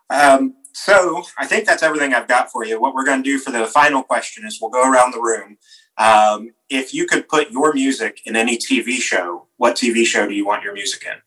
Um, 0.09 0.55
so 0.73 1.23
I 1.37 1.45
think 1.45 1.65
that's 1.65 1.83
everything 1.83 2.13
I've 2.13 2.27
got 2.27 2.51
for 2.51 2.65
you. 2.65 2.81
What 2.81 2.93
we're 2.93 3.05
going 3.05 3.23
to 3.23 3.29
do 3.29 3.39
for 3.39 3.51
the 3.51 3.65
final 3.65 4.03
question 4.03 4.45
is 4.45 4.59
we'll 4.61 4.69
go 4.69 4.89
around 4.89 5.13
the 5.13 5.21
room. 5.21 5.57
Um, 5.97 6.51
if 6.69 6.93
you 6.93 7.07
could 7.07 7.29
put 7.29 7.51
your 7.51 7.73
music 7.73 8.19
in 8.25 8.35
any 8.35 8.57
TV 8.57 8.97
show, 8.97 9.47
what 9.57 9.75
TV 9.75 10.05
show 10.05 10.27
do 10.27 10.33
you 10.33 10.45
want 10.45 10.63
your 10.63 10.73
music 10.73 11.05
in? 11.05 11.21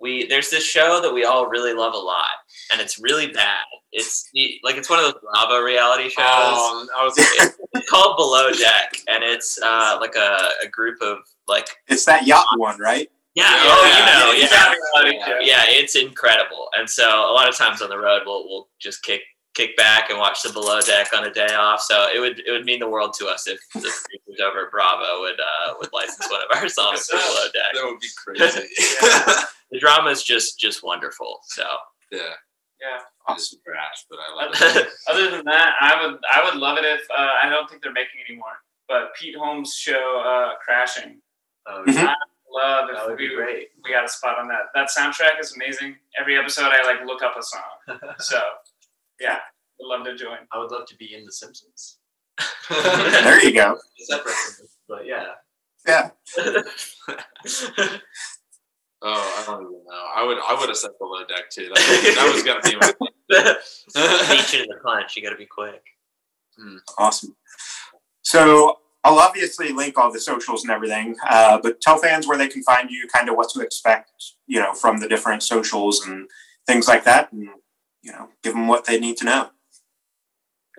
we 0.00 0.26
there's 0.26 0.50
this 0.50 0.64
show 0.64 1.00
that 1.00 1.12
we 1.12 1.24
all 1.24 1.48
really 1.48 1.72
love 1.72 1.94
a 1.94 1.98
lot, 1.98 2.30
and 2.72 2.80
it's 2.80 2.98
really 2.98 3.28
bad. 3.28 3.64
It's 3.98 4.28
like 4.62 4.76
it's 4.76 4.90
one 4.90 4.98
of 4.98 5.06
those 5.06 5.22
Bravo 5.22 5.60
reality 5.60 6.10
shows. 6.10 6.18
Um, 6.24 6.86
I 6.96 7.02
was 7.02 7.14
It's 7.74 7.90
called 7.90 8.16
Below 8.16 8.52
Deck, 8.52 8.92
and 9.08 9.24
it's 9.24 9.58
uh, 9.62 9.96
like 10.00 10.14
a, 10.16 10.48
a 10.64 10.68
group 10.68 11.00
of 11.00 11.18
like 11.48 11.66
It's 11.88 12.04
that 12.04 12.26
yacht 12.26 12.46
one, 12.58 12.78
right? 12.78 13.10
yeah, 13.34 13.54
Yeah, 13.54 13.60
oh 13.64 13.84
you 13.84 14.04
know 14.06 14.32
yeah, 14.32 14.48
yeah. 14.52 15.02
reality 15.02 15.46
yeah, 15.48 15.64
it's 15.66 15.96
incredible. 15.96 16.68
And 16.76 16.88
so 16.88 17.04
a 17.08 17.32
lot 17.32 17.48
of 17.48 17.56
times 17.56 17.80
on 17.82 17.88
the 17.88 17.98
road, 17.98 18.22
we'll 18.26 18.44
we'll 18.48 18.68
just 18.78 19.02
kick 19.02 19.22
kick 19.54 19.74
back 19.78 20.10
and 20.10 20.18
watch 20.18 20.42
the 20.42 20.52
below 20.52 20.80
deck 20.82 21.08
on 21.14 21.24
a 21.24 21.32
day 21.32 21.54
off. 21.54 21.80
So 21.80 22.06
it 22.14 22.20
would 22.20 22.40
it 22.46 22.50
would 22.50 22.66
mean 22.66 22.78
the 22.80 22.88
world 22.88 23.14
to 23.18 23.26
us 23.28 23.48
if 23.48 23.58
the 23.72 23.80
producers 23.80 24.40
over 24.46 24.66
at 24.66 24.70
Bravo 24.70 25.20
would 25.20 25.40
uh, 25.40 25.74
would 25.80 25.88
license 25.94 26.28
one 26.30 26.42
of 26.42 26.48
our 26.62 26.68
songs 26.68 27.06
for 27.06 27.16
below 27.16 27.46
deck. 27.54 27.72
that 27.74 27.84
would 27.84 28.00
be 28.00 28.08
crazy. 28.22 29.42
The 29.72 29.80
drama 29.80 30.10
is 30.10 30.22
just 30.22 30.60
just 30.60 30.84
wonderful. 30.84 31.40
So 31.46 31.64
yeah, 32.12 32.34
Yeah. 32.80 32.98
it's 33.34 33.54
trash, 33.64 34.04
but 34.10 34.18
I 34.18 34.34
love 34.34 34.54
it. 34.54 34.62
Other, 34.62 34.88
other 35.08 35.30
than 35.36 35.44
that, 35.46 35.74
I 35.80 36.04
would 36.06 36.18
I 36.32 36.44
would 36.44 36.56
love 36.60 36.78
it 36.78 36.84
if 36.84 37.00
uh, 37.10 37.32
I 37.42 37.48
don't 37.48 37.68
think 37.68 37.82
they're 37.82 37.92
making 37.92 38.20
anymore. 38.28 38.52
But 38.88 39.14
Pete 39.14 39.34
Holmes' 39.36 39.74
show 39.74 40.22
uh, 40.24 40.56
Crashing, 40.64 41.20
Oh, 41.66 41.82
Mhm. 41.86 41.94
yeah. 41.94 42.14
love 42.52 42.88
That 42.92 43.02
if 43.02 43.06
would 43.08 43.18
be 43.18 43.28
we 43.30 43.34
great. 43.34 43.68
we 43.82 43.90
got 43.92 44.04
a 44.04 44.08
spot 44.08 44.38
on 44.38 44.46
that. 44.48 44.66
That 44.74 44.88
soundtrack 44.96 45.40
is 45.40 45.54
amazing. 45.56 45.96
Every 46.20 46.38
episode, 46.38 46.70
I 46.70 46.84
like 46.86 47.04
look 47.06 47.22
up 47.22 47.34
a 47.38 47.42
song. 47.42 47.98
So 48.18 48.40
yeah, 49.20 49.36
I 49.38 49.40
would 49.80 49.88
love 49.88 50.04
to 50.06 50.14
join. 50.16 50.38
I 50.52 50.58
would 50.58 50.70
love 50.70 50.86
to 50.86 50.96
be 50.96 51.14
in 51.14 51.24
The 51.24 51.32
Simpsons. 51.32 51.98
There 52.68 53.42
you 53.44 53.52
go. 53.54 53.78
Separate 53.98 54.34
but 54.88 55.06
yeah. 55.06 55.28
Yeah. 55.86 56.10
Oh, 59.02 59.42
I 59.42 59.50
don't 59.50 59.62
even 59.62 59.84
know. 59.84 60.04
I 60.14 60.24
would, 60.24 60.38
I 60.38 60.58
would 60.58 60.68
have 60.68 60.76
said 60.76 60.92
below 60.98 61.24
deck 61.26 61.50
too. 61.50 61.68
That, 61.74 62.14
that 62.16 62.32
was 62.32 62.42
gonna 62.42 62.60
be 62.62 62.76
my. 62.76 62.92
Beat 63.28 64.52
you 64.52 64.60
to 64.60 64.68
the 64.68 64.78
punch. 64.84 65.16
You 65.16 65.22
got 65.22 65.30
to 65.30 65.36
be 65.36 65.46
quick. 65.46 65.82
Awesome. 66.96 67.34
So 68.22 68.78
I'll 69.04 69.18
obviously 69.18 69.72
link 69.72 69.98
all 69.98 70.12
the 70.12 70.20
socials 70.20 70.62
and 70.62 70.70
everything, 70.70 71.16
uh, 71.28 71.58
but 71.62 71.80
tell 71.80 71.98
fans 71.98 72.26
where 72.26 72.38
they 72.38 72.48
can 72.48 72.62
find 72.62 72.90
you, 72.90 73.06
kind 73.12 73.28
of 73.28 73.36
what 73.36 73.48
to 73.50 73.60
expect, 73.60 74.10
you 74.46 74.60
know, 74.60 74.72
from 74.74 74.98
the 74.98 75.08
different 75.08 75.42
socials 75.42 76.06
and 76.06 76.28
things 76.66 76.88
like 76.88 77.04
that, 77.04 77.32
and 77.32 77.48
you 78.02 78.12
know, 78.12 78.28
give 78.42 78.54
them 78.54 78.68
what 78.68 78.84
they 78.84 78.98
need 78.98 79.16
to 79.18 79.24
know. 79.24 79.50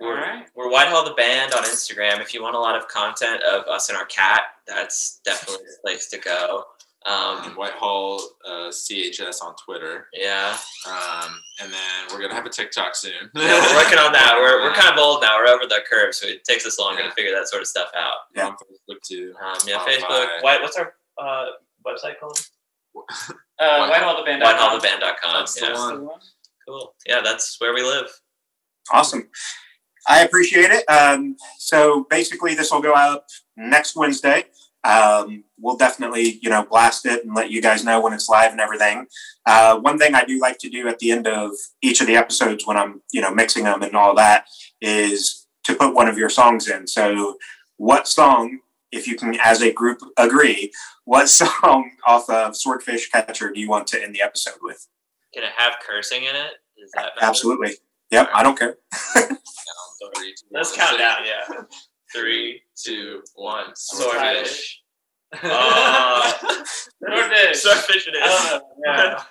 All 0.00 0.12
right. 0.12 0.46
We're 0.54 0.70
Whitehall 0.70 1.04
the 1.04 1.14
Band 1.14 1.52
on 1.54 1.64
Instagram. 1.64 2.20
If 2.20 2.32
you 2.32 2.42
want 2.42 2.54
a 2.54 2.60
lot 2.60 2.76
of 2.76 2.86
content 2.88 3.42
of 3.42 3.64
us 3.64 3.88
and 3.88 3.98
our 3.98 4.06
cat, 4.06 4.42
that's 4.66 5.20
definitely 5.24 5.66
the 5.66 5.76
place 5.82 6.08
to 6.10 6.18
go. 6.18 6.64
Um, 7.06 7.54
Whitehall 7.56 8.20
uh, 8.46 8.68
CHS 8.70 9.40
on 9.42 9.54
Twitter, 9.64 10.08
yeah, 10.12 10.56
um, 10.86 11.30
and 11.62 11.72
then 11.72 11.78
we're 12.10 12.20
gonna 12.20 12.34
have 12.34 12.44
a 12.44 12.50
TikTok 12.50 12.96
soon. 12.96 13.12
yeah, 13.34 13.60
we're 13.64 13.76
working 13.76 13.98
on 13.98 14.12
that. 14.12 14.36
We're, 14.36 14.62
we're 14.62 14.74
kind 14.74 14.92
of 14.92 14.98
old 14.98 15.22
now. 15.22 15.38
We're 15.38 15.46
over 15.46 15.64
the 15.64 15.80
curve, 15.88 16.12
so 16.14 16.26
it 16.26 16.42
takes 16.44 16.66
us 16.66 16.78
longer 16.78 17.02
Yeah. 17.02 17.08
to 17.08 17.14
figure 17.14 17.32
that 17.34 17.48
sort 17.48 17.62
of 17.62 17.68
stuff 17.68 17.88
out. 17.96 18.14
We're 18.36 18.44
on 18.44 18.52
Facebook 18.54 19.00
too. 19.06 19.32
Um, 19.42 19.56
yeah, 19.66 19.78
Facebook. 19.86 20.42
White, 20.42 20.60
what's 20.60 20.76
our 20.76 20.92
uh, 21.22 21.46
website 21.86 22.18
called? 22.20 22.38
Uh, 23.60 23.88
Whitehall. 23.88 24.24
WhitehallTheBand. 24.24 24.42
WhitehallTheBand.com. 24.42 25.32
That's 25.34 25.54
the 25.60 25.72
one. 25.72 26.08
cool. 26.66 26.94
Yeah, 27.06 27.20
that's 27.22 27.56
where 27.60 27.74
we 27.74 27.82
live. 27.82 28.06
Awesome. 28.92 29.28
I 30.08 30.22
appreciate 30.24 30.70
it. 30.70 30.84
Um, 30.88 31.36
so 31.58 32.06
basically, 32.08 32.54
this 32.54 32.70
will 32.70 32.80
go 32.80 32.94
out 32.94 33.24
next 33.56 33.96
Wednesday. 33.96 34.44
Um, 34.84 35.44
we'll 35.58 35.76
definitely, 35.76 36.38
you 36.40 36.50
know, 36.50 36.64
blast 36.64 37.04
it 37.04 37.24
and 37.24 37.34
let 37.34 37.50
you 37.50 37.60
guys 37.60 37.84
know 37.84 38.00
when 38.00 38.12
it's 38.12 38.28
live 38.28 38.52
and 38.52 38.60
everything. 38.60 39.06
Uh, 39.44 39.78
one 39.78 39.98
thing 39.98 40.14
I 40.14 40.24
do 40.24 40.40
like 40.40 40.58
to 40.58 40.70
do 40.70 40.88
at 40.88 40.98
the 40.98 41.10
end 41.10 41.26
of 41.26 41.52
each 41.82 42.00
of 42.00 42.06
the 42.06 42.16
episodes 42.16 42.66
when 42.66 42.76
I'm, 42.76 43.02
you 43.12 43.20
know, 43.20 43.34
mixing 43.34 43.64
them 43.64 43.82
and 43.82 43.94
all 43.94 44.14
that 44.14 44.46
is 44.80 45.46
to 45.64 45.74
put 45.74 45.94
one 45.94 46.08
of 46.08 46.16
your 46.16 46.30
songs 46.30 46.68
in. 46.68 46.86
So, 46.86 47.36
what 47.76 48.08
song, 48.08 48.60
if 48.90 49.06
you 49.06 49.16
can, 49.16 49.38
as 49.42 49.62
a 49.62 49.72
group, 49.72 50.00
agree, 50.16 50.72
what 51.04 51.28
song 51.28 51.90
off 52.06 52.28
of 52.30 52.56
Swordfish 52.56 53.10
Catcher 53.10 53.50
do 53.52 53.60
you 53.60 53.68
want 53.68 53.86
to 53.88 54.02
end 54.02 54.14
the 54.14 54.22
episode 54.22 54.58
with? 54.62 54.86
Can 55.34 55.42
it 55.42 55.50
have 55.56 55.74
cursing 55.86 56.22
in 56.22 56.34
it? 56.34 56.52
Is 56.76 56.90
that 56.94 57.14
better? 57.14 57.26
Absolutely. 57.26 57.72
Yep, 58.10 58.28
I 58.32 58.42
don't 58.42 58.58
care. 58.58 58.76
Three, 60.14 60.32
two, 60.32 60.46
Let's 60.52 60.74
count 60.74 60.98
down. 60.98 61.18
Yeah. 61.26 61.62
Three, 62.14 62.62
two, 62.76 63.22
one. 63.34 63.66
Swordfish. 63.74 64.82
Uh, 65.42 66.32
Swordfish. 67.02 67.60
Swordfish 67.60 68.08
it 68.08 68.14
I 68.16 68.28
is. 68.28 68.50
don't. 68.86 69.22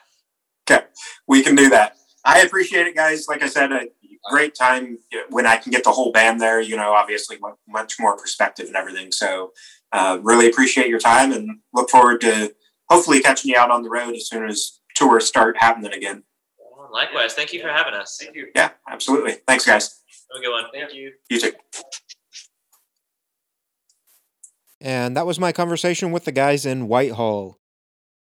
Yeah. 0.69 0.81
we 1.27 1.41
can 1.41 1.55
do 1.55 1.69
that. 1.71 1.97
I 2.23 2.41
appreciate 2.41 2.85
it, 2.85 2.95
guys. 2.95 3.25
Like 3.27 3.41
I 3.41 3.47
said, 3.47 3.71
a 3.71 3.87
great 4.29 4.53
time 4.53 4.99
when 5.29 5.47
I 5.47 5.57
can 5.57 5.71
get 5.71 5.83
the 5.83 5.91
whole 5.91 6.11
band 6.11 6.39
there. 6.39 6.61
You 6.61 6.75
know, 6.75 6.93
obviously 6.93 7.39
much 7.67 7.95
more 7.99 8.15
perspective 8.15 8.67
and 8.67 8.75
everything. 8.75 9.11
So, 9.11 9.53
uh, 9.91 10.19
really 10.21 10.47
appreciate 10.47 10.87
your 10.87 10.99
time 10.99 11.31
and 11.31 11.49
look 11.73 11.89
forward 11.89 12.21
to 12.21 12.53
hopefully 12.89 13.21
catching 13.21 13.49
you 13.49 13.57
out 13.57 13.71
on 13.71 13.81
the 13.81 13.89
road 13.89 14.15
as 14.15 14.27
soon 14.27 14.47
as 14.47 14.79
tour 14.95 15.19
start 15.19 15.57
happening 15.57 15.93
again. 15.93 16.23
Likewise, 16.91 17.33
thank 17.33 17.53
you 17.53 17.61
for 17.61 17.69
having 17.69 17.93
us. 17.93 18.17
Thank 18.21 18.35
you. 18.35 18.47
Yeah, 18.55 18.69
absolutely. 18.89 19.37
Thanks, 19.47 19.65
guys. 19.65 20.01
Have 20.31 20.41
a 20.41 20.45
good 20.45 20.51
one. 20.51 20.65
Thank 20.73 20.93
you. 20.93 21.11
You 21.29 21.39
too. 21.39 21.51
And 24.79 25.17
that 25.17 25.25
was 25.25 25.39
my 25.39 25.51
conversation 25.51 26.11
with 26.11 26.25
the 26.25 26.31
guys 26.31 26.65
in 26.65 26.87
Whitehall. 26.87 27.57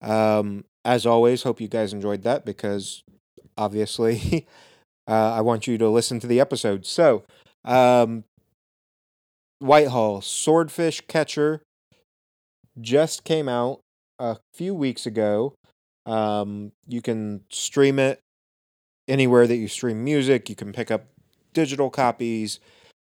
Um, 0.00 0.64
as 0.84 1.04
always, 1.04 1.42
hope 1.42 1.60
you 1.60 1.68
guys 1.68 1.92
enjoyed 1.92 2.22
that 2.22 2.44
because 2.44 3.02
obviously 3.58 4.46
uh, 5.08 5.32
I 5.34 5.42
want 5.42 5.66
you 5.66 5.76
to 5.78 5.88
listen 5.88 6.20
to 6.20 6.26
the 6.26 6.40
episode. 6.40 6.86
So, 6.86 7.24
um, 7.64 8.24
Whitehall 9.58 10.22
Swordfish 10.22 11.02
Catcher 11.06 11.60
just 12.80 13.24
came 13.24 13.48
out 13.48 13.80
a 14.18 14.38
few 14.54 14.74
weeks 14.74 15.04
ago. 15.04 15.54
Um, 16.06 16.72
you 16.88 17.02
can 17.02 17.42
stream 17.50 17.98
it 17.98 18.20
anywhere 19.06 19.46
that 19.46 19.56
you 19.56 19.68
stream 19.68 20.02
music. 20.02 20.48
You 20.48 20.56
can 20.56 20.72
pick 20.72 20.90
up 20.90 21.04
digital 21.52 21.90
copies, 21.90 22.58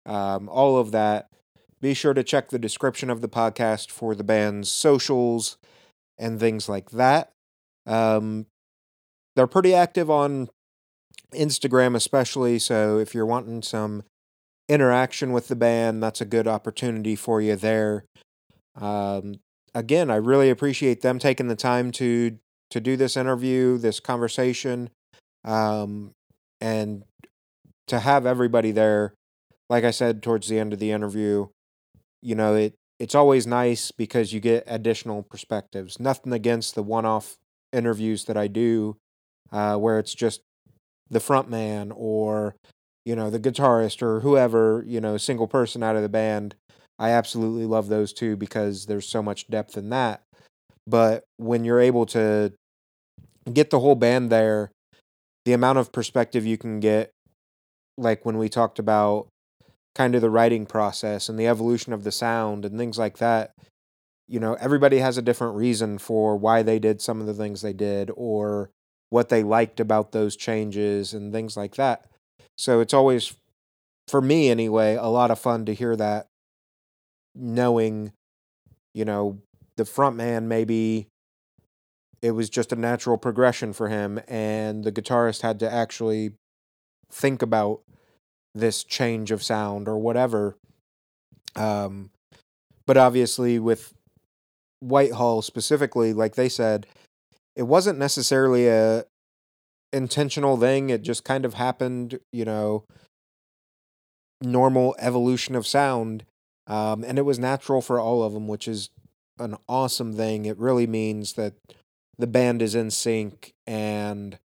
um, 0.04 0.48
all 0.48 0.76
of 0.78 0.92
that. 0.92 1.28
Be 1.82 1.94
sure 1.94 2.14
to 2.14 2.22
check 2.22 2.48
the 2.48 2.60
description 2.60 3.10
of 3.10 3.20
the 3.20 3.28
podcast 3.28 3.90
for 3.90 4.14
the 4.14 4.24
band's 4.24 4.70
socials 4.70 5.58
and 6.16 6.38
things 6.38 6.68
like 6.68 6.90
that. 6.90 7.32
Um, 7.86 8.46
they're 9.34 9.48
pretty 9.48 9.74
active 9.74 10.08
on 10.08 10.48
Instagram, 11.34 11.96
especially. 11.96 12.60
So 12.60 12.98
if 12.98 13.14
you're 13.14 13.26
wanting 13.26 13.62
some 13.62 14.04
interaction 14.68 15.32
with 15.32 15.48
the 15.48 15.56
band, 15.56 16.00
that's 16.02 16.20
a 16.20 16.24
good 16.24 16.46
opportunity 16.46 17.16
for 17.16 17.40
you 17.40 17.56
there. 17.56 18.04
Um, 18.80 19.40
again, 19.74 20.08
I 20.08 20.16
really 20.16 20.50
appreciate 20.50 21.00
them 21.00 21.18
taking 21.18 21.48
the 21.48 21.56
time 21.56 21.90
to 21.92 22.38
to 22.70 22.80
do 22.80 22.96
this 22.96 23.18
interview, 23.18 23.76
this 23.76 24.00
conversation, 24.00 24.88
um, 25.44 26.12
and 26.58 27.04
to 27.88 27.98
have 27.98 28.24
everybody 28.24 28.70
there. 28.70 29.12
Like 29.68 29.84
I 29.84 29.90
said 29.90 30.22
towards 30.22 30.48
the 30.48 30.58
end 30.58 30.72
of 30.72 30.78
the 30.78 30.90
interview, 30.90 31.48
you 32.22 32.34
know 32.34 32.54
it 32.54 32.74
it's 32.98 33.14
always 33.14 33.46
nice 33.46 33.90
because 33.90 34.32
you 34.32 34.38
get 34.40 34.64
additional 34.66 35.24
perspectives. 35.24 35.98
Nothing 35.98 36.32
against 36.32 36.76
the 36.76 36.82
one 36.82 37.04
off 37.04 37.36
interviews 37.72 38.26
that 38.26 38.36
I 38.36 38.46
do, 38.46 38.96
uh, 39.50 39.76
where 39.76 39.98
it's 39.98 40.14
just 40.14 40.40
the 41.10 41.20
front 41.20 41.50
man 41.50 41.92
or 41.94 42.56
you 43.04 43.14
know 43.14 43.30
the 43.30 43.38
guitarist 43.38 44.02
or 44.02 44.20
whoever 44.20 44.82
you 44.86 45.00
know 45.00 45.16
single 45.16 45.46
person 45.46 45.82
out 45.82 45.94
of 45.94 46.02
the 46.02 46.08
band 46.08 46.54
i 46.98 47.10
absolutely 47.10 47.66
love 47.66 47.88
those 47.88 48.12
too 48.12 48.36
because 48.36 48.86
there's 48.86 49.06
so 49.06 49.22
much 49.22 49.48
depth 49.48 49.76
in 49.76 49.90
that 49.90 50.22
but 50.86 51.24
when 51.36 51.64
you're 51.64 51.80
able 51.80 52.06
to 52.06 52.52
get 53.52 53.70
the 53.70 53.80
whole 53.80 53.94
band 53.94 54.30
there 54.30 54.70
the 55.44 55.52
amount 55.52 55.78
of 55.78 55.92
perspective 55.92 56.46
you 56.46 56.56
can 56.56 56.80
get 56.80 57.10
like 57.98 58.24
when 58.24 58.38
we 58.38 58.48
talked 58.48 58.78
about 58.78 59.28
kind 59.94 60.14
of 60.14 60.22
the 60.22 60.30
writing 60.30 60.66
process 60.66 61.28
and 61.28 61.38
the 61.38 61.46
evolution 61.46 61.92
of 61.92 62.04
the 62.04 62.12
sound 62.12 62.64
and 62.64 62.78
things 62.78 62.98
like 62.98 63.18
that 63.18 63.52
you 64.26 64.40
know 64.40 64.54
everybody 64.54 64.98
has 64.98 65.18
a 65.18 65.22
different 65.22 65.54
reason 65.56 65.98
for 65.98 66.36
why 66.36 66.62
they 66.62 66.78
did 66.78 67.02
some 67.02 67.20
of 67.20 67.26
the 67.26 67.34
things 67.34 67.60
they 67.60 67.72
did 67.72 68.10
or 68.16 68.70
what 69.12 69.28
they 69.28 69.42
liked 69.42 69.78
about 69.78 70.12
those 70.12 70.36
changes 70.36 71.12
and 71.12 71.34
things 71.34 71.54
like 71.54 71.74
that. 71.74 72.06
So 72.56 72.80
it's 72.80 72.94
always, 72.94 73.36
for 74.08 74.22
me 74.22 74.48
anyway, 74.48 74.94
a 74.94 75.08
lot 75.08 75.30
of 75.30 75.38
fun 75.38 75.66
to 75.66 75.74
hear 75.74 75.94
that, 75.96 76.28
knowing, 77.34 78.12
you 78.94 79.04
know, 79.04 79.42
the 79.76 79.84
front 79.84 80.16
man 80.16 80.48
maybe 80.48 81.08
it 82.22 82.30
was 82.30 82.48
just 82.48 82.72
a 82.72 82.76
natural 82.76 83.18
progression 83.18 83.74
for 83.74 83.90
him, 83.90 84.18
and 84.28 84.82
the 84.82 84.92
guitarist 84.92 85.42
had 85.42 85.60
to 85.60 85.70
actually 85.70 86.32
think 87.10 87.42
about 87.42 87.82
this 88.54 88.84
change 88.84 89.30
of 89.30 89.42
sound 89.42 89.88
or 89.88 89.98
whatever. 89.98 90.56
Um, 91.56 92.10
but 92.86 92.96
obviously, 92.96 93.58
with 93.58 93.92
Whitehall 94.80 95.42
specifically, 95.42 96.12
like 96.12 96.34
they 96.34 96.48
said, 96.48 96.86
it 97.54 97.62
wasn't 97.64 97.98
necessarily 97.98 98.68
a 98.68 99.04
intentional 99.92 100.56
thing. 100.56 100.90
It 100.90 101.02
just 101.02 101.24
kind 101.24 101.44
of 101.44 101.54
happened, 101.54 102.18
you 102.32 102.44
know, 102.44 102.84
normal 104.40 104.96
evolution 104.98 105.54
of 105.54 105.66
sound. 105.66 106.24
Um, 106.66 107.04
and 107.04 107.18
it 107.18 107.22
was 107.22 107.38
natural 107.38 107.82
for 107.82 108.00
all 108.00 108.22
of 108.22 108.32
them, 108.32 108.48
which 108.48 108.66
is 108.66 108.90
an 109.38 109.56
awesome 109.68 110.14
thing. 110.14 110.46
It 110.46 110.58
really 110.58 110.86
means 110.86 111.34
that 111.34 111.54
the 112.18 112.26
band 112.26 112.62
is 112.62 112.74
in 112.74 112.90
sync 112.90 113.52
and 113.66 114.38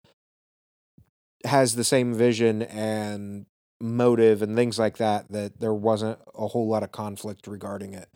has 1.45 1.77
the 1.77 1.85
same 1.85 2.15
vision 2.15 2.63
and 2.63 3.47
motive 3.85 4.43
and 4.43 4.57
things 4.57 4.79
like 4.79 4.97
that, 4.97 5.31
that 5.31 5.61
there 5.61 5.75
wasn't 5.75 6.19
a 6.35 6.49
whole 6.49 6.67
lot 6.67 6.83
of 6.83 6.91
conflict 6.91 7.47
regarding 7.47 7.95
it. 7.95 8.09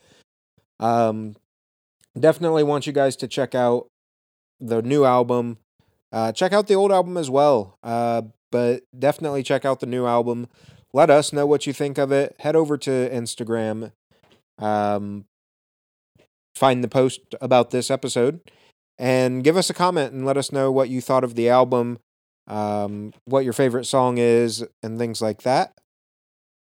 Um, 0.80 1.36
definitely 2.18 2.62
want 2.62 2.86
you 2.86 2.92
guys 2.92 3.14
to 3.16 3.28
check 3.28 3.54
out 3.54 3.88
the 4.58 4.82
new 4.82 5.04
album. 5.04 5.58
Uh, 6.10 6.32
check 6.32 6.52
out 6.52 6.66
the 6.66 6.74
old 6.74 6.90
album 6.90 7.16
as 7.16 7.30
well. 7.30 7.78
Uh, 7.82 8.22
but 8.50 8.82
definitely 8.98 9.42
check 9.42 9.64
out 9.64 9.80
the 9.80 9.86
new 9.86 10.06
album. 10.06 10.48
Let 10.92 11.10
us 11.10 11.32
know 11.32 11.46
what 11.46 11.66
you 11.66 11.72
think 11.72 11.98
of 11.98 12.10
it. 12.10 12.34
Head 12.40 12.56
over 12.56 12.78
to 12.78 12.90
Instagram. 12.90 13.92
Um, 14.58 15.26
find 16.54 16.82
the 16.82 16.88
post 16.88 17.20
about 17.40 17.70
this 17.70 17.90
episode 17.90 18.40
and 18.98 19.44
give 19.44 19.56
us 19.56 19.70
a 19.70 19.74
comment 19.74 20.12
and 20.12 20.24
let 20.24 20.36
us 20.36 20.50
know 20.50 20.72
what 20.72 20.88
you 20.88 21.00
thought 21.00 21.24
of 21.24 21.34
the 21.34 21.48
album, 21.48 21.98
um, 22.48 23.12
what 23.24 23.44
your 23.44 23.52
favorite 23.52 23.84
song 23.84 24.18
is, 24.18 24.64
and 24.82 24.98
things 24.98 25.22
like 25.22 25.42
that. 25.42 25.74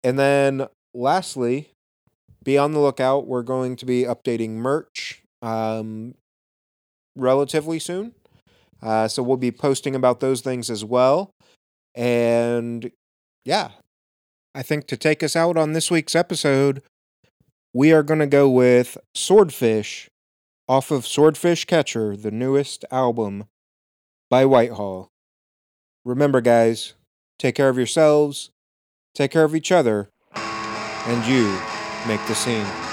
And 0.03 0.17
then 0.17 0.67
lastly, 0.93 1.71
be 2.43 2.57
on 2.57 2.73
the 2.73 2.79
lookout. 2.79 3.27
We're 3.27 3.43
going 3.43 3.75
to 3.77 3.85
be 3.85 4.03
updating 4.03 4.51
merch. 4.51 5.21
Um, 5.41 6.15
relatively 7.15 7.79
soon. 7.79 8.13
Uh, 8.81 9.07
so 9.07 9.23
we'll 9.23 9.37
be 9.37 9.51
posting 9.51 9.95
about 9.95 10.19
those 10.19 10.41
things 10.41 10.69
as 10.69 10.83
well. 10.83 11.31
And 11.95 12.91
yeah, 13.45 13.71
I 14.55 14.63
think 14.63 14.87
to 14.87 14.97
take 14.97 15.23
us 15.23 15.35
out 15.35 15.57
on 15.57 15.73
this 15.73 15.89
week's 15.89 16.15
episode, 16.15 16.81
we 17.73 17.91
are 17.91 18.03
going 18.03 18.19
to 18.19 18.27
go 18.27 18.49
with 18.49 18.97
Swordfish 19.15 20.09
off 20.67 20.91
of 20.91 21.07
Swordfish 21.07 21.65
Catcher, 21.65 22.15
the 22.15 22.31
newest 22.31 22.85
album 22.91 23.45
by 24.29 24.45
Whitehall. 24.45 25.09
Remember, 26.05 26.41
guys, 26.41 26.93
take 27.39 27.55
care 27.55 27.69
of 27.69 27.77
yourselves, 27.77 28.51
take 29.15 29.31
care 29.31 29.45
of 29.45 29.55
each 29.55 29.71
other, 29.71 30.09
and 30.35 31.25
you 31.25 31.57
make 32.07 32.25
the 32.27 32.35
scene. 32.35 32.92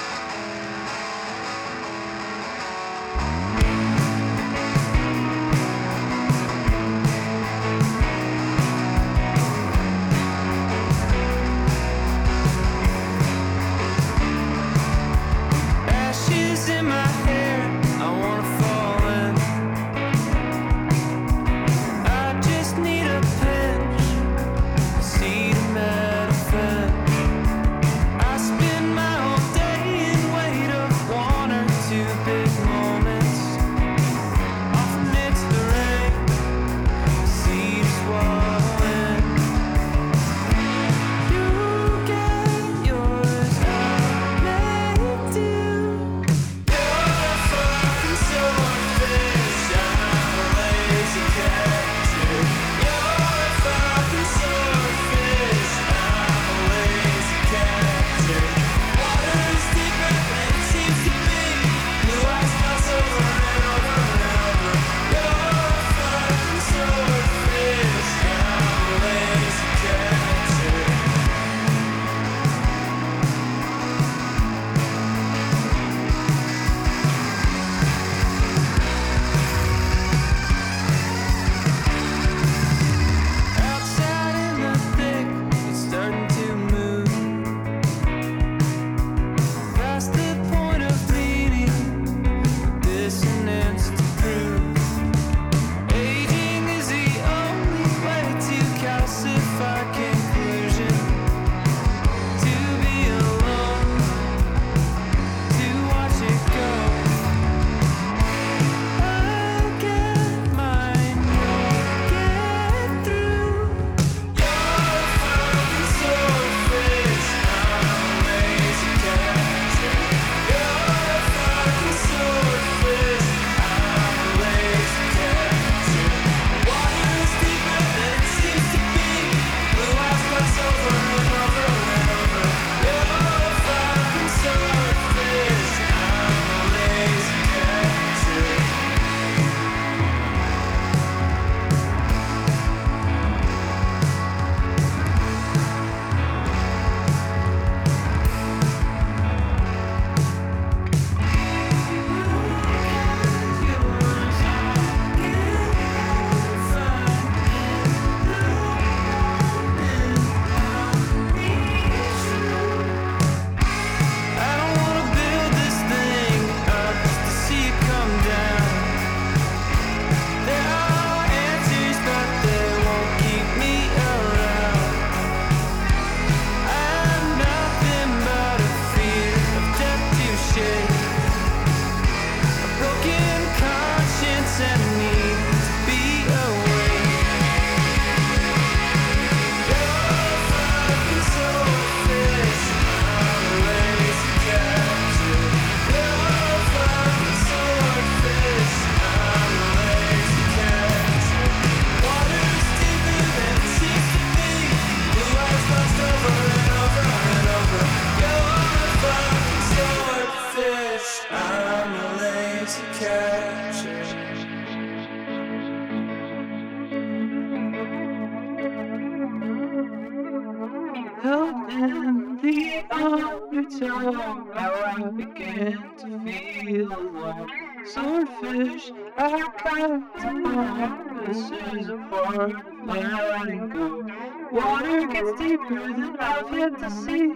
Swordfish. 228.60 228.92
I 229.16 230.08
to 230.20 230.32
know 230.32 231.24
this 231.26 231.50
is 231.74 231.88
a 231.88 231.96
part 232.10 232.50
of 232.50 232.86
letting 232.86 233.68
go. 233.70 234.06
Water 234.52 235.06
gets 235.06 235.38
deeper 235.38 235.92
than 235.92 236.16
I've 236.18 236.52
yet 236.52 236.78
to 236.78 236.90
see. 236.90 237.34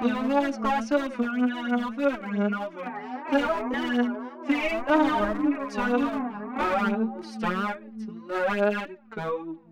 Blue 0.00 0.36
eyes 0.36 0.58
gloss 0.58 0.92
over 0.92 1.22
and 1.22 1.52
over 1.52 2.08
and 2.08 2.54
over. 2.54 2.84
Out 3.32 3.74
in 3.74 4.28
the 4.46 4.92
undertow, 4.92 6.10
I 6.56 6.92
will 6.92 7.22
start 7.22 7.82
to 8.00 8.26
let 8.28 8.90
it 8.90 9.00
go. 9.10 9.69